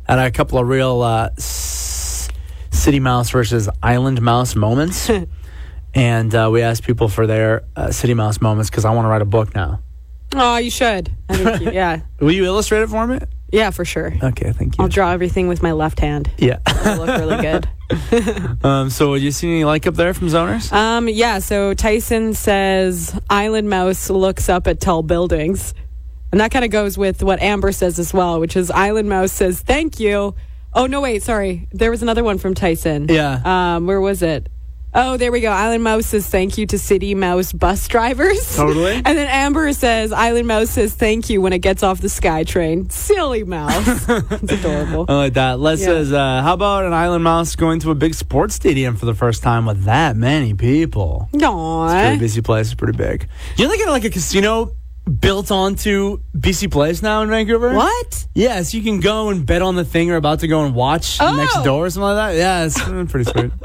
And 0.07 0.19
a 0.19 0.29
couple 0.31 0.59
of 0.59 0.67
real 0.67 1.01
uh, 1.01 1.29
s- 1.37 2.29
city 2.71 2.99
mouse 2.99 3.29
versus 3.31 3.67
island 3.81 4.21
mouse 4.21 4.55
moments. 4.55 5.09
and 5.95 6.35
uh, 6.35 6.49
we 6.51 6.61
asked 6.61 6.83
people 6.83 7.07
for 7.07 7.25
their 7.25 7.63
uh, 7.75 7.91
city 7.91 8.13
mouse 8.13 8.39
moments 8.41 8.69
because 8.69 8.85
I 8.85 8.91
want 8.93 9.05
to 9.05 9.09
write 9.09 9.21
a 9.21 9.25
book 9.25 9.55
now. 9.55 9.81
Oh, 10.35 10.57
you 10.57 10.69
should. 10.69 11.11
I 11.29 11.37
think 11.37 11.61
you, 11.61 11.71
yeah, 11.71 12.01
Will 12.19 12.31
you 12.31 12.45
illustrate 12.45 12.81
it 12.81 12.89
for 12.89 13.07
me? 13.07 13.19
Yeah, 13.51 13.69
for 13.71 13.85
sure. 13.85 14.13
Okay, 14.21 14.51
thank 14.51 14.77
you. 14.77 14.83
I'll 14.83 14.87
draw 14.89 15.11
everything 15.11 15.47
with 15.47 15.61
my 15.63 15.71
left 15.71 15.99
hand. 15.99 16.29
yeah. 16.37 16.59
It'll 16.67 17.05
look 17.05 17.17
really 17.19 17.41
good. 17.41 17.69
um, 18.65 18.89
so, 18.89 19.13
you 19.13 19.31
see 19.31 19.47
any 19.49 19.63
like 19.65 19.85
up 19.87 19.95
there 19.95 20.13
from 20.13 20.27
Zoners? 20.27 20.71
Um, 20.73 21.07
yeah, 21.07 21.39
so 21.39 21.73
Tyson 21.73 22.33
says 22.33 23.17
Island 23.29 23.69
Mouse 23.69 24.09
looks 24.09 24.49
up 24.49 24.67
at 24.67 24.79
tall 24.81 25.03
buildings. 25.03 25.73
And 26.31 26.41
that 26.41 26.51
kind 26.51 26.65
of 26.65 26.71
goes 26.71 26.97
with 26.97 27.23
what 27.23 27.41
Amber 27.41 27.71
says 27.71 27.97
as 27.97 28.13
well, 28.13 28.39
which 28.41 28.57
is 28.57 28.69
Island 28.71 29.07
Mouse 29.07 29.31
says, 29.31 29.61
thank 29.61 29.99
you. 30.01 30.35
Oh, 30.73 30.85
no, 30.87 30.99
wait, 30.99 31.23
sorry. 31.23 31.69
There 31.71 31.89
was 31.91 32.01
another 32.01 32.23
one 32.25 32.37
from 32.39 32.55
Tyson. 32.55 33.07
Yeah. 33.07 33.41
Um, 33.75 33.85
where 33.87 34.01
was 34.01 34.21
it? 34.21 34.49
Oh, 34.97 35.17
there 35.17 35.31
we 35.31 35.41
go. 35.41 35.49
Island 35.51 35.83
Mouse 35.83 36.05
says 36.05 36.25
thank 36.27 36.57
you 36.57 36.65
to 36.67 36.79
City 36.79 37.13
Mouse 37.15 37.51
bus 37.51 37.85
drivers. 37.87 38.55
Totally. 38.55 38.93
And 39.05 39.17
then 39.17 39.27
Amber 39.27 39.73
says 39.73 40.11
Island 40.13 40.47
Mouse 40.47 40.69
says 40.69 40.93
thank 40.93 41.29
you 41.29 41.41
when 41.41 41.51
it 41.53 41.59
gets 41.59 41.83
off 41.83 41.99
the 41.99 42.07
SkyTrain. 42.07 42.91
Silly 42.91 43.43
mouse. 43.43 43.73
it's 44.09 44.51
adorable. 44.53 45.05
I 45.09 45.13
like 45.15 45.33
that. 45.33 45.59
Les 45.59 45.79
Yeah. 45.81 45.85
says, 45.85 46.13
uh, 46.13 46.41
how 46.41 46.53
about 46.53 46.85
an 46.85 46.93
island 46.93 47.23
mouse 47.25 47.55
going 47.57 47.79
to 47.81 47.91
a 47.91 47.95
big 47.95 48.13
sports 48.13 48.55
stadium 48.55 48.95
for 48.95 49.05
the 49.05 49.13
first 49.13 49.43
time 49.43 49.65
with 49.65 49.83
that 49.83 50.15
many 50.15 50.53
people? 50.53 51.29
No, 51.33 51.87
pretty 51.89 52.17
Aww. 52.17 52.19
BC 52.39 52.43
Place 52.45 52.67
is 52.67 52.75
pretty 52.75 52.97
big. 52.97 53.27
You're 53.57 53.67
looking 53.67 53.85
got 53.85 53.91
like 53.91 54.05
a 54.05 54.09
casino 54.09 54.71
built 55.05 55.51
onto 55.51 56.19
BC 56.37 56.71
Place 56.71 57.01
now 57.01 57.21
in 57.21 57.29
Vancouver? 57.29 57.73
What? 57.73 58.27
Yeah, 58.33 58.61
so 58.63 58.77
you 58.77 58.83
can 58.83 58.99
go 58.99 59.29
and 59.29 59.45
bet 59.45 59.61
on 59.61 59.75
the 59.75 59.85
thing 59.85 60.07
you're 60.07 60.17
about 60.17 60.39
to 60.39 60.47
go 60.47 60.65
and 60.65 60.73
watch 60.75 61.17
Oh. 61.21 61.35
next 61.35 61.63
door 61.63 61.85
or 61.85 61.89
something 61.89 62.03
like 62.07 62.35
that. 62.35 62.35
Yeah, 62.35 62.65
it's 62.65 63.11
pretty 63.11 63.29
sweet. 63.29 63.51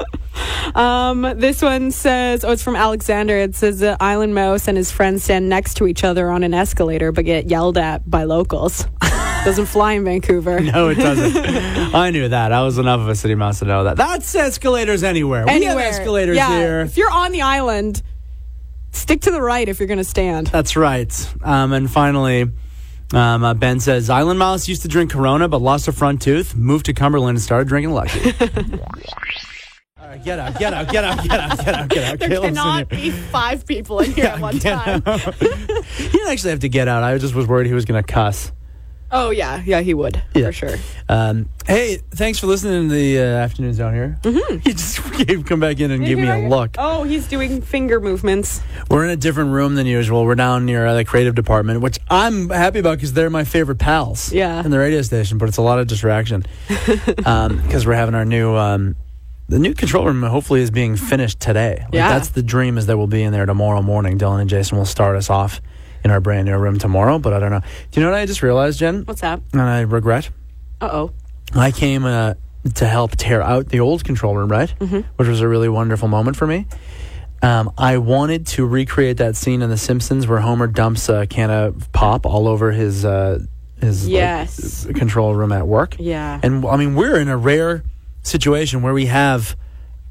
Um, 0.75 1.21
this 1.37 1.61
one 1.61 1.91
says, 1.91 2.45
oh, 2.45 2.51
it's 2.51 2.63
from 2.63 2.75
Alexander. 2.75 3.35
It 3.37 3.55
says 3.55 3.79
the 3.79 3.97
island 3.99 4.33
mouse 4.33 4.67
and 4.67 4.77
his 4.77 4.89
friends 4.91 5.23
stand 5.23 5.49
next 5.49 5.75
to 5.75 5.87
each 5.87 6.03
other 6.03 6.29
on 6.29 6.43
an 6.43 6.53
escalator, 6.53 7.11
but 7.11 7.25
get 7.25 7.49
yelled 7.49 7.77
at 7.77 8.09
by 8.09 8.23
locals. 8.23 8.87
Doesn't 9.43 9.65
fly 9.65 9.93
in 9.93 10.05
Vancouver. 10.05 10.59
no, 10.61 10.89
it 10.89 10.95
doesn't. 10.95 11.95
I 11.95 12.11
knew 12.11 12.29
that. 12.29 12.51
I 12.51 12.61
was 12.61 12.77
enough 12.77 12.99
of 12.99 13.09
a 13.09 13.15
city 13.15 13.33
mouse 13.33 13.57
to 13.59 13.65
know 13.65 13.85
that. 13.85 13.97
That's 13.97 14.35
escalators 14.35 15.01
anywhere. 15.01 15.45
We 15.47 15.63
have 15.63 15.79
escalators 15.79 16.37
yeah, 16.37 16.57
here. 16.59 16.79
If 16.81 16.95
you're 16.95 17.09
on 17.09 17.31
the 17.31 17.41
island, 17.41 18.03
stick 18.91 19.21
to 19.21 19.31
the 19.31 19.41
right 19.41 19.67
if 19.67 19.79
you're 19.79 19.87
going 19.87 19.97
to 19.97 20.03
stand. 20.03 20.47
That's 20.47 20.75
right. 20.75 21.33
Um, 21.43 21.73
and 21.73 21.89
finally, 21.89 22.51
um, 23.13 23.43
uh, 23.43 23.53
Ben 23.53 23.79
says 23.79 24.09
Island 24.09 24.39
Mouse 24.39 24.67
used 24.67 24.83
to 24.83 24.87
drink 24.87 25.11
Corona 25.11 25.47
but 25.47 25.61
lost 25.61 25.87
a 25.87 25.91
front 25.91 26.21
tooth, 26.21 26.55
moved 26.55 26.85
to 26.85 26.93
Cumberland, 26.93 27.35
and 27.35 27.41
started 27.41 27.67
drinking 27.67 27.93
Lucky. 27.93 28.33
All 29.99 30.07
right, 30.07 30.23
get 30.23 30.39
out, 30.39 30.57
get 30.57 30.73
out, 30.73 30.91
get 30.91 31.03
out, 31.03 31.23
get 31.23 31.39
out, 31.39 31.59
get 31.59 31.75
out, 31.75 31.89
get 31.89 32.03
out. 32.03 32.19
There 32.19 32.29
Caleb's 32.29 32.57
cannot 32.57 32.89
be 32.89 33.11
five 33.11 33.65
people 33.65 33.99
in 33.99 34.11
here 34.11 34.25
at 34.25 34.39
one 34.39 34.59
time. 34.59 35.03
he 35.05 36.07
didn't 36.07 36.29
actually 36.29 36.51
have 36.51 36.61
to 36.61 36.69
get 36.69 36.87
out. 36.87 37.03
I 37.03 37.17
just 37.17 37.35
was 37.35 37.47
worried 37.47 37.67
he 37.67 37.73
was 37.73 37.85
going 37.85 38.01
to 38.01 38.11
cuss. 38.11 38.51
Oh, 39.11 39.29
yeah. 39.29 39.61
Yeah, 39.65 39.81
he 39.81 39.93
would. 39.93 40.21
Yeah. 40.33 40.45
For 40.47 40.51
sure. 40.53 40.75
Um, 41.09 41.49
hey, 41.65 41.97
thanks 42.11 42.39
for 42.39 42.47
listening 42.47 42.87
to 42.87 42.93
the 42.95 43.19
uh, 43.19 43.23
afternoon 43.23 43.73
zone 43.73 43.93
here. 43.93 44.17
Mm-hmm. 44.21 44.57
He 44.63 44.71
just 44.73 44.99
gave, 45.27 45.45
come 45.45 45.59
back 45.59 45.79
in 45.79 45.91
and 45.91 46.05
give 46.05 46.17
me 46.19 46.27
a 46.29 46.47
look. 46.47 46.75
Oh, 46.77 47.03
he's 47.03 47.27
doing 47.27 47.61
finger 47.61 47.99
movements. 47.99 48.61
We're 48.89 49.03
in 49.03 49.09
a 49.09 49.15
different 49.15 49.51
room 49.51 49.75
than 49.75 49.85
usual. 49.85 50.23
We're 50.25 50.35
down 50.35 50.65
near 50.65 50.85
uh, 50.85 50.93
the 50.95 51.03
creative 51.05 51.35
department, 51.35 51.81
which 51.81 51.99
I'm 52.09 52.49
happy 52.49 52.79
about 52.79 52.97
because 52.97 53.13
they're 53.13 53.29
my 53.29 53.43
favorite 53.43 53.79
pals. 53.79 54.31
Yeah. 54.31 54.63
In 54.63 54.71
the 54.71 54.79
radio 54.79 55.01
station, 55.01 55.37
but 55.37 55.49
it's 55.49 55.57
a 55.57 55.61
lot 55.61 55.79
of 55.79 55.87
distraction 55.87 56.45
because 56.67 57.85
we're 57.85 57.93
having 57.95 58.15
our 58.15 58.25
new. 58.25 58.55
Um, 58.55 58.95
the 59.49 59.59
new 59.59 59.73
control 59.73 60.05
room 60.05 60.23
hopefully 60.23 60.61
is 60.61 60.71
being 60.71 60.95
finished 60.95 61.41
today. 61.41 61.79
Like, 61.81 61.93
Yeah. 61.93 62.07
That's 62.13 62.29
the 62.29 62.41
dream 62.43 62.77
is 62.77 62.85
that 62.85 62.97
we'll 62.97 63.07
be 63.07 63.21
in 63.21 63.33
there 63.33 63.45
tomorrow 63.45 63.81
morning. 63.81 64.17
Dylan 64.17 64.39
and 64.39 64.49
Jason 64.49 64.77
will 64.77 64.85
start 64.85 65.17
us 65.17 65.29
off 65.29 65.59
in 66.03 66.11
our 66.11 66.19
brand 66.19 66.47
new 66.47 66.57
room 66.57 66.79
tomorrow, 66.79 67.19
but 67.19 67.33
I 67.33 67.39
don't 67.39 67.51
know. 67.51 67.61
Do 67.91 67.99
you 67.99 68.05
know 68.05 68.11
what 68.11 68.19
I 68.19 68.25
just 68.25 68.41
realized, 68.41 68.79
Jen? 68.79 69.03
What's 69.05 69.21
that? 69.21 69.41
And 69.53 69.61
I 69.61 69.81
regret. 69.81 70.29
Uh 70.79 70.89
oh. 70.91 71.13
I 71.53 71.71
came 71.71 72.05
uh, 72.05 72.35
to 72.75 72.87
help 72.87 73.15
tear 73.17 73.41
out 73.41 73.67
the 73.67 73.79
old 73.79 74.03
control 74.03 74.35
room, 74.35 74.49
right? 74.49 74.73
Mm-hmm. 74.79 75.01
Which 75.17 75.27
was 75.27 75.41
a 75.41 75.47
really 75.47 75.69
wonderful 75.69 76.07
moment 76.07 76.37
for 76.37 76.47
me. 76.47 76.65
Um, 77.43 77.71
I 77.77 77.97
wanted 77.97 78.45
to 78.47 78.65
recreate 78.65 79.17
that 79.17 79.35
scene 79.35 79.61
in 79.61 79.69
The 79.69 79.77
Simpsons 79.77 80.27
where 80.27 80.39
Homer 80.39 80.67
dumps 80.67 81.09
a 81.09 81.25
can 81.25 81.49
of 81.49 81.91
pop 81.91 82.25
all 82.25 82.47
over 82.47 82.71
his 82.71 83.03
uh, 83.03 83.39
his 83.79 84.07
like, 84.85 84.95
control 84.95 85.33
room 85.33 85.51
at 85.51 85.67
work. 85.67 85.95
Yeah. 85.99 86.39
And 86.43 86.65
I 86.65 86.77
mean, 86.77 86.95
we're 86.95 87.19
in 87.19 87.29
a 87.29 87.37
rare 87.37 87.83
situation 88.21 88.83
where 88.83 88.93
we 88.93 89.07
have 89.07 89.55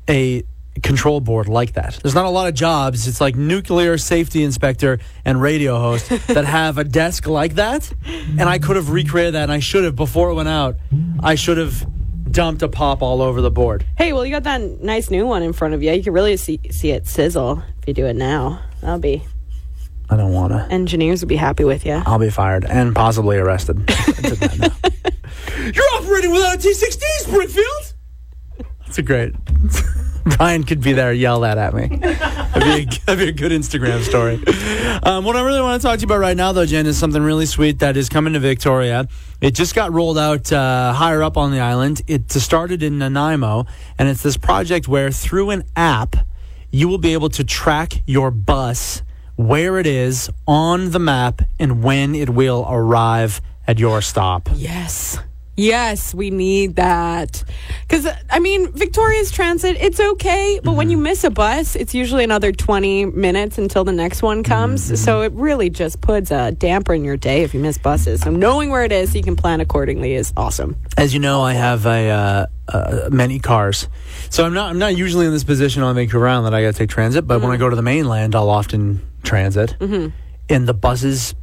a 0.09 0.43
control 0.83 1.21
board 1.21 1.49
like 1.49 1.73
that. 1.75 1.99
There's 2.03 2.15
not 2.15 2.25
a 2.25 2.31
lot 2.31 2.49
of 2.49 2.55
jobs. 2.55 3.07
It's 3.07 3.21
like 3.21 3.37
nuclear 3.37 3.99
safety 3.99 4.43
inspector 4.43 4.99
and 5.25 5.41
radio 5.41 5.79
host 5.79 6.09
that 6.29 6.45
have 6.45 6.79
a 6.79 6.85
desk 6.85 7.27
like 7.27 7.55
that. 7.55 7.93
And 8.07 8.43
I 8.43 8.59
could 8.59 8.77
have 8.77 8.91
recreated 8.91 9.35
that 9.35 9.45
and 9.45 9.53
I 9.53 9.59
should 9.59 9.85
have 9.85 9.97
before 9.97 10.31
it 10.31 10.35
went 10.35 10.49
out. 10.49 10.77
I 11.21 11.35
should 11.35 11.59
have 11.59 11.87
dumped 12.31 12.63
a 12.63 12.69
pop 12.69 13.03
all 13.03 13.23
over 13.23 13.41
the 13.41 13.51
board. 13.51 13.85
Hey, 13.97 14.13
well, 14.13 14.25
you 14.25 14.31
got 14.31 14.45
that 14.45 14.61
nice 14.83 15.11
new 15.11 15.27
one 15.27 15.43
in 15.43 15.53
front 15.53 15.75
of 15.75 15.83
you. 15.83 15.93
You 15.93 16.03
can 16.03 16.13
really 16.13 16.37
see 16.37 16.61
see 16.71 16.91
it 16.91 17.07
sizzle 17.07 17.63
if 17.81 17.89
you 17.89 17.95
do 17.95 18.07
it 18.07 18.17
now. 18.17 18.63
That'll 18.81 18.99
be 18.99 19.25
I 20.09 20.17
don't 20.17 20.33
want 20.33 20.53
to. 20.53 20.67
Engineers 20.73 21.21
would 21.23 21.29
be 21.29 21.37
happy 21.37 21.63
with 21.65 21.87
you. 21.87 22.03
I'll 22.05 22.19
be 22.19 22.31
fired 22.31 22.65
and 22.65 22.95
possibly 22.95 23.37
arrested. 23.37 23.79
You're 25.73 25.85
operating 25.95 26.33
without 26.33 26.57
a 26.57 26.59
T16, 26.59 27.01
Springfield. 27.19 27.95
That's 28.81 28.99
a 28.99 29.03
great. 29.03 29.35
Brian 30.37 30.65
could 30.65 30.81
be 30.81 30.93
there, 30.93 31.13
yell 31.13 31.41
that 31.41 31.59
at 31.59 31.75
me. 31.75 31.87
That'd 31.97 32.89
be, 32.89 32.97
a, 32.97 33.01
that'd 33.07 33.19
be 33.19 33.29
a 33.29 33.33
good 33.33 33.53
Instagram 33.53 34.03
story. 34.03 34.35
Um, 35.03 35.25
what 35.25 35.37
I 35.37 35.43
really 35.43 35.61
want 35.61 35.81
to 35.81 35.87
talk 35.87 35.99
to 35.99 36.01
you 36.03 36.07
about 36.07 36.19
right 36.19 36.37
now, 36.37 36.51
though, 36.53 36.67
Jen, 36.67 36.85
is 36.85 36.99
something 36.99 37.23
really 37.23 37.47
sweet 37.47 37.79
that 37.79 37.97
is 37.97 38.09
coming 38.09 38.33
to 38.33 38.41
Victoria. 38.41 39.07
It 39.41 39.53
just 39.53 39.75
got 39.75 39.93
rolled 39.93 40.19
out 40.19 40.53
uh, 40.53 40.93
higher 40.93 41.23
up 41.23 41.37
on 41.37 41.53
the 41.53 41.61
island. 41.61 42.03
It 42.09 42.31
started 42.33 42.83
in 42.83 42.99
Nanaimo, 42.99 43.67
and 43.99 44.09
it's 44.09 44.23
this 44.23 44.37
project 44.37 44.89
where 44.89 45.13
through 45.13 45.51
an 45.51 45.63
app, 45.77 46.17
you 46.73 46.89
will 46.89 46.99
be 46.99 47.13
able 47.13 47.31
to 47.31 47.45
track 47.45 48.03
your 48.07 48.31
bus, 48.31 49.03
where 49.37 49.79
it 49.79 49.87
is 49.87 50.29
on 50.47 50.91
the 50.91 50.99
map, 50.99 51.43
and 51.59 51.83
when 51.83 52.15
it 52.17 52.31
will 52.31 52.67
arrive 52.69 53.41
at 53.67 53.79
your 53.79 54.03
stop. 54.03 54.49
Yes. 54.55 55.19
Yes, 55.57 56.15
we 56.15 56.31
need 56.31 56.77
that. 56.77 57.45
Because, 57.83 58.07
I 58.31 58.39
mean, 58.39 58.73
Victoria's 58.73 59.31
Transit, 59.31 59.77
it's 59.79 60.01
okay, 60.01 60.59
but 60.63 60.73
when 60.73 60.89
you 60.91 60.97
miss 60.97 61.23
a 61.25 61.31
bus, 61.31 61.77
it's 61.77 61.95
usually 61.95 62.25
another 62.25 62.51
20 62.51 63.07
minutes 63.07 63.59
until 63.59 63.85
the 63.85 63.93
next 63.93 64.23
one 64.23 64.43
comes. 64.43 65.01
So 65.01 65.21
it 65.23 65.33
really 65.33 65.69
just 65.69 66.01
puts 66.01 66.31
a 66.31 66.53
damper 66.53 66.95
in 66.95 67.05
your 67.05 67.17
day 67.17 67.43
if 67.43 67.53
you 67.53 67.61
miss 67.61 67.77
buses. 67.77 68.23
So 68.23 68.31
knowing 68.31 68.71
where 68.71 68.85
it 68.85 68.93
is 68.93 69.13
so 69.13 69.19
you 69.19 69.25
can 69.25 69.37
plan 69.37 69.61
accordingly 69.61 70.15
is 70.15 70.33
awesome. 70.37 70.77
As 70.97 71.13
you 71.13 71.21
know, 71.21 71.43
I 71.43 71.53
have 71.53 71.85
a 71.85 72.09
uh, 72.11 72.47
uh, 72.69 73.09
many 73.11 73.39
cars, 73.39 73.89
so 74.31 74.45
I'm 74.45 74.55
not 74.55 74.71
I'm 74.71 74.79
not 74.79 74.97
usually 74.97 75.27
in 75.27 75.33
this 75.33 75.45
position 75.45 75.83
on 75.83 75.95
Vancouver 75.95 76.29
Island 76.29 76.47
that 76.47 76.55
I 76.55 76.63
got 76.63 76.73
to 76.73 76.79
take 76.79 76.91
transit. 76.91 77.27
But 77.27 77.43
when 77.43 77.51
I 77.51 77.57
go 77.57 77.69
to 77.69 77.77
the 77.77 77.83
mainland, 77.83 78.35
I'll 78.35 78.51
often 78.51 79.01
transit, 79.23 79.77
and 79.81 80.69
the 80.69 80.75
buses 80.75 81.35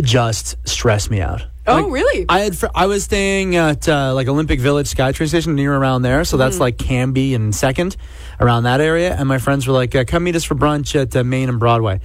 just 0.00 0.56
stress 0.68 1.10
me 1.10 1.20
out. 1.20 1.42
Oh, 1.68 1.74
Like, 1.82 1.92
really? 1.92 2.26
I 2.28 2.40
had 2.40 2.56
fr- 2.56 2.66
I 2.74 2.86
was 2.86 3.04
staying 3.04 3.56
at 3.56 3.88
uh, 3.88 4.14
like 4.14 4.28
Olympic 4.28 4.60
Village 4.60 4.86
SkyTrain 4.94 5.28
station 5.28 5.54
near 5.54 5.74
around 5.74 6.02
there, 6.02 6.24
so 6.24 6.36
that's 6.36 6.60
like 6.60 6.76
Cambie 6.76 7.34
and 7.34 7.54
Second, 7.54 7.96
around 8.40 8.64
that 8.64 8.80
area. 8.80 9.14
And 9.14 9.28
my 9.28 9.38
friends 9.38 9.66
were 9.66 9.72
like, 9.72 9.94
uh, 9.94 10.04
"Come 10.04 10.24
meet 10.24 10.36
us 10.36 10.44
for 10.44 10.54
brunch 10.54 10.94
at 11.00 11.14
uh, 11.16 11.24
Main 11.24 11.48
and 11.48 11.58
Broadway." 11.58 12.00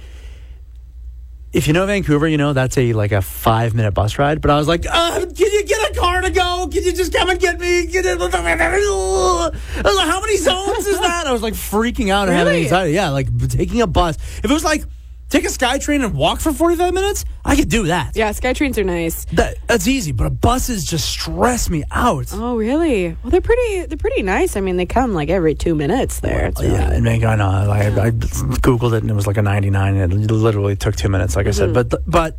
If 1.52 1.66
you 1.66 1.74
know 1.74 1.84
Vancouver, 1.84 2.26
you 2.26 2.38
know 2.38 2.54
that's 2.54 2.78
a 2.78 2.92
like 2.94 3.12
a 3.12 3.20
five 3.20 3.74
minute 3.74 3.92
bus 3.92 4.18
ride. 4.18 4.40
But 4.40 4.50
I 4.50 4.56
was 4.56 4.66
like, 4.66 4.86
uh, 4.90 5.20
"Can 5.20 5.28
you 5.36 5.64
get 5.64 5.90
a 5.94 6.00
car 6.00 6.22
to 6.22 6.30
go? 6.30 6.66
Can 6.72 6.82
you 6.82 6.92
just 6.92 7.12
come 7.12 7.28
and 7.28 7.38
get 7.38 7.60
me? 7.60 7.86
Get 7.86 8.06
it? 8.06 8.18
I 8.18 8.24
was 8.24 8.32
like, 8.32 10.08
"How 10.08 10.20
many 10.20 10.38
zones 10.38 10.86
is 10.86 10.98
that?" 10.98 11.26
I 11.26 11.32
was 11.32 11.42
like 11.42 11.54
freaking 11.54 12.08
out 12.10 12.28
and 12.28 12.36
having 12.36 12.62
anxiety. 12.62 12.92
Yeah, 12.94 13.10
like 13.10 13.28
taking 13.48 13.82
a 13.82 13.86
bus. 13.86 14.16
If 14.38 14.46
it 14.46 14.50
was 14.50 14.64
like 14.64 14.84
take 15.32 15.44
a 15.44 15.48
SkyTrain 15.48 16.04
and 16.04 16.14
walk 16.14 16.40
for 16.40 16.52
forty 16.52 16.76
five 16.76 16.92
minutes, 16.92 17.24
I 17.44 17.56
could 17.56 17.68
do 17.68 17.84
that. 17.86 18.14
Yeah, 18.14 18.30
SkyTrains 18.30 18.76
are 18.78 18.84
nice. 18.84 19.24
That, 19.26 19.56
that's 19.66 19.88
easy, 19.88 20.12
but 20.12 20.40
buses 20.40 20.84
just 20.84 21.08
stress 21.08 21.68
me 21.70 21.82
out. 21.90 22.28
Oh, 22.32 22.56
really? 22.56 23.16
Well, 23.22 23.30
they're 23.30 23.40
pretty. 23.40 23.86
They're 23.86 23.96
pretty 23.96 24.22
nice. 24.22 24.56
I 24.56 24.60
mean, 24.60 24.76
they 24.76 24.86
come 24.86 25.14
like 25.14 25.30
every 25.30 25.54
two 25.54 25.74
minutes 25.74 26.20
there. 26.20 26.46
It's 26.46 26.62
yeah, 26.62 26.90
and 26.90 27.08
I 27.08 27.36
know. 27.36 27.48
I, 27.48 27.86
I 27.86 28.10
googled 28.10 28.92
it 28.92 29.02
and 29.02 29.10
it 29.10 29.14
was 29.14 29.26
like 29.26 29.38
a 29.38 29.42
99. 29.42 29.96
And 29.96 30.12
it 30.12 30.30
literally 30.30 30.76
took 30.76 30.94
two 30.94 31.08
minutes, 31.08 31.34
like 31.34 31.46
I 31.46 31.50
said. 31.50 31.70
Mm-hmm. 31.70 31.88
But 31.88 32.02
but 32.06 32.38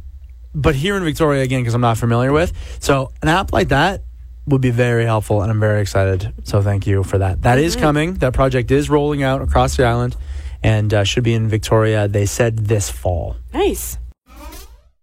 but 0.55 0.75
here 0.75 0.95
in 0.95 1.03
Victoria 1.03 1.41
again, 1.41 1.61
because 1.61 1.73
I'm 1.73 1.81
not 1.81 1.97
familiar 1.97 2.31
with, 2.31 2.53
so 2.79 3.11
an 3.21 3.27
app 3.27 3.51
like 3.51 3.69
that 3.69 4.03
would 4.45 4.61
be 4.61 4.71
very 4.71 5.05
helpful, 5.05 5.41
and 5.41 5.49
I'm 5.49 5.59
very 5.59 5.81
excited. 5.81 6.33
So 6.43 6.61
thank 6.61 6.85
you 6.85 7.03
for 7.03 7.17
that. 7.17 7.41
That 7.43 7.57
is 7.57 7.73
mm-hmm. 7.73 7.83
coming. 7.83 8.13
That 8.15 8.33
project 8.33 8.71
is 8.71 8.89
rolling 8.89 9.23
out 9.23 9.41
across 9.41 9.77
the 9.77 9.85
island, 9.85 10.15
and 10.63 10.93
uh, 10.93 11.03
should 11.03 11.23
be 11.23 11.33
in 11.33 11.47
Victoria. 11.49 12.07
They 12.07 12.25
said 12.25 12.57
this 12.57 12.89
fall. 12.89 13.35
nice. 13.53 13.97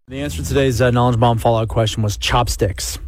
The 0.09 0.23
answer 0.23 0.43
to 0.43 0.49
today's 0.49 0.81
uh, 0.83 0.91
knowledge 0.91 1.21
bomb 1.21 1.39
fallout 1.39 1.69
question 1.69 2.03
was 2.03 2.17
chopsticks. 2.17 2.99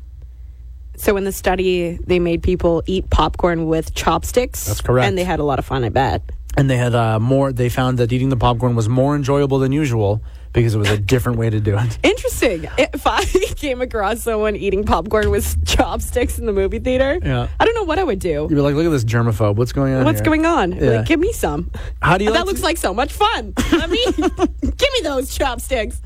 So 0.97 1.17
in 1.17 1.25
the 1.25 1.33
study, 1.33 1.99
they 2.07 2.21
made 2.21 2.45
people 2.45 2.85
eat 2.87 3.11
popcorn 3.11 3.67
with 3.67 3.93
chopsticks. 3.93 4.67
That's 4.67 4.81
correct. 4.81 5.09
And 5.09 5.19
they 5.19 5.25
had 5.25 5.41
a 5.41 5.43
lot 5.43 5.59
of 5.59 5.65
fun. 5.65 5.83
I 5.83 5.89
bet. 5.89 6.23
and 6.57 6.71
they 6.71 6.77
had 6.77 6.95
uh, 6.95 7.19
more. 7.19 7.53
They 7.53 7.69
found 7.69 7.99
that 7.99 8.13
eating 8.13 8.29
the 8.29 8.37
popcorn 8.37 8.77
was 8.77 8.89
more 8.89 9.17
enjoyable 9.17 9.59
than 9.59 9.73
usual 9.73 10.23
because 10.53 10.75
it 10.75 10.79
was 10.79 10.91
a 10.91 10.99
different 10.99 11.39
way 11.39 11.49
to 11.51 11.61
do 11.61 11.77
it. 11.79 11.99
Interesting. 12.03 12.69
If 12.79 13.07
I 13.07 13.25
came 13.57 13.81
across 13.81 14.21
someone 14.21 14.55
eating 14.57 14.85
popcorn 14.85 15.31
with 15.31 15.65
chopsticks 15.67 16.39
in 16.39 16.47
the 16.47 16.53
movie 16.53 16.79
theater, 16.79 17.19
Yeah. 17.23 17.49
I 17.59 17.65
don't 17.65 17.75
know 17.75 17.85
what 17.85 17.99
I 17.99 18.05
would 18.05 18.19
do. 18.19 18.29
You'd 18.29 18.49
be 18.51 18.57
like, 18.57 18.75
look 18.75 18.85
at 18.87 18.91
this 18.91 19.05
germaphobe. 19.05 19.57
What's 19.57 19.73
going 19.73 19.95
on? 19.95 20.05
What's 20.05 20.19
here?" 20.21 20.25
going 20.27 20.45
on? 20.47 20.73
Yeah. 20.73 20.91
Like, 20.99 21.07
give 21.07 21.21
me 21.21 21.33
some. 21.33 21.71
How 22.03 22.19
do 22.19 22.25
you? 22.25 22.31
that 22.33 22.41
like 22.41 22.47
looks 22.47 22.61
to- 22.61 22.67
like 22.67 22.77
so 22.77 22.93
much 22.93 23.13
fun. 23.13 23.55
I 23.57 23.87
mean, 23.87 24.13
give 24.61 24.89
me 24.93 25.01
those 25.03 25.35
chopsticks. 25.35 26.01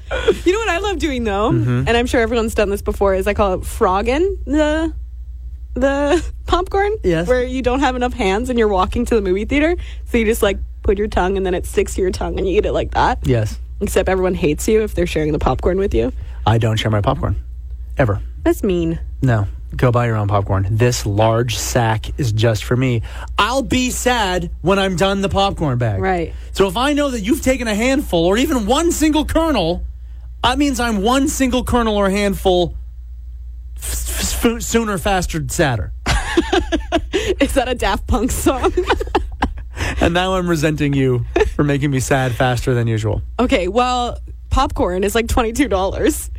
You 0.45 0.53
know 0.53 0.59
what 0.59 0.69
I 0.69 0.79
love 0.79 0.99
doing 0.99 1.25
though, 1.25 1.51
Mm-hmm. 1.51 1.89
and 1.89 1.97
I'm 1.97 2.07
sure 2.07 2.21
everyone's 2.21 2.55
done 2.55 2.71
this 2.71 2.83
before. 2.83 3.15
Is 3.15 3.27
I 3.27 3.35
call 3.35 3.55
it 3.55 3.65
frogging 3.65 4.39
the 4.47 4.95
the 5.75 6.25
popcorn. 6.47 6.97
Yes. 7.03 7.29
Where 7.29 7.43
you 7.45 7.63
don't 7.63 7.81
have 7.81 7.97
enough 7.97 8.15
hands 8.15 8.49
and 8.51 8.59
you're 8.59 8.69
walking 8.69 9.05
to 9.07 9.15
the 9.15 9.21
movie 9.23 9.45
theater, 9.45 9.77
so 10.07 10.19
you 10.19 10.25
just 10.25 10.43
like 10.43 10.59
put 10.83 10.99
your 10.99 11.09
tongue 11.09 11.37
and 11.37 11.45
then 11.45 11.55
it 11.55 11.67
sticks 11.67 11.95
to 11.97 12.01
your 12.01 12.11
tongue 12.11 12.39
and 12.39 12.49
you 12.49 12.57
eat 12.59 12.65
it 12.67 12.73
like 12.73 12.93
that. 12.93 13.19
Yes, 13.27 13.59
Except 13.81 14.09
everyone 14.09 14.35
hates 14.35 14.67
you 14.69 14.83
if 14.83 14.95
they're 14.95 15.07
sharing 15.07 15.33
the 15.33 15.39
popcorn 15.39 15.79
with 15.79 15.95
you. 15.95 16.13
I 16.47 16.59
don't 16.59 16.77
share 16.77 16.91
my 16.91 17.01
popcorn 17.01 17.37
ever. 17.99 18.21
That's 18.43 18.63
mean. 18.63 18.99
No, 19.23 19.47
go 19.75 19.91
buy 19.91 20.07
your 20.07 20.17
own 20.17 20.29
popcorn. 20.29 20.67
This 20.71 21.05
large 21.05 21.57
sack 21.59 22.19
is 22.19 22.33
just 22.33 22.65
for 22.65 22.77
me. 22.77 23.03
I'll 23.39 23.63
be 23.63 23.91
sad 23.91 24.51
when 24.63 24.79
I'm 24.79 24.97
done 24.97 25.21
the 25.21 25.29
popcorn 25.29 25.79
bag. 25.79 26.01
Right. 26.01 26.33
So 26.53 26.69
if 26.69 26.77
I 26.77 26.93
know 26.93 27.11
that 27.11 27.21
you've 27.21 27.43
taken 27.43 27.67
a 27.69 27.75
handful 27.75 28.25
or 28.25 28.39
even 28.39 28.67
one 28.67 28.93
single 28.93 29.25
kernel, 29.25 29.85
that 30.43 30.59
means 30.59 30.81
I'm 30.81 31.03
one 31.03 31.29
single 31.29 31.65
kernel 31.65 31.97
or 31.97 32.09
handful 32.09 32.77
f- 33.77 34.45
f- 34.45 34.63
sooner, 34.63 34.97
faster, 34.97 35.45
sadder. 35.49 35.93
Is 37.41 37.55
that 37.55 37.67
a 37.69 37.75
Daft 37.75 38.07
Punk 38.07 38.31
song? 38.31 38.73
And 40.01 40.15
now 40.15 40.35
I'm 40.35 40.49
resenting 40.49 40.95
you 40.95 41.27
for 41.57 41.65
making 41.65 41.91
me 41.91 41.99
sad 42.01 42.33
faster 42.33 42.75
than 42.75 42.87
usual. 42.87 43.23
okay, 43.41 43.67
well, 43.67 44.19
popcorn 44.51 45.03
is 45.05 45.15
like 45.15 45.27
$22. 45.27 46.31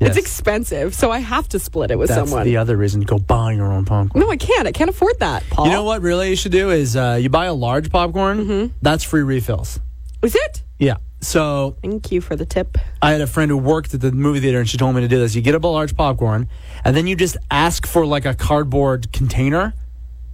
Yes. 0.00 0.08
It's 0.08 0.16
expensive, 0.16 0.94
so 0.96 1.12
I 1.12 1.18
have 1.20 1.48
to 1.50 1.60
split 1.60 1.92
it 1.92 1.98
with 1.98 2.08
That's 2.08 2.28
someone. 2.28 2.44
the 2.44 2.56
other 2.56 2.76
reason 2.76 3.02
to 3.02 3.06
go 3.06 3.18
buy 3.18 3.52
your 3.52 3.66
own 3.70 3.84
popcorn. 3.84 4.20
no, 4.24 4.30
I 4.30 4.36
can't. 4.36 4.66
I 4.66 4.72
can't 4.72 4.90
afford 4.90 5.20
that, 5.20 5.44
Pol. 5.50 5.66
You 5.66 5.72
know 5.72 5.84
what 5.84 6.02
really 6.02 6.30
you 6.30 6.34
should 6.36 6.50
do 6.50 6.70
is 6.70 6.96
uh, 6.96 7.18
you 7.20 7.28
buy 7.28 7.46
a 7.46 7.54
large 7.54 7.88
popcorn, 7.90 8.38
Mm-hmm. 8.44 8.74
that's 8.82 9.04
free 9.04 9.22
refills. 9.22 9.78
Is 10.22 10.34
it? 10.34 10.62
Yeah. 10.80 10.96
So 11.20 11.76
Thank 11.82 12.10
you 12.10 12.20
for 12.20 12.34
the 12.34 12.44
tip. 12.46 12.78
I 13.00 13.12
had 13.12 13.20
a 13.20 13.28
friend 13.28 13.48
who 13.48 13.56
worked 13.58 13.94
at 13.94 14.00
the 14.00 14.10
movie 14.10 14.40
theater 14.40 14.58
and 14.58 14.68
she 14.68 14.76
told 14.76 14.96
me 14.96 15.02
to 15.02 15.08
do 15.08 15.20
this. 15.20 15.36
You 15.36 15.42
get 15.42 15.54
a 15.54 15.58
large 15.58 15.94
popcorn 15.96 16.48
and 16.84 16.96
then 16.96 17.06
you 17.06 17.14
just 17.14 17.36
ask 17.50 17.86
for 17.86 18.04
like 18.04 18.24
a 18.24 18.34
cardboard 18.34 19.12
container 19.12 19.72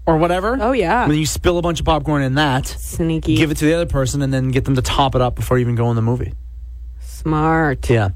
or 0.09 0.17
whatever. 0.17 0.57
Oh, 0.59 0.73
yeah. 0.73 1.03
And 1.03 1.13
then 1.13 1.19
you 1.19 1.27
spill 1.27 1.59
a 1.59 1.63
bunch 1.63 1.81
of 1.81 1.87
popcorn 1.87 2.23
in 2.23 2.35
that, 2.37 2.67
Sneaky. 2.67 3.37
give 3.37 3.51
it 3.51 3.59
to 3.59 3.67
the 3.67 3.75
other 3.75 3.85
person, 3.85 4.23
and 4.23 4.33
then 4.33 4.49
get 4.49 4.65
them 4.65 4.75
to 4.75 4.81
top 4.83 5.15
it 5.15 5.21
up 5.21 5.35
before 5.35 5.59
you 5.59 5.63
even 5.63 5.75
go 5.75 5.91
in 5.91 5.97
the 5.97 6.03
movie. 6.03 6.33
Smart. 7.01 7.89
Yeah. 7.91 8.09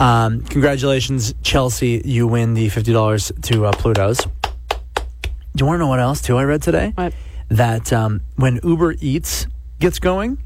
Um, 0.00 0.40
congratulations, 0.40 1.32
Chelsea. 1.42 2.02
You 2.04 2.26
win 2.26 2.54
the 2.54 2.66
$50 2.66 3.40
to 3.42 3.66
uh, 3.66 3.72
Pluto's. 3.72 4.18
Do 4.18 5.60
you 5.60 5.64
want 5.66 5.76
to 5.76 5.78
know 5.78 5.86
what 5.86 6.00
else, 6.00 6.20
too, 6.20 6.36
I 6.38 6.42
read 6.42 6.60
today? 6.60 6.90
What? 6.96 7.14
That 7.50 7.92
um, 7.92 8.22
when 8.34 8.58
Uber 8.64 8.96
Eats 9.00 9.46
gets 9.78 10.00
going, 10.00 10.42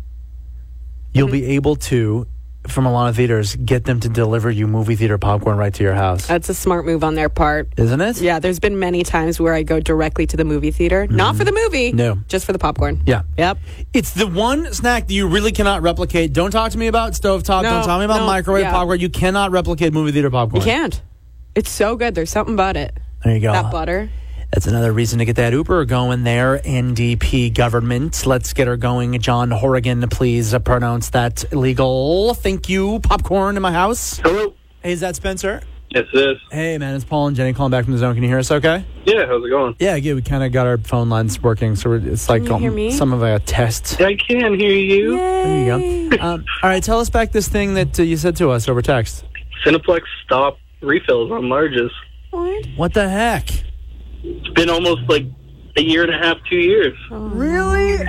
you'll 1.15 1.31
be 1.31 1.47
able 1.57 1.77
to, 1.77 2.27
from 2.69 2.87
a 2.87 2.93
lot 2.93 3.09
of 3.09 3.17
theaters, 3.17 3.57
get 3.57 3.85
them 3.85 4.01
to 4.01 4.09
deliver 4.09 4.51
you 4.51 4.67
movie 4.67 4.97
theater 4.97 5.19
popcorn 5.19 5.57
right 5.59 5.73
to 5.75 5.83
your 5.83 5.95
house. 5.95 6.27
That's 6.27 6.49
a 6.49 6.55
smart 6.55 6.85
move 6.87 7.03
on 7.05 7.15
their 7.15 7.29
part. 7.29 7.69
Isn't 7.77 8.01
it? 8.01 8.21
Yeah, 8.21 8.39
there's 8.39 8.59
been 8.61 8.79
many 8.79 9.03
times 9.03 9.39
where 9.41 9.55
I 9.55 9.63
go 9.63 9.81
directly 9.81 10.27
to 10.29 10.37
the 10.37 10.45
movie 10.45 10.71
theater, 10.71 11.07
not 11.07 11.37
for 11.37 11.45
the 11.45 11.53
movie, 11.53 11.89
Mm-hmm. 11.89 11.97
No. 11.97 12.19
just 12.29 12.45
for 12.47 12.53
the 12.53 12.59
popcorn. 12.59 13.03
Yeah. 13.07 13.23
Yep. 13.39 13.59
It's 13.93 14.13
the 14.13 14.27
one 14.27 14.73
snack 14.73 15.07
that 15.09 15.13
you 15.15 15.29
really 15.29 15.53
cannot 15.53 15.83
replicate. 15.83 16.33
Don't 16.33 16.51
talk 16.51 16.73
to 16.73 16.79
me 16.79 16.87
about 16.87 17.13
stovetop. 17.13 17.63
No, 17.63 17.71
Don't 17.71 17.85
tell 17.85 17.99
me 17.99 18.05
about 18.05 18.21
no, 18.21 18.27
microwave 18.27 18.63
yeah. 18.65 18.73
popcorn. 18.73 19.01
You 19.01 19.09
cannot 19.11 19.51
replicate 19.51 19.93
movie 19.93 20.13
theater 20.13 20.31
popcorn. 20.31 20.61
You 20.63 20.65
can't. 20.71 21.03
It's 21.55 21.71
so 21.71 21.97
good. 21.97 22.15
There's 22.15 22.31
something 22.31 22.55
about 22.55 22.77
it. 22.77 22.97
There 23.25 23.35
you 23.35 23.41
go. 23.41 23.53
That 23.53 23.71
butter. 23.73 24.11
That's 24.57 24.67
another 24.67 24.91
reason 24.91 25.19
to 25.19 25.27
get 25.27 25.37
that 25.37 25.53
Uber 25.53 25.85
going 25.85 26.23
there. 26.23 26.61
NDP 26.61 27.53
government. 27.53 28.25
Let's 28.25 28.55
get 28.55 28.67
her 28.67 28.79
going. 28.79 29.21
John 29.21 29.51
Horgan, 29.51 30.09
please 30.09 30.55
uh, 30.55 30.61
pronounce 30.61 31.11
that 31.11 31.45
legal. 31.53 32.33
Thank 32.33 32.71
you. 32.71 33.01
Popcorn 33.01 33.57
in 33.57 33.63
my 33.63 33.71
house. 33.71 34.17
Hello. 34.17 34.55
Hey, 34.83 34.93
is 34.93 35.01
that 35.01 35.15
Spencer? 35.15 35.61
Yes, 35.91 36.07
it 36.15 36.31
is. 36.31 36.39
Hey, 36.51 36.79
man, 36.79 36.95
it's 36.95 37.05
Pol 37.05 37.27
and 37.27 37.37
Jenny 37.37 37.53
calling 37.53 37.71
back 37.71 37.85
from 37.85 37.93
the 37.93 37.99
zone. 37.99 38.15
Can 38.15 38.23
you 38.23 38.31
hear 38.31 38.39
us 38.39 38.51
okay? 38.51 38.83
Yeah, 39.05 39.27
how's 39.27 39.45
it 39.45 39.51
going? 39.51 39.77
Yeah, 39.79 39.97
yeah, 39.97 40.15
we 40.15 40.23
kind 40.23 40.43
of 40.43 40.53
got 40.53 40.67
our 40.67 40.79
phone 40.79 41.11
lines 41.11 41.43
working, 41.43 41.77
so 41.77 41.91
we're, 41.91 42.09
it's 42.09 42.31
like 42.31 42.45
you 42.45 42.55
um, 42.55 42.63
hear 42.63 42.73
me? 42.73 42.93
some 42.93 43.13
of 43.13 43.23
a 43.23 43.39
test. 43.41 44.01
I 44.01 44.17
can 44.17 44.59
hear 44.59 44.71
you. 44.71 45.19
There 45.19 45.59
you 45.59 46.17
go. 46.17 46.25
Um, 46.25 46.47
all 46.63 46.71
right, 46.71 46.83
tell 46.83 46.99
us 46.99 47.11
back 47.11 47.31
this 47.31 47.47
thing 47.47 47.75
that 47.75 48.01
uh, 48.01 48.05
you 48.05 48.17
said 48.17 48.37
to 48.37 48.53
us 48.53 48.71
over 48.71 48.81
text. 48.81 49.23
Cineplex 49.67 50.01
stop 50.25 50.57
refills 50.81 51.31
on 51.31 51.43
larges. 51.43 51.91
What? 52.31 52.67
What 52.77 52.95
the 52.95 53.07
heck? 53.07 53.51
It's 54.23 54.49
been 54.51 54.71
almost 54.71 55.03
like 55.09 55.27
a 55.77 55.83
year 55.83 56.03
and 56.03 56.15
a 56.15 56.19
half, 56.19 56.39
two 56.49 56.57
years. 56.57 56.97
Really? 57.11 58.05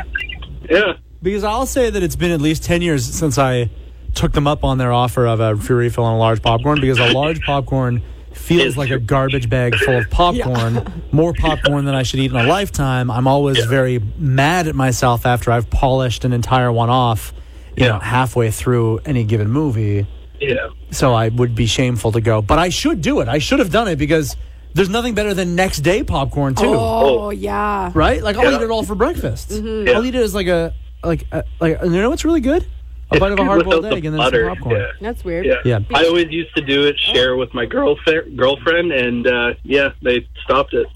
Yeah. 0.69 0.93
Because 1.21 1.43
I'll 1.43 1.65
say 1.65 1.89
that 1.89 2.01
it's 2.03 2.15
been 2.15 2.31
at 2.31 2.41
least 2.41 2.63
10 2.63 2.81
years 2.81 3.05
since 3.05 3.37
I 3.37 3.69
took 4.13 4.33
them 4.33 4.47
up 4.47 4.63
on 4.63 4.77
their 4.77 4.91
offer 4.91 5.27
of 5.27 5.39
a 5.39 5.55
free 5.57 5.75
refill 5.75 6.03
on 6.03 6.15
a 6.15 6.17
large 6.17 6.41
popcorn 6.41 6.81
because 6.81 6.99
a 6.99 7.11
large 7.11 7.41
popcorn 7.41 8.01
feels 8.33 8.77
like 8.77 8.89
a 8.89 8.99
garbage 8.99 9.49
bag 9.49 9.75
full 9.75 9.97
of 9.97 10.09
popcorn, 10.09 11.03
more 11.11 11.33
popcorn 11.33 11.85
than 11.85 11.95
I 11.95 12.03
should 12.03 12.19
eat 12.19 12.31
in 12.31 12.37
a 12.37 12.43
lifetime. 12.43 13.11
I'm 13.11 13.27
always 13.27 13.63
very 13.65 13.99
mad 14.17 14.67
at 14.67 14.75
myself 14.75 15.25
after 15.25 15.51
I've 15.51 15.69
polished 15.69 16.23
an 16.23 16.33
entire 16.33 16.71
one 16.71 16.89
off, 16.89 17.33
you 17.75 17.85
know, 17.85 17.99
halfway 17.99 18.51
through 18.51 18.99
any 18.99 19.23
given 19.23 19.49
movie. 19.49 20.07
Yeah. 20.39 20.69
So 20.91 21.13
I 21.13 21.29
would 21.29 21.55
be 21.55 21.65
shameful 21.65 22.11
to 22.13 22.21
go, 22.21 22.41
but 22.41 22.59
I 22.59 22.69
should 22.69 23.01
do 23.01 23.19
it. 23.21 23.27
I 23.27 23.39
should 23.39 23.59
have 23.59 23.71
done 23.71 23.87
it 23.87 23.97
because 23.97 24.35
there's 24.77 24.89
nothing 24.89 25.13
better 25.15 25.33
than 25.33 25.55
next 25.55 25.79
day 25.79 26.03
popcorn 26.03 26.55
too, 26.55 26.65
Oh, 26.67 27.29
yeah. 27.31 27.91
right? 27.93 28.21
Like 28.23 28.37
I'll 28.37 28.49
Yeah. 28.51 28.57
eat 28.59 28.63
it 28.63 28.69
all 28.71 28.83
for 28.83 28.95
breakfast. 28.95 29.49
Mm-hmm. 29.49 29.87
Yeah. 29.87 29.93
I'll 29.95 30.05
eat 30.05 30.15
it 30.15 30.21
as 30.21 30.33
like 30.33 30.47
a 30.47 30.73
like 31.03 31.25
a, 31.31 31.43
like 31.59 31.79
you 31.83 31.89
know 31.89 32.09
what's 32.09 32.23
really 32.23 32.39
good? 32.41 32.65
A 33.11 33.19
bite 33.19 33.31
of 33.31 33.39
a 33.39 33.41
It's 33.41 33.47
hard 33.47 33.63
boiled 33.65 33.83
without 33.83 33.93
egg 33.97 34.03
the 34.03 34.07
and 34.09 34.15
then 34.15 34.23
butter. 34.25 34.45
some 34.47 34.55
popcorn. 34.55 34.79
Yeah. 34.81 34.87
That's 35.01 35.23
weird. 35.23 35.45
Yeah. 35.45 35.55
Yeah. 35.65 35.79
I 35.93 36.05
always 36.05 36.29
used 36.29 36.53
to 36.55 36.61
do 36.61 36.85
it, 36.85 36.97
share 36.99 37.35
with 37.35 37.53
my 37.53 37.65
girlfriend, 37.65 38.37
girlfriend, 38.37 38.91
and 38.91 39.25
uh, 39.27 39.53
yeah, 39.63 39.89
they 40.01 40.27
stopped 40.43 40.73
it. 40.73 40.87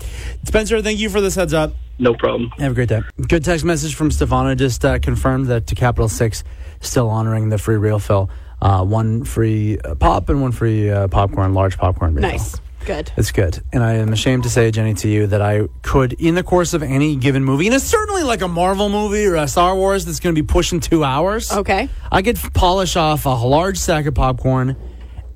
Spencer, 0.46 0.82
thank 0.82 1.00
you 1.00 1.10
for 1.10 1.22
this 1.22 1.36
heads 1.36 1.54
up. 1.54 1.74
No 2.00 2.14
problem. 2.14 2.50
Have 2.58 2.72
a 2.72 2.76
great 2.76 2.90
day. 2.90 3.02
Good 3.28 3.44
text 3.46 3.64
message 3.64 3.96
from 3.96 4.10
Stefano 4.12 4.56
just 4.56 4.84
uh, 4.84 5.00
confirmed 5.00 5.48
that 5.48 5.68
to 5.68 5.76
Capitol 5.76 6.10
Six 6.10 6.44
still 6.80 7.10
honoring 7.10 7.50
the 7.50 7.58
free 7.58 7.78
real 7.78 8.00
fill. 8.00 8.30
Uh, 8.62 8.84
one 8.84 9.24
free 9.24 9.80
uh, 9.80 9.96
pop 9.96 10.30
and 10.30 10.42
one 10.42 10.52
free 10.52 10.90
uh, 10.90 11.08
popcorn, 11.08 11.54
large 11.54 11.78
popcorn. 11.78 12.16
refill. 12.16 12.32
Nice. 12.32 12.60
Good. 12.86 13.12
It's 13.16 13.32
good. 13.32 13.62
And 13.72 13.84
I 13.84 13.94
am 13.94 14.12
ashamed 14.12 14.44
to 14.44 14.50
say, 14.50 14.72
Jenny, 14.72 14.94
to 14.96 15.08
you 15.08 15.28
that 15.28 15.42
I 15.42 15.68
could, 15.82 16.14
in 16.14 16.36
the 16.36 16.44
course 16.44 16.74
of 16.74 16.82
any 16.84 17.16
given 17.16 17.44
movie, 17.44 17.68
and 17.68 17.76
it's 17.76 17.86
certainly 17.86 18.24
like 18.24 18.42
a 18.42 18.48
Marvel 18.48 18.90
movie 18.90 19.26
or 19.26 19.36
a 19.36 19.48
Star 19.48 19.76
Wars 19.76 20.06
that's 20.06 20.20
going 20.20 20.36
to 20.36 20.42
be 20.42 20.46
pushing 20.46 20.80
two 20.80 21.04
hours. 21.04 21.52
Okay. 21.52 21.90
I 22.12 22.22
could 22.22 22.38
polish 22.54 22.96
off 22.96 23.26
a 23.26 23.30
large 23.30 23.78
sack 23.78 24.06
of 24.08 24.16
popcorn 24.16 24.76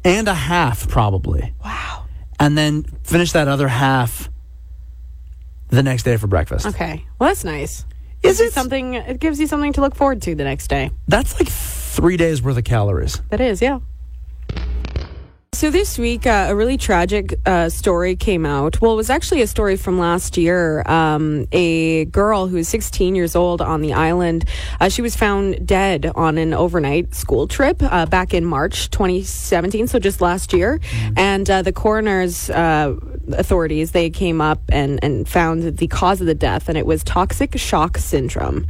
and 0.04 0.28
a 0.28 0.34
half, 0.34 0.88
probably. 0.88 1.54
Wow. 1.64 2.06
And 2.40 2.58
then 2.58 2.84
finish 3.04 3.32
that 3.34 3.48
other 3.48 3.68
half 3.68 4.30
the 5.70 5.84
next 5.84 6.04
day 6.04 6.18
for 6.18 6.28
breakfast. 6.28 6.66
Okay. 6.66 7.06
Well, 7.20 7.30
that's 7.30 7.44
nice. 7.44 7.86
Is 8.24 8.40
it 8.40 8.54
Something, 8.54 8.96
it 8.96 9.20
gives 9.20 9.40
you 9.40 9.46
something 9.46 9.74
to 9.74 9.82
look 9.82 9.94
forward 9.96 10.22
to 10.24 10.34
the 10.34 10.44
next 10.44 10.68
day. 10.68 10.90
That's 11.08 11.40
like 11.40 11.48
three 11.48 12.18
days 12.18 12.42
worth 12.42 12.58
of 12.58 12.64
calories. 12.64 13.22
That 13.30 13.40
is, 13.40 13.62
yeah. 13.62 13.80
So 15.56 15.70
this 15.70 15.98
week, 15.98 16.28
uh, 16.28 16.48
a 16.50 16.56
really 16.56 16.76
tragic 16.76 17.40
uh, 17.46 17.70
story 17.70 18.18
came 18.18 18.46
out. 18.46 18.82
Well, 18.82 18.92
it 18.92 18.98
was 18.98 19.10
actually 19.10 19.42
a 19.42 19.48
story 19.48 19.78
from 19.78 19.98
last 19.98 20.36
year. 20.36 20.84
Um, 20.86 21.48
a 21.54 22.04
girl 22.04 22.48
who 22.48 22.58
was 22.58 22.68
16 22.68 23.16
years 23.16 23.38
old 23.38 23.62
on 23.62 23.80
the 23.80 23.94
island, 23.94 24.44
uh, 24.82 24.90
she 24.90 25.02
was 25.02 25.16
found 25.16 25.66
dead 25.66 26.12
on 26.14 26.38
an 26.38 26.54
overnight 26.54 27.16
school 27.16 27.48
trip 27.48 27.82
uh, 27.82 28.06
back 28.06 28.34
in 28.34 28.44
March 28.44 28.90
2017, 28.90 29.88
so 29.88 29.98
just 29.98 30.20
last 30.20 30.52
year. 30.52 30.82
And 31.16 31.50
uh, 31.50 31.62
the 31.62 31.72
coroner's 31.72 32.50
uh, 32.50 32.94
authorities 33.32 33.94
they 33.94 34.10
came 34.10 34.42
up 34.42 34.60
and 34.68 35.00
and 35.02 35.26
found 35.26 35.78
the 35.78 35.88
cause 35.88 36.20
of 36.20 36.28
the 36.28 36.36
death, 36.36 36.68
and 36.68 36.78
it 36.78 36.86
was 36.86 37.02
toxic 37.02 37.58
shock 37.58 37.98
syndrome. 37.98 38.68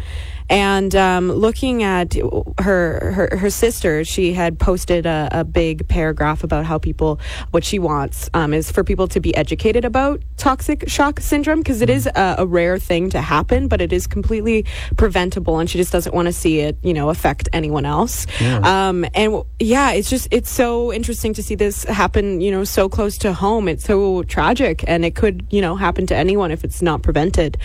And 0.50 0.96
um, 0.96 1.32
looking 1.32 1.84
at 1.84 2.16
her, 2.60 3.12
her 3.12 3.38
her 3.38 3.50
sister, 3.50 4.04
she 4.04 4.34
had 4.34 4.60
posted 4.60 5.06
a, 5.06 5.28
a 5.32 5.44
big 5.44 5.88
paragraph 5.88 6.44
about 6.44 6.66
how 6.66 6.78
people 6.78 7.20
what 7.52 7.64
she 7.64 7.80
wants 7.80 8.30
um, 8.34 8.54
is 8.54 8.72
for 8.72 8.84
people 8.84 9.08
to 9.08 9.20
be 9.20 9.36
educated 9.36 9.86
about 9.86 10.22
toxic 10.38 10.88
shock 10.88 11.20
syndrome 11.20 11.60
because 11.60 11.82
it 11.82 11.90
is 11.90 12.06
a, 12.08 12.36
a 12.40 12.46
rare 12.46 12.78
thing 12.78 13.10
to 13.10 13.22
happen, 13.22 13.68
but 13.68 13.82
it 13.82 13.92
is 13.92 14.06
completely 14.06 14.66
preventable, 14.98 15.58
and 15.60 15.70
she 15.70 15.78
just 15.78 15.92
doesn't 15.92 16.14
want 16.14 16.28
to 16.28 16.34
see 16.34 16.60
it, 16.60 16.78
you 16.84 16.94
know, 16.94 17.10
affect 17.10 17.50
anyone 17.52 17.86
else. 17.86 18.28
Um, 18.42 19.04
and 19.16 19.32
w- 19.34 19.46
yeah, 19.60 19.92
it's 19.92 20.10
just 20.10 20.28
it's 20.32 20.50
so 20.50 20.94
interesting 20.94 21.34
to 21.34 21.44
see 21.44 21.56
this 21.56 21.84
happen, 21.86 22.42
you 22.42 22.52
know, 22.52 22.64
so 22.64 22.88
close 22.88 23.18
to 23.20 23.34
home. 23.34 23.68
It's 23.68 23.86
so 23.86 24.24
tragic, 24.24 24.84
and 24.88 25.04
it 25.06 25.16
could, 25.16 25.48
you 25.50 25.62
know, 25.62 25.76
happen 25.76 26.06
to 26.08 26.16
anyone 26.16 26.52
if 26.52 26.64
it's 26.64 26.82
not 26.82 27.02
prevented. 27.02 27.58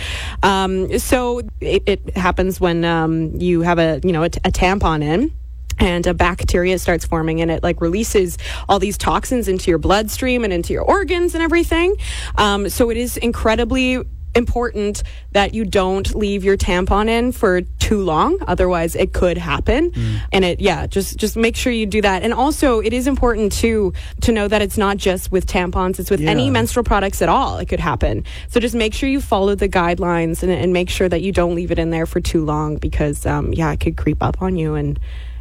Um, 0.43 0.99
so 0.99 1.43
it, 1.61 1.83
it 1.87 2.17
happens 2.17 2.61
when 2.61 2.70
um, 2.85 3.37
you 3.37 3.63
have 3.63 3.79
a, 3.79 4.01
you 4.03 4.13
know, 4.13 4.23
a, 4.23 4.29
t- 4.29 4.41
a 4.45 4.51
tampon 4.51 5.03
in 5.03 5.33
and 5.79 6.07
a 6.07 6.15
bacteria 6.15 6.79
starts 6.79 7.05
forming 7.07 7.41
and 7.41 7.51
it 7.51 7.63
like 7.63 7.81
releases 7.81 8.37
all 8.69 8.79
these 8.79 8.99
toxins 8.99 9.49
into 9.49 9.71
your 9.71 9.79
bloodstream 9.79 10.45
and 10.45 10.53
into 10.53 10.73
your 10.73 10.83
organs 10.83 11.35
and 11.35 11.43
everything. 11.43 11.97
Um, 12.37 12.69
so 12.69 12.91
it 12.91 12.97
is 12.97 13.17
incredibly 13.17 14.03
important 14.35 15.03
that 15.33 15.55
you 15.55 15.65
don't 15.65 16.15
leave 16.15 16.45
your 16.45 16.57
tampon 16.57 17.09
in 17.09 17.33
for 17.33 17.63
too 17.63 18.03
long. 18.03 18.39
Otherwise 18.47 18.95
it 18.95 19.13
could 19.13 19.39
happen. 19.39 19.93
And 20.33 20.45
it 20.45 20.61
yeah 20.61 20.87
just 20.87 21.17
just 21.17 21.37
make 21.37 21.57
sure 21.57 21.73
you 21.73 21.87
do 21.87 22.03
that. 22.03 22.23
And 22.23 22.33
also 22.33 22.81
it 22.81 22.93
is 22.93 23.07
important 23.07 23.53
too 23.53 23.93
to 24.23 24.33
know 24.33 24.47
that 24.49 24.63
it's 24.63 24.79
not 24.79 24.97
just 24.97 25.33
with 25.33 25.47
tampons. 25.47 25.99
It's 25.99 26.11
with 26.11 26.21
any 26.21 26.51
menstrual 26.51 26.85
products 26.85 27.23
at 27.23 27.29
all 27.29 27.59
it 27.59 27.67
could 27.67 27.81
happen. 27.81 28.25
So 28.49 28.61
just 28.61 28.75
make 28.75 28.95
sure 28.95 29.09
you 29.09 29.21
follow 29.21 29.55
the 29.55 29.69
guidelines 29.69 30.43
and, 30.43 30.53
and 30.53 30.73
make 30.73 30.91
sure 30.91 31.09
that 31.09 31.23
you 31.23 31.33
don't 31.33 31.55
leave 31.55 31.71
it 31.71 31.79
in 31.79 31.91
there 31.91 32.07
for 32.07 32.21
too 32.21 32.45
long 32.45 32.77
because 32.77 33.27
um, 33.27 33.53
yeah 33.53 33.73
it 33.73 33.81
could 33.81 33.97
creep 33.97 34.23
up 34.23 34.43
on 34.43 34.57
you 34.57 34.75
and 34.75 34.99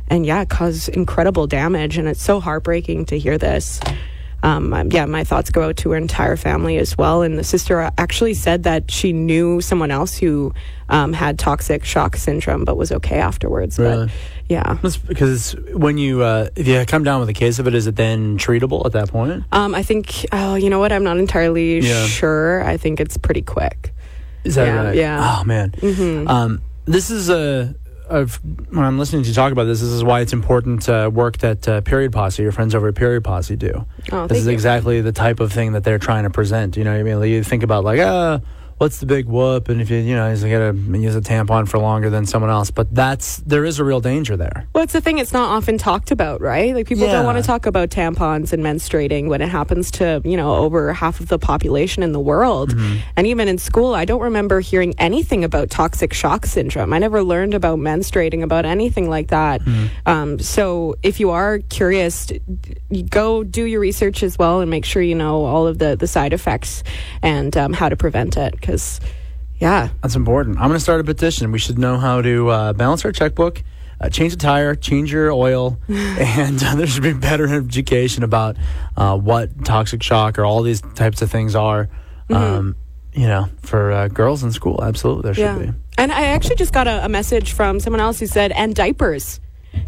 and 0.07 0.25
yeah 0.25 0.45
cause 0.45 0.87
incredible 0.89 1.47
damage. 1.47 1.97
And 1.97 2.07
it's 2.07 2.23
so 2.23 2.39
heartbreaking 2.39 3.05
to 3.05 3.19
hear 3.19 3.37
this 3.37 3.79
um, 4.43 4.89
yeah, 4.91 5.05
my 5.05 5.23
thoughts 5.23 5.49
go 5.49 5.63
out 5.63 5.77
to 5.77 5.91
her 5.91 5.97
entire 5.97 6.37
family 6.37 6.77
as 6.77 6.97
well. 6.97 7.21
And 7.21 7.37
the 7.37 7.43
sister 7.43 7.91
actually 7.97 8.33
said 8.33 8.63
that 8.63 8.89
she 8.89 9.11
knew 9.13 9.59
someone 9.61 9.91
else 9.91 10.17
who 10.17 10.53
um, 10.87 11.11
had 11.13 11.37
toxic 11.37 11.83
shock 11.83 12.15
syndrome, 12.15 12.63
but 12.65 12.77
was 12.77 12.91
okay 12.91 13.17
afterwards. 13.19 13.77
Really? 13.77 14.05
But 14.07 14.13
yeah, 14.49 14.77
That's 14.81 14.97
because 14.97 15.53
when 15.73 15.97
you 15.97 16.23
uh, 16.23 16.49
if 16.55 16.67
you 16.67 16.83
come 16.85 17.03
down 17.03 17.19
with 17.19 17.29
a 17.29 17.33
case 17.33 17.59
of 17.59 17.67
it, 17.67 17.75
is 17.75 17.85
it 17.85 17.95
then 17.95 18.37
treatable 18.37 18.85
at 18.85 18.93
that 18.93 19.09
point? 19.09 19.43
um, 19.51 19.75
I 19.75 19.83
think. 19.83 20.25
Oh, 20.31 20.55
you 20.55 20.69
know 20.69 20.79
what? 20.79 20.91
I'm 20.91 21.03
not 21.03 21.17
entirely 21.17 21.79
Yeah. 21.79 22.05
sure. 22.07 22.63
I 22.63 22.77
think 22.77 22.99
it's 22.99 23.17
pretty 23.17 23.41
quick. 23.43 23.93
Is 24.45 24.55
that 24.55 24.65
Yeah, 24.67 24.83
right? 24.83 24.95
yeah. 24.95 25.37
Oh 25.39 25.43
man. 25.43 25.73
Um, 26.27 26.61
this 26.85 27.09
is 27.11 27.29
a. 27.29 27.75
Of, 28.09 28.39
when 28.43 28.83
I'm 28.83 28.97
listening 28.97 29.21
to 29.23 29.29
you 29.29 29.35
talk 29.35 29.51
about 29.51 29.65
this, 29.65 29.81
this 29.81 29.89
is 29.89 30.03
why 30.03 30.21
it's 30.21 30.33
important 30.33 30.89
uh, 30.89 31.11
work 31.13 31.37
that 31.39 31.67
uh, 31.67 31.81
Period 31.81 32.11
Posse, 32.11 32.41
your 32.41 32.51
friends 32.51 32.73
over 32.73 32.87
at 32.87 32.95
Period 32.95 33.23
Posse, 33.23 33.55
do. 33.55 33.85
Oh, 34.11 34.25
this 34.25 34.39
is 34.39 34.47
you. 34.47 34.51
exactly 34.51 35.01
the 35.01 35.11
type 35.11 35.39
of 35.39 35.53
thing 35.53 35.73
that 35.73 35.83
they're 35.83 35.99
trying 35.99 36.23
to 36.23 36.31
present. 36.31 36.75
You 36.75 36.83
know 36.83 36.91
what 36.91 36.99
I 36.99 37.03
mean? 37.03 37.19
Like, 37.19 37.29
you 37.29 37.43
think 37.43 37.61
about 37.61 37.83
like, 37.83 37.99
ah, 37.99 38.39
what's 38.79 38.99
the 38.99 39.05
big 39.05 39.27
whoop? 39.27 39.69
And 39.69 39.81
if 39.81 39.89
you, 39.91 39.97
you 39.97 40.15
know, 40.15 40.31
you 40.31 40.49
got 40.49 40.71
to 40.71 40.97
use 40.97 41.15
a 41.15 41.21
tampon 41.21 41.67
for 41.67 41.77
longer 41.77 42.09
than 42.09 42.25
someone 42.25 42.49
else, 42.49 42.71
but 42.71 42.93
that's 42.95 43.37
there 43.45 43.65
is 43.65 43.77
a 43.77 43.83
real 43.83 43.99
danger 43.99 44.35
there. 44.35 44.67
Well, 44.73 44.83
it's 44.83 44.93
the 44.93 45.01
thing, 45.01 45.19
it's 45.19 45.33
not 45.33 45.49
often 45.49 45.77
talked 45.77 46.11
about, 46.11 46.41
right? 46.41 46.73
Like, 46.73 46.87
people 46.87 47.05
Yeah. 47.05 47.11
don't 47.13 47.25
want 47.25 47.37
to 47.37 47.43
talk 47.43 47.65
about 47.65 47.89
tampons 47.89 48.53
and 48.53 48.63
menstruating 48.63 49.27
when 49.27 49.41
it 49.41 49.49
happens 49.49 49.91
to, 49.91 50.21
you 50.25 50.37
know, 50.37 50.55
over 50.55 50.93
half 50.93 51.19
of 51.19 51.27
the 51.27 51.37
population 51.37 52.03
in 52.03 52.13
the 52.13 52.19
world. 52.19 52.73
And 53.17 53.27
even 53.27 53.47
in 53.47 53.57
school, 53.57 53.93
I 53.93 54.05
don't 54.05 54.21
remember 54.21 54.61
hearing 54.61 54.93
anything 54.97 55.43
about 55.43 55.69
toxic 55.69 56.13
shock 56.13 56.45
syndrome. 56.45 56.93
I 56.93 56.99
never 56.99 57.21
learned 57.21 57.53
about 57.53 57.79
menstruating, 57.79 58.43
about 58.43 58.65
anything 58.65 59.09
like 59.09 59.27
that. 59.27 59.61
Um, 60.05 60.39
so, 60.39 60.95
if 61.03 61.19
you 61.19 61.31
are 61.31 61.59
curious, 61.69 62.31
go 63.09 63.43
do 63.43 63.65
your 63.65 63.81
research 63.81 64.23
as 64.23 64.37
well 64.39 64.61
and 64.61 64.71
make 64.71 64.85
sure 64.85 65.01
you 65.01 65.15
know 65.15 65.43
all 65.43 65.67
of 65.67 65.79
the, 65.79 65.95
the 65.97 66.07
side 66.07 66.31
effects 66.33 66.83
and 67.21 67.55
um, 67.57 67.73
how 67.73 67.89
to 67.89 67.95
prevent 67.97 68.37
it. 68.37 68.53
Because, 68.69 69.01
yeah, 69.59 69.89
That's 70.01 70.15
important. 70.15 70.57
I'm 70.57 70.67
going 70.67 70.77
to 70.77 70.79
start 70.79 71.01
a 71.01 71.03
petition. 71.03 71.51
We 71.51 71.59
should 71.59 71.77
know 71.77 71.97
how 71.97 72.21
to 72.21 72.49
uh, 72.49 72.73
balance 72.73 73.03
our 73.03 73.11
checkbook, 73.11 73.61
uh, 73.99 74.09
change 74.09 74.31
the 74.33 74.39
tire, 74.39 74.75
change 74.75 75.11
your 75.11 75.31
oil, 75.31 75.77
and 75.89 76.63
uh, 76.63 76.75
there 76.75 76.87
should 76.87 77.03
be 77.03 77.13
better 77.13 77.47
education 77.53 78.23
about 78.23 78.55
uh, 78.95 79.17
what 79.17 79.65
toxic 79.65 80.01
shock 80.03 80.39
or 80.39 80.45
all 80.45 80.61
these 80.61 80.81
types 80.95 81.21
of 81.21 81.29
things 81.29 81.55
are. 81.55 81.89
Um, 82.29 82.75
you 83.11 83.27
know, 83.27 83.49
for 83.63 83.91
uh, 83.91 84.07
girls 84.07 84.43
in 84.43 84.51
school, 84.51 84.83
absolutely 84.83 85.23
there 85.23 85.33
should 85.33 85.59
be. 85.73 85.73
And 85.97 86.11
I 86.11 86.25
actually 86.27 86.55
just 86.55 86.71
got 86.71 86.87
a, 86.87 87.03
a 87.05 87.09
message 87.09 87.51
from 87.53 87.79
someone 87.79 87.99
else 87.99 88.19
who 88.19 88.27
said, 88.27 88.51
and 88.51 88.73
diapers. 88.75 89.39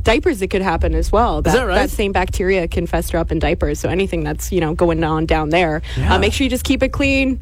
Diapers, 0.03 0.41
it 0.41 0.47
could 0.47 0.61
happen 0.63 0.93
as 0.95 1.11
well. 1.11 1.41
That, 1.41 1.53
that 1.53 1.63
right? 1.67 1.75
That 1.75 1.89
same 1.91 2.11
bacteria 2.11 2.67
can 2.67 2.87
fester 2.87 3.17
up 3.17 3.31
in 3.31 3.39
diapers. 3.39 3.79
So 3.79 3.89
anything 3.89 4.23
that's, 4.23 4.51
you 4.51 4.59
know, 4.59 4.73
going 4.73 5.03
on 5.03 5.27
down 5.27 5.49
there, 5.49 5.81
Yeah. 5.95 6.15
uh, 6.15 6.19
make 6.19 6.33
sure 6.33 6.43
you 6.43 6.49
just 6.49 6.65
keep 6.65 6.83
it 6.83 6.89
clean. 6.89 7.39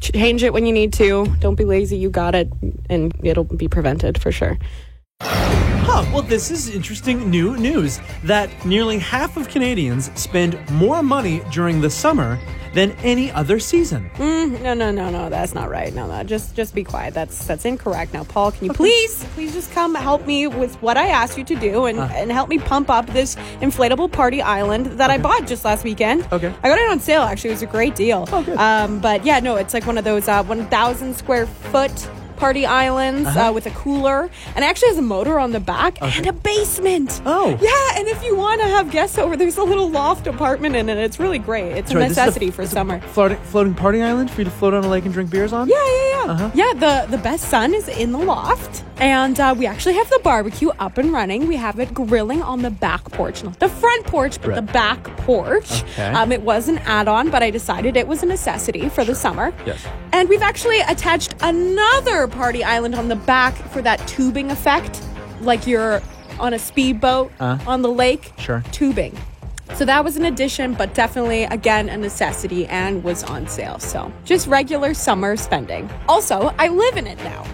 Change 0.00 0.42
it 0.42 0.52
when 0.52 0.66
you 0.66 0.72
need 0.72 0.92
to. 0.94 1.26
Don't 1.40 1.56
be 1.56 1.64
lazy. 1.64 1.96
You 1.96 2.10
got 2.10 2.34
it. 2.34 2.50
And 2.88 3.12
it'll 3.22 3.44
be 3.44 3.68
prevented 3.68 4.20
for 4.20 4.32
sure. 4.32 4.58
Huh, 5.20 6.04
well, 6.12 6.22
this 6.22 6.50
is 6.50 6.68
interesting 6.68 7.30
new 7.30 7.56
news 7.56 7.98
that 8.22 8.50
nearly 8.64 8.98
half 8.98 9.36
of 9.36 9.48
Canadians 9.48 10.10
spend 10.20 10.58
more 10.70 11.02
money 11.02 11.42
during 11.50 11.80
the 11.80 11.90
summer 11.90 12.38
than 12.74 12.92
any 13.02 13.30
other 13.32 13.58
season. 13.58 14.10
No, 14.18 14.74
no, 14.74 14.90
no, 14.90 15.10
no. 15.10 15.28
That's 15.30 15.54
not 15.54 15.70
right. 15.70 15.92
No, 15.94 16.06
no. 16.06 16.22
Just, 16.22 16.54
just 16.54 16.74
be 16.74 16.84
quiet. 16.84 17.14
That's, 17.14 17.46
that's 17.46 17.64
incorrect. 17.64 18.12
Now, 18.12 18.24
Pol, 18.24 18.52
can 18.52 18.66
you 18.66 18.72
please, 18.72 19.24
please 19.34 19.52
just 19.52 19.72
come 19.72 19.94
help 19.94 20.26
me 20.26 20.46
with 20.46 20.74
what 20.82 20.96
I 20.96 21.08
asked 21.08 21.38
you 21.38 21.44
to 21.44 21.56
do 21.56 21.86
and, 21.86 21.98
and 21.98 22.30
help 22.30 22.48
me 22.48 22.58
pump 22.58 22.90
up 22.90 23.06
this 23.06 23.36
inflatable 23.60 24.10
party 24.12 24.42
island 24.42 24.86
that 24.98 25.10
I 25.10 25.18
bought 25.18 25.46
just 25.46 25.64
last 25.64 25.84
weekend. 25.84 26.26
Okay. 26.32 26.54
I 26.62 26.68
got 26.68 26.78
it 26.78 26.90
on 26.90 27.00
sale. 27.00 27.22
Actually, 27.22 27.50
it 27.50 27.54
was 27.54 27.62
a 27.62 27.66
great 27.66 27.94
deal. 27.94 28.28
Oh, 28.32 28.42
good. 28.42 28.56
Um, 28.58 29.00
but 29.00 29.24
yeah, 29.24 29.40
no, 29.40 29.56
it's 29.56 29.74
like 29.74 29.86
one 29.86 29.98
of 29.98 30.04
those 30.04 30.28
uh, 30.28 30.42
1,000 30.44 31.14
square 31.14 31.46
foot 31.46 32.08
party 32.38 32.64
islands 32.66 33.28
uh 33.28 33.50
with 33.52 33.66
a 33.66 33.70
cooler, 33.70 34.30
and 34.54 34.64
it 34.64 34.68
actually 34.68 34.88
has 34.88 34.98
a 34.98 35.02
motor 35.02 35.38
on 35.38 35.52
the 35.52 35.60
back 35.60 35.98
and 36.00 36.26
a 36.26 36.32
basement. 36.32 37.20
Oh. 37.26 37.48
yeah, 37.60 37.98
and 37.98 38.08
if 38.08 38.22
you 38.24 38.36
want 38.36 38.60
to 38.60 38.66
have 38.68 38.90
guests 38.90 39.18
over, 39.18 39.36
there's 39.36 39.58
a 39.58 39.64
little 39.64 39.90
loft 39.90 40.26
apartment 40.26 40.76
in 40.76 40.88
it. 40.88 40.98
It's 40.98 41.18
really 41.18 41.38
great. 41.38 41.72
It's 41.72 41.90
a 41.90 41.92
Sorry, 41.92 42.08
this 42.08 42.16
a- 42.16 42.20
necessity 42.20 42.50
for 42.50 42.66
summer. 42.66 43.00
Floating, 43.00 43.38
floating 43.38 43.74
party 43.74 44.02
island 44.02 44.30
for 44.30 44.40
you 44.40 44.44
to 44.44 44.50
float 44.50 44.74
on 44.74 44.84
a 44.84 44.88
lake 44.88 45.04
and 45.04 45.12
drink 45.12 45.30
beers 45.30 45.52
on? 45.52 45.68
Yeah, 45.68 45.76
yeah, 45.76 46.08
yeah. 46.24 46.32
Uh-huh. 46.32 46.50
Yeah, 46.54 46.72
the, 46.74 47.10
the 47.16 47.22
best 47.22 47.48
sun 47.48 47.74
is 47.74 47.88
in 47.88 48.12
the 48.12 48.18
loft. 48.18 48.84
And 49.00 49.38
uh, 49.38 49.54
we 49.56 49.64
actually 49.66 49.94
have 49.94 50.10
the 50.10 50.20
barbecue 50.24 50.70
up 50.78 50.98
and 50.98 51.12
running. 51.12 51.46
We 51.46 51.56
have 51.56 51.78
it 51.78 51.94
grilling 51.94 52.42
on 52.42 52.62
the 52.62 52.70
back 52.70 53.04
porch. 53.12 53.44
Not 53.44 53.58
the 53.60 53.68
front 53.68 54.06
porch, 54.06 54.38
but 54.40 54.48
Right. 54.48 54.56
the 54.56 54.72
back 54.72 55.02
porch. 55.18 55.82
Okay. 55.82 56.08
Um, 56.12 56.32
it 56.32 56.42
was 56.42 56.68
an 56.68 56.78
add 56.78 57.06
on, 57.08 57.30
but 57.30 57.42
I 57.42 57.50
decided 57.50 57.96
it 57.96 58.08
was 58.08 58.22
a 58.22 58.26
necessity 58.26 58.88
for 58.88 59.04
the 59.04 59.14
summer. 59.14 59.52
Yes. 59.66 59.84
And 60.12 60.28
we've 60.28 60.42
actually 60.42 60.80
attached 60.80 61.34
another 61.42 62.26
party 62.28 62.62
island 62.64 62.94
on 62.94 63.08
the 63.08 63.16
back 63.16 63.54
for 63.70 63.82
that 63.82 64.06
tubing 64.08 64.50
effect, 64.50 65.02
like 65.40 65.66
you're 65.66 66.00
on 66.38 66.54
a 66.54 66.58
speedboat 66.58 67.32
Uh. 67.40 67.58
on 67.66 67.82
the 67.82 67.90
lake. 67.90 68.32
Sure. 68.38 68.62
Tubing. 68.72 69.16
So 69.74 69.84
that 69.84 70.02
was 70.02 70.16
an 70.16 70.24
addition, 70.24 70.72
but 70.74 70.94
definitely, 70.94 71.44
again, 71.44 71.88
a 71.88 71.96
necessity 71.96 72.66
and 72.66 73.04
was 73.04 73.22
on 73.24 73.46
sale. 73.48 73.78
So 73.78 74.10
just 74.24 74.46
regular 74.46 74.94
summer 74.94 75.36
spending. 75.36 75.90
Also, 76.08 76.54
I 76.58 76.68
live 76.68 76.96
in 76.96 77.06
it 77.06 77.18
now. 77.22 77.44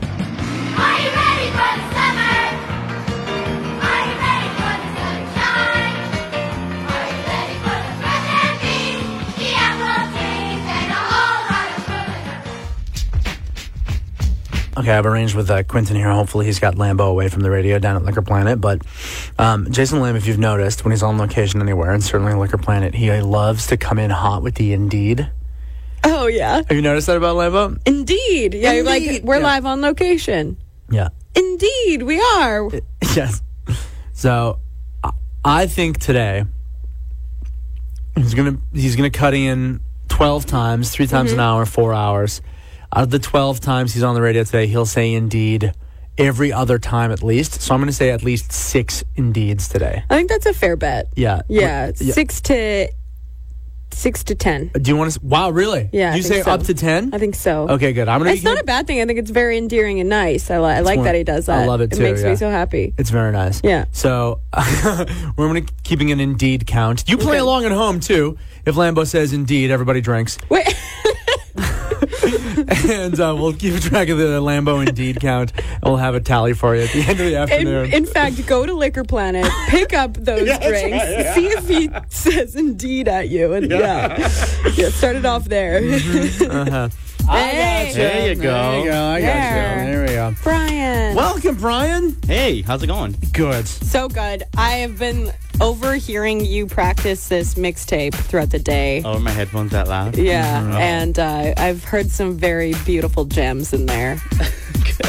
Okay, 14.76 14.90
I've 14.90 15.06
arranged 15.06 15.36
with 15.36 15.50
uh, 15.50 15.62
Quentin 15.62 15.94
here. 15.94 16.10
Hopefully, 16.10 16.46
he's 16.46 16.58
got 16.58 16.74
Lambo 16.74 17.08
away 17.08 17.28
from 17.28 17.42
the 17.42 17.50
radio 17.50 17.78
down 17.78 17.94
at 17.96 18.02
Liquor 18.02 18.22
Planet. 18.22 18.60
But 18.60 18.82
um, 19.38 19.70
Jason 19.70 20.00
Lamb, 20.00 20.16
if 20.16 20.26
you've 20.26 20.38
noticed, 20.38 20.84
when 20.84 20.90
he's 20.90 21.02
on 21.02 21.16
location 21.16 21.60
anywhere, 21.62 21.92
and 21.92 22.02
certainly 22.02 22.34
Liquor 22.34 22.58
Planet, 22.58 22.92
he 22.94 23.10
loves 23.20 23.68
to 23.68 23.76
come 23.76 23.98
in 24.00 24.10
hot 24.10 24.42
with 24.42 24.56
the 24.56 24.72
Indeed. 24.72 25.30
Oh, 26.02 26.26
yeah. 26.26 26.56
Have 26.56 26.72
you 26.72 26.82
noticed 26.82 27.06
that 27.06 27.16
about 27.16 27.36
Lambo? 27.36 27.78
Indeed. 27.86 28.54
Yeah, 28.54 28.72
you're 28.72 28.84
like, 28.84 29.22
we're 29.22 29.36
Yeah. 29.36 29.42
live 29.44 29.64
on 29.64 29.80
location. 29.80 30.56
Yeah. 30.90 31.08
Indeed, 31.36 32.02
we 32.02 32.20
are. 32.20 32.68
yes. 33.14 33.42
So, 34.12 34.58
I- 35.04 35.12
I 35.44 35.66
think 35.66 35.98
today 35.98 36.44
he's 38.16 38.34
gonna 38.34 38.58
he's 38.72 38.96
gonna 38.96 39.10
cut 39.10 39.34
in 39.34 39.80
twelve 40.08 40.46
times, 40.46 40.90
three 40.90 41.06
times 41.06 41.30
Mm-hmm. 41.30 41.40
an 41.40 41.44
hour, 41.46 41.66
four 41.66 41.94
hours. 41.94 42.40
Out 42.94 43.02
of 43.04 43.10
the 43.10 43.18
twelve 43.18 43.60
times 43.60 43.92
he's 43.94 44.02
on 44.02 44.14
the 44.14 44.22
radio 44.22 44.44
today, 44.44 44.66
he'll 44.66 44.86
say 44.86 45.12
indeed 45.12 45.72
every 46.16 46.52
other 46.52 46.78
time 46.78 47.10
at 47.10 47.22
least. 47.22 47.60
So 47.60 47.74
I'm 47.74 47.80
gonna 47.80 47.92
say 47.92 48.10
at 48.10 48.22
least 48.22 48.52
six 48.52 49.02
indeeds 49.16 49.68
today. 49.68 50.04
I 50.08 50.16
think 50.16 50.28
that's 50.28 50.46
a 50.46 50.54
fair 50.54 50.76
bet. 50.76 51.08
Yeah. 51.16 51.42
Yeah, 51.48 51.90
Yeah. 51.98 52.12
six 52.14 52.40
to 52.42 52.88
six 53.90 54.22
to 54.24 54.34
ten. 54.36 54.70
Uh, 54.74 54.78
do 54.78 54.90
you 54.90 54.96
want 54.96 55.12
to? 55.12 55.20
Wow, 55.24 55.50
really? 55.50 55.88
Yeah, 55.92 56.14
You 56.14 56.22
say 56.22 56.42
so. 56.42 56.50
up 56.52 56.62
to 56.64 56.74
ten? 56.74 57.12
I 57.12 57.18
think 57.18 57.34
so. 57.34 57.68
Okay, 57.68 57.92
good. 57.92 58.08
I'm 58.08 58.20
gonna. 58.20 58.30
It's 58.32 58.44
not 58.44 58.60
a 58.60 58.64
bad 58.64 58.86
thing. 58.86 59.00
I 59.00 59.06
think 59.06 59.18
it's 59.18 59.30
very 59.30 59.58
endearing 59.58 59.98
and 59.98 60.08
nice. 60.08 60.48
I, 60.50 60.58
li- 60.60 60.66
I 60.74 60.80
like 60.80 60.98
one- 60.98 61.04
that 61.06 61.14
he 61.16 61.24
does 61.24 61.46
that. 61.46 61.62
I 61.62 61.66
love 61.66 61.80
it 61.80 61.92
It 61.92 61.98
makes 61.98 62.22
yeah. 62.22 62.30
me 62.30 62.36
so 62.36 62.48
happy. 62.50 62.94
It's 62.96 63.10
very 63.10 63.32
nice. 63.32 63.60
Yeah. 63.64 63.86
So 63.92 64.40
we're 65.36 65.46
gonna 65.48 65.62
keeping 65.82 66.12
an 66.12 66.20
indeed 66.20 66.66
count. 66.66 67.08
You 67.08 67.16
play 67.18 67.30
Okay. 67.32 67.38
along 67.38 67.64
at 67.64 67.72
home 67.72 67.98
too. 67.98 68.38
If 68.64 68.76
Lambo 68.76 69.04
says 69.06 69.32
indeed, 69.32 69.70
everybody 69.72 70.00
drinks. 70.00 70.38
Wait. 70.48 70.66
and 72.88 73.18
uh, 73.20 73.34
we'll 73.38 73.52
keep 73.54 73.80
track 73.80 74.08
of 74.08 74.18
the 74.18 74.40
Lambo 74.40 74.86
Indeed 74.86 75.20
count, 75.20 75.52
and 75.56 75.82
we'll 75.84 75.96
have 75.96 76.14
a 76.14 76.20
tally 76.20 76.52
for 76.54 76.74
you 76.76 76.82
at 76.82 76.90
the 76.90 77.00
end 77.02 77.10
of 77.20 77.26
the 77.26 77.36
afternoon. 77.36 77.92
in 77.92 78.06
fact, 78.06 78.44
go 78.46 78.66
to 78.66 78.74
Liquor 78.74 79.04
Planet, 79.04 79.46
pick 79.68 79.92
up 79.92 80.14
those 80.14 80.46
Yeah, 80.48 80.58
drinks, 80.68 80.92
right, 80.98 81.10
yeah. 81.10 81.34
see 81.34 81.46
if 81.48 81.68
he 81.68 81.90
says 82.08 82.56
indeed 82.56 83.08
at 83.08 83.28
you, 83.28 83.52
and 83.52 83.70
yeah, 83.70 84.18
yeah, 84.74 84.88
start 84.90 85.16
it 85.16 85.24
off 85.24 85.44
there. 85.46 85.78
uh-huh. 86.40 86.88
Hey. 87.30 87.90
There 87.94 88.28
you 88.28 88.34
go. 88.34 88.42
There 88.42 88.78
you 88.80 88.84
go. 88.90 89.02
I 89.04 89.20
got 89.20 89.26
There. 89.26 89.78
you. 89.78 89.92
There 89.92 90.00
we 90.02 90.08
go. 90.08 90.34
Brian, 90.42 91.16
Welcome, 91.16 91.54
Brian. 91.56 92.16
Hey, 92.26 92.60
how's 92.60 92.82
it 92.82 92.86
going? 92.88 93.16
Good. 93.32 93.66
so 93.66 94.08
good. 94.08 94.42
I 94.58 94.72
have 94.72 94.98
been 94.98 95.32
overhearing 95.60 96.44
you 96.44 96.66
practice 96.66 97.28
this 97.28 97.54
mixtape 97.54 98.14
throughout 98.14 98.50
the 98.50 98.58
day. 98.58 99.02
Oh, 99.04 99.18
my 99.18 99.30
headphones 99.30 99.70
that 99.72 99.88
loud? 99.88 100.16
Yeah. 100.16 100.70
Oh. 100.72 100.76
and 100.78 101.18
uh, 101.18 101.54
I've 101.56 101.84
heard 101.84 102.10
some 102.10 102.36
very 102.36 102.74
beautiful 102.84 103.24
gems 103.24 103.72
in 103.72 103.86
there. 103.86 104.18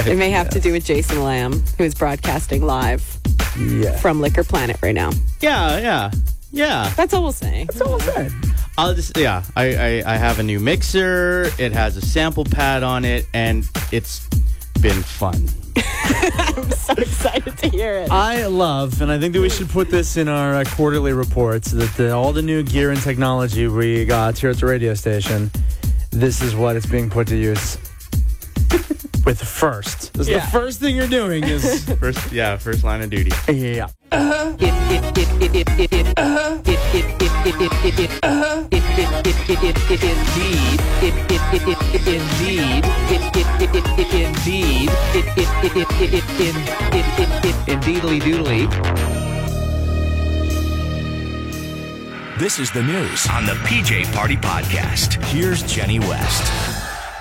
It 0.07 0.17
may 0.17 0.31
have 0.31 0.49
to 0.49 0.59
do 0.59 0.71
with 0.71 0.83
Jason 0.85 1.23
Lamb, 1.23 1.63
who's 1.77 1.93
broadcasting 1.93 2.65
live 2.65 3.19
Yeah. 3.57 3.95
from 3.97 4.19
Liquor 4.19 4.43
Planet 4.43 4.77
right 4.81 4.95
now. 4.95 5.11
Yeah, 5.41 5.77
yeah, 5.79 6.11
yeah. 6.51 6.91
That's 6.95 7.13
all 7.13 7.21
we'll 7.23 7.31
say. 7.31 7.65
That's 7.65 7.81
all 7.81 7.99
good. 7.99 8.31
I'll 8.79 8.93
just 8.95 9.15
yeah. 9.17 9.43
I, 9.55 9.75
I 9.75 10.13
I 10.13 10.17
have 10.17 10.39
a 10.39 10.43
new 10.43 10.59
mixer. 10.59 11.51
It 11.59 11.71
has 11.73 11.97
a 11.97 12.01
sample 12.01 12.45
pad 12.45 12.81
on 12.83 13.05
it, 13.05 13.27
and 13.33 13.63
it's 13.91 14.27
been 14.81 15.01
fun. 15.03 15.47
I'm 15.77 16.71
so 16.71 16.93
excited 16.93 17.57
to 17.57 17.69
hear 17.69 17.93
it. 17.97 18.09
I 18.11 18.45
love, 18.47 19.01
and 19.01 19.11
I 19.11 19.19
think 19.19 19.33
that 19.33 19.41
we 19.41 19.49
should 19.49 19.69
put 19.69 19.89
this 19.89 20.17
in 20.17 20.27
our 20.27 20.55
uh, 20.55 20.63
quarterly 20.65 21.13
reports 21.13 21.71
that 21.71 21.91
the, 21.97 22.11
all 22.13 22.31
the 22.33 22.41
new 22.41 22.63
gear 22.63 22.91
and 22.91 23.01
technology 23.01 23.67
we 23.67 24.05
got 24.05 24.37
here 24.37 24.49
at 24.51 24.57
the 24.57 24.65
radio 24.65 24.93
station, 24.93 25.51
this 26.11 26.41
is 26.41 26.55
what 26.55 26.75
it's 26.75 26.85
being 26.85 27.09
put 27.09 27.27
to 27.27 27.35
use. 27.37 27.77
With 29.25 29.41
first. 29.41 30.13
This 30.13 30.27
is 30.27 30.29
Yeah. 30.29 30.45
the 30.45 30.51
first 30.51 30.79
thing 30.79 30.95
you're 30.95 31.07
doing 31.07 31.43
is. 31.43 31.83
First, 31.99 32.31
yeah, 32.31 32.57
first 32.57 32.83
line 32.83 33.01
of 33.01 33.09
duty. 33.09 33.31
yeah. 33.51 33.87
Indeedly 47.67 48.19
doodly. 48.19 48.69
This 52.39 52.59
is 52.59 52.71
the 52.71 52.83
news 52.83 53.27
on 53.29 53.45
the 53.45 53.53
PJ 53.53 54.11
Party 54.13 54.37
Podcast. 54.37 55.23
Here's 55.25 55.63
Jenny 55.63 55.99
West. 55.99 56.74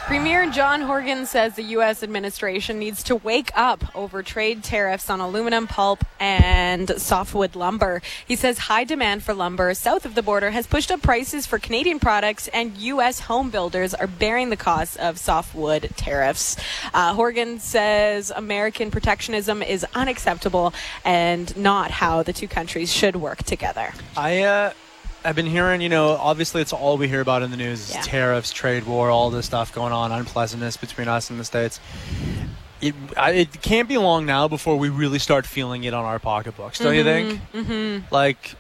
Premier 0.07 0.51
John 0.51 0.83
Horgan 0.83 1.25
says 1.25 1.55
the 1.55 1.63
U.S. 1.63 2.03
administration 2.03 2.79
needs 2.79 3.03
to 3.05 3.17
wake 3.17 3.51
up 3.55 3.97
over 3.97 4.23
trade 4.23 4.63
tariffs 4.63 5.09
on 5.09 5.21
aluminum, 5.21 5.67
pulp, 5.67 6.05
and 6.21 6.91
softwood 7.01 7.57
lumber. 7.57 8.03
He 8.27 8.37
says 8.37 8.59
high 8.59 8.85
demand 8.85 9.23
for 9.23 9.33
lumber 9.33 9.73
south 9.73 10.05
of 10.05 10.15
the 10.15 10.23
border 10.23 10.51
has 10.51 10.67
pushed 10.67 10.91
up 10.91 11.01
prices 11.01 11.47
for 11.47 11.59
Canadian 11.59 12.01
products, 12.01 12.49
and 12.49 12.77
U.S. 12.77 13.21
home 13.21 13.49
builders 13.49 13.95
are 13.95 14.07
bearing 14.07 14.51
the 14.51 14.59
cost 14.59 14.99
of 14.99 15.17
softwood 15.19 15.89
tariffs. 15.97 16.59
Uh, 16.93 17.15
Horgan 17.15 17.59
says 17.59 18.31
American 18.31 18.91
protectionism 18.91 19.63
is 19.63 19.87
unacceptable 19.95 20.75
and 21.07 21.57
not 21.57 21.91
how 21.91 22.23
the 22.23 22.35
two 22.35 22.47
countries 22.47 22.93
should 22.93 23.17
work 23.17 23.43
together. 23.45 23.95
I 24.19 24.43
uh, 24.43 24.73
I've 25.25 25.37
been 25.37 25.47
hearing, 25.47 25.81
you 25.81 25.89
know, 25.89 26.11
obviously 26.11 26.61
it's 26.61 26.73
all 26.73 26.99
we 26.99 27.09
hear 27.09 27.21
about 27.21 27.43
in 27.43 27.51
the 27.51 27.57
news 27.57 27.89
is 27.89 27.95
Yeah. 27.95 28.03
tariffs, 28.03 28.53
trade 28.53 28.85
war, 28.85 29.11
all 29.11 29.31
this 29.31 29.47
stuff 29.47 29.73
going 29.75 29.93
on, 29.93 30.13
unpleasantness 30.13 30.77
between 30.77 31.09
us 31.09 31.31
and 31.31 31.41
the 31.41 31.45
states. 31.45 31.81
It 32.81 32.95
I, 33.17 33.31
it 33.31 33.63
can't 33.63 33.89
be 33.89 33.97
long 33.97 34.27
now 34.27 34.49
before 34.49 34.77
we 34.77 34.91
really 34.91 35.19
start 35.19 35.47
feeling 35.47 35.85
it 35.85 35.95
on 35.95 36.05
our 36.05 36.19
pocketbooks, 36.19 36.79
don't 36.79 36.95
you 36.95 37.05
think? 37.05 37.41
Mm-hmm. 37.55 38.15
Like, 38.15 38.57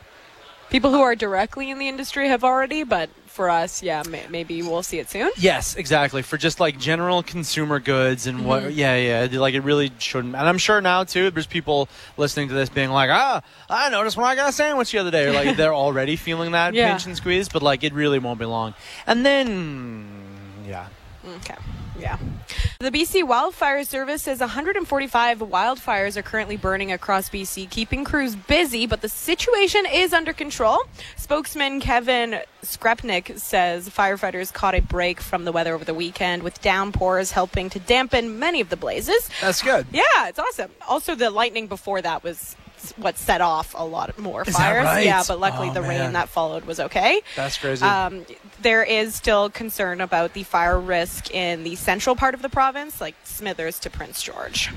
People 0.71 0.91
who 0.91 1.03
are 1.03 1.15
directly 1.15 1.71
in 1.71 1.79
the 1.79 1.87
industry 1.89 2.29
have 2.29 2.43
already, 2.43 2.83
but 2.85 3.11
for 3.35 3.51
us, 3.51 3.82
yeah, 3.82 4.03
may- 4.09 4.26
maybe 4.30 4.62
we'll 4.62 4.82
see 4.82 4.99
it 4.99 5.11
soon. 5.11 5.30
yes, 5.37 5.74
exactly. 5.74 6.22
For 6.22 6.37
just 6.37 6.61
like 6.61 6.78
general 6.78 7.22
consumer 7.22 7.80
goods 7.80 8.26
and 8.26 8.47
what, 8.47 8.72
yeah, 8.72 8.97
yeah, 9.26 9.39
like 9.41 9.55
it 9.55 9.61
really 9.61 9.91
shouldn't. 9.99 10.35
And 10.37 10.49
I'm 10.49 10.59
sure 10.59 10.80
now 10.80 11.05
too, 11.05 11.30
there's 11.30 11.47
people 11.47 11.89
listening 12.16 12.49
to 12.49 12.55
this 12.55 12.68
being 12.68 12.91
like, 12.91 13.11
ah, 13.11 13.43
I 13.68 13.91
noticed 13.91 14.16
when 14.16 14.26
I 14.26 14.37
got 14.37 14.49
a 14.49 14.53
sandwich 14.53 14.93
the 14.93 14.99
other 14.99 15.11
day. 15.11 15.26
Or 15.26 15.32
like 15.32 15.57
they're 15.59 15.74
already 15.74 16.16
feeling 16.16 16.53
that 16.53 16.74
Yeah. 16.74 16.91
pinch 16.91 17.07
and 17.07 17.16
squeeze, 17.16 17.49
but 17.49 17.62
like 17.62 17.82
it 17.85 17.93
really 17.93 18.18
won't 18.20 18.39
be 18.39 18.45
long. 18.47 18.74
And 19.07 19.26
then, 19.26 20.07
yeah. 20.66 20.87
Okay. 21.37 21.57
Yeah. 21.99 22.18
The 22.80 22.90
BC 22.90 23.26
Wildfire 23.26 23.84
Service 23.84 24.22
says 24.22 24.40
145 24.40 25.38
wildfires 25.38 26.16
are 26.16 26.22
currently 26.22 26.57
burning 26.57 26.92
across 26.92 27.30
BC, 27.30 27.70
keeping 27.70 28.05
crews 28.05 28.34
busy, 28.34 28.86
but 28.86 29.01
the 29.01 29.09
situation 29.09 29.86
is 29.90 30.12
under 30.12 30.32
control. 30.32 30.80
Spokesman 31.16 31.80
Kevin 31.80 32.40
Skrepnek 32.62 33.38
says 33.38 33.88
firefighters 33.88 34.53
caught 34.53 34.74
a 34.74 34.80
break 34.80 35.20
from 35.20 35.45
the 35.45 35.53
weather 35.53 35.74
over 35.74 35.84
the 35.84 35.95
weekend, 35.95 36.42
with 36.42 36.61
downpours 36.62 37.30
helping 37.30 37.70
to 37.70 37.78
dampen 37.78 38.38
many 38.38 38.61
of 38.61 38.68
the 38.68 38.76
blazes. 38.76 39.30
That's 39.40 39.62
good. 39.62 39.86
Yeah, 39.92 40.28
it's 40.28 40.38
awesome. 40.38 40.70
Also, 40.88 41.14
the 41.14 41.30
lightning 41.30 41.68
before 41.68 42.03
that 42.03 42.22
was 42.22 42.57
what 42.93 43.16
set 43.18 43.41
off 43.41 43.74
a 43.76 43.85
lot 43.85 44.16
more 44.18 44.43
Is 44.47 44.57
fires. 44.57 44.85
right? 44.85 45.05
Yeah, 45.05 45.22
but 45.26 45.39
luckily 45.41 45.70
Oh, 45.70 45.74
the 45.74 45.80
man. 45.80 45.89
rain 46.01 46.12
that 46.14 46.28
followed 46.28 46.64
was 46.64 46.78
okay. 46.80 47.20
That's 47.37 47.59
crazy. 47.59 47.85
Um, 47.85 48.24
there 48.62 48.82
is 48.82 49.14
still 49.14 49.51
concern 49.51 50.01
about 50.01 50.32
the 50.35 50.43
fire 50.43 50.78
risk 50.78 51.30
in 51.35 51.64
the 51.64 51.74
central 51.76 52.16
part 52.16 52.35
of 52.35 52.43
the 52.43 52.49
province, 52.49 53.01
like 53.01 53.14
Smithers 53.24 53.78
to 53.80 53.91
Prince 53.91 54.22
George. 54.22 54.70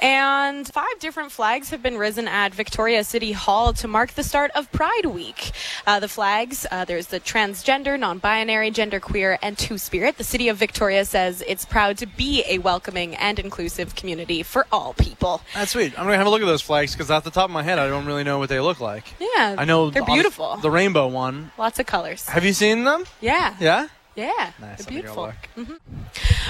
And 0.00 0.66
five 0.66 0.98
different 0.98 1.30
flags 1.30 1.68
have 1.70 1.82
been 1.82 1.98
risen 1.98 2.26
at 2.26 2.54
Victoria 2.54 3.04
City 3.04 3.32
Hall 3.32 3.74
to 3.74 3.86
mark 3.86 4.12
the 4.12 4.22
start 4.22 4.50
of 4.54 4.70
Pride 4.72 5.04
Week. 5.04 5.52
Uh, 5.86 6.00
the 6.00 6.08
flags, 6.08 6.66
uh, 6.70 6.86
there's 6.86 7.08
the 7.08 7.20
transgender, 7.20 7.98
non 8.00 8.18
binary, 8.18 8.70
genderqueer, 8.70 9.38
and 9.42 9.58
two 9.58 9.76
spirit. 9.76 10.16
The 10.16 10.24
city 10.24 10.48
of 10.48 10.56
Victoria 10.56 11.04
says 11.04 11.44
it's 11.46 11.66
proud 11.66 11.98
to 11.98 12.06
be 12.06 12.42
a 12.48 12.58
welcoming 12.58 13.14
and 13.14 13.38
inclusive 13.38 13.94
community 13.94 14.42
for 14.42 14.66
all 14.72 14.94
people. 14.94 15.42
That's 15.54 15.72
sweet. 15.72 15.92
I'm 15.98 16.06
gonna 16.06 16.16
have 16.16 16.26
a 16.26 16.30
look 16.30 16.40
at 16.42 16.46
those 16.46 16.62
flags 16.62 16.92
because 16.94 17.10
off 17.10 17.24
the 17.24 17.30
top 17.30 17.44
of 17.44 17.50
my 17.50 17.62
head, 17.62 17.78
I 17.78 17.88
don't 17.88 18.06
really 18.06 18.24
know 18.24 18.38
what 18.38 18.48
they 18.48 18.60
look 18.60 18.80
like. 18.80 19.04
Yeah, 19.20 19.54
I 19.58 19.66
know 19.66 19.90
they're 19.90 20.04
beautiful. 20.04 20.56
The 20.56 20.70
rainbow 20.70 21.08
one. 21.08 21.50
Lots 21.58 21.78
of 21.78 21.84
colors. 21.84 22.26
Have 22.26 22.44
you 22.44 22.54
seen 22.54 22.84
them? 22.84 23.04
Yeah. 23.20 23.54
Yeah. 23.60 23.88
Yeah, 24.16 24.50
Nice. 24.60 24.84
they're 24.84 24.92
beautiful. 24.92 25.32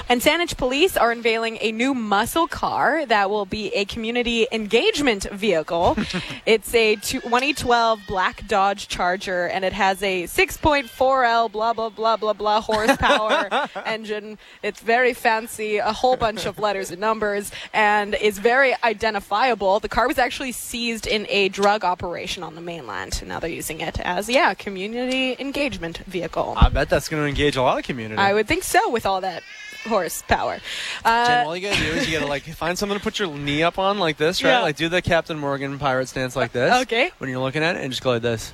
And 0.09 0.21
Saanich 0.21 0.57
Police 0.57 0.97
are 0.97 1.11
unveiling 1.11 1.59
a 1.61 1.73
new 1.73 1.95
muscle 1.95 2.47
car 2.47 3.07
that 3.07 3.31
will 3.31 3.47
be 3.47 3.69
a 3.75 3.85
community 3.85 4.47
engagement 4.53 5.25
vehicle. 5.31 5.97
it's 6.47 6.75
a 6.75 6.97
2012 6.97 8.01
black 8.07 8.47
Dodge 8.47 8.89
Charger, 8.89 9.47
and 9.47 9.65
it 9.65 9.73
has 9.73 10.03
a 10.03 10.25
6.4L 10.25 11.53
blah 11.53 11.73
blah 11.73 11.89
blah 11.89 12.17
blah 12.17 12.33
blah 12.33 12.61
horsepower 12.61 13.69
engine. 13.87 14.39
It's 14.63 14.81
very 14.81 15.15
fancy, 15.15 15.79
a 15.79 15.93
whole 15.93 16.17
bunch 16.17 16.47
of 16.47 16.59
letters 16.59 16.91
and 16.91 17.01
numbers, 17.01 17.51
and 17.73 18.15
is 18.15 18.39
very 18.39 18.75
identifiable. 18.83 19.81
The 19.81 19.89
car 19.89 20.09
was 20.09 20.19
actually 20.19 20.53
seized 20.53 21.07
in 21.07 21.27
a 21.29 21.49
drug 21.49 21.85
operation 21.85 22.43
on 22.43 22.55
the 22.55 22.61
mainland, 22.61 23.19
and 23.21 23.29
now 23.29 23.41
they're 23.41 23.51
using 23.51 23.81
it 23.81 24.01
as 24.01 24.29
yeah, 24.29 24.53
a 24.53 24.55
community 24.55 25.37
engagement 25.39 25.99
vehicle. 25.99 26.55
I 26.57 26.69
bet 26.69 26.89
that's 26.89 27.09
gonna 27.09 27.25
engage 27.25 27.57
a 27.57 27.63
lot 27.63 27.79
of 27.79 27.85
community. 27.85 28.21
I 28.21 28.35
would 28.35 28.49
think 28.49 28.65
so 28.65 28.91
with 28.91 29.07
all 29.07 29.21
that 29.21 29.43
horsepower. 29.87 30.61
Uh, 31.05 31.27
Jen, 31.27 31.47
all 31.47 31.57
you 31.57 31.69
gotta 31.69 31.81
do 31.81 31.91
is 31.93 32.09
you 32.09 32.19
gotta 32.19 32.29
like 32.29 32.43
find 32.55 32.79
something 32.79 32.99
to 32.99 33.03
put 33.03 33.19
your 33.19 33.35
knee 33.37 33.63
up 33.63 33.79
on 33.79 33.99
like 33.99 34.17
this, 34.17 34.43
right? 34.43 34.51
Yeah. 34.51 34.61
Like 34.61 34.77
do 34.77 34.89
the 34.89 35.03
Captain 35.03 35.39
Morgan 35.39 35.79
pirate 35.79 36.09
stance 36.09 36.37
like 36.37 36.53
this. 36.53 36.73
Okay. 36.83 37.11
When 37.19 37.31
you're 37.31 37.41
looking 37.41 37.63
at 37.63 37.77
it, 37.77 37.83
and 37.83 37.91
just 37.91 38.03
go 38.03 38.11
like 38.11 38.23
this. 38.23 38.53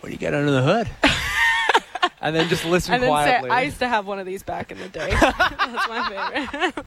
What 0.00 0.08
do 0.08 0.12
you 0.12 0.18
got 0.18 0.34
under 0.34 0.50
the 0.50 0.62
hood? 0.62 0.90
and 2.20 2.36
then 2.36 2.48
just 2.48 2.64
listen 2.64 2.94
and 2.94 3.02
then 3.02 3.08
say, 3.08 3.12
quietly. 3.12 3.50
I 3.50 3.62
used 3.62 3.78
to 3.78 3.88
have 3.88 4.06
one 4.06 4.18
of 4.18 4.26
these 4.26 4.42
back 4.42 4.70
in 4.70 4.78
the 4.78 4.88
day. 4.88 5.10
That's 5.20 5.88
my 5.88 6.32
favorite. 6.32 6.86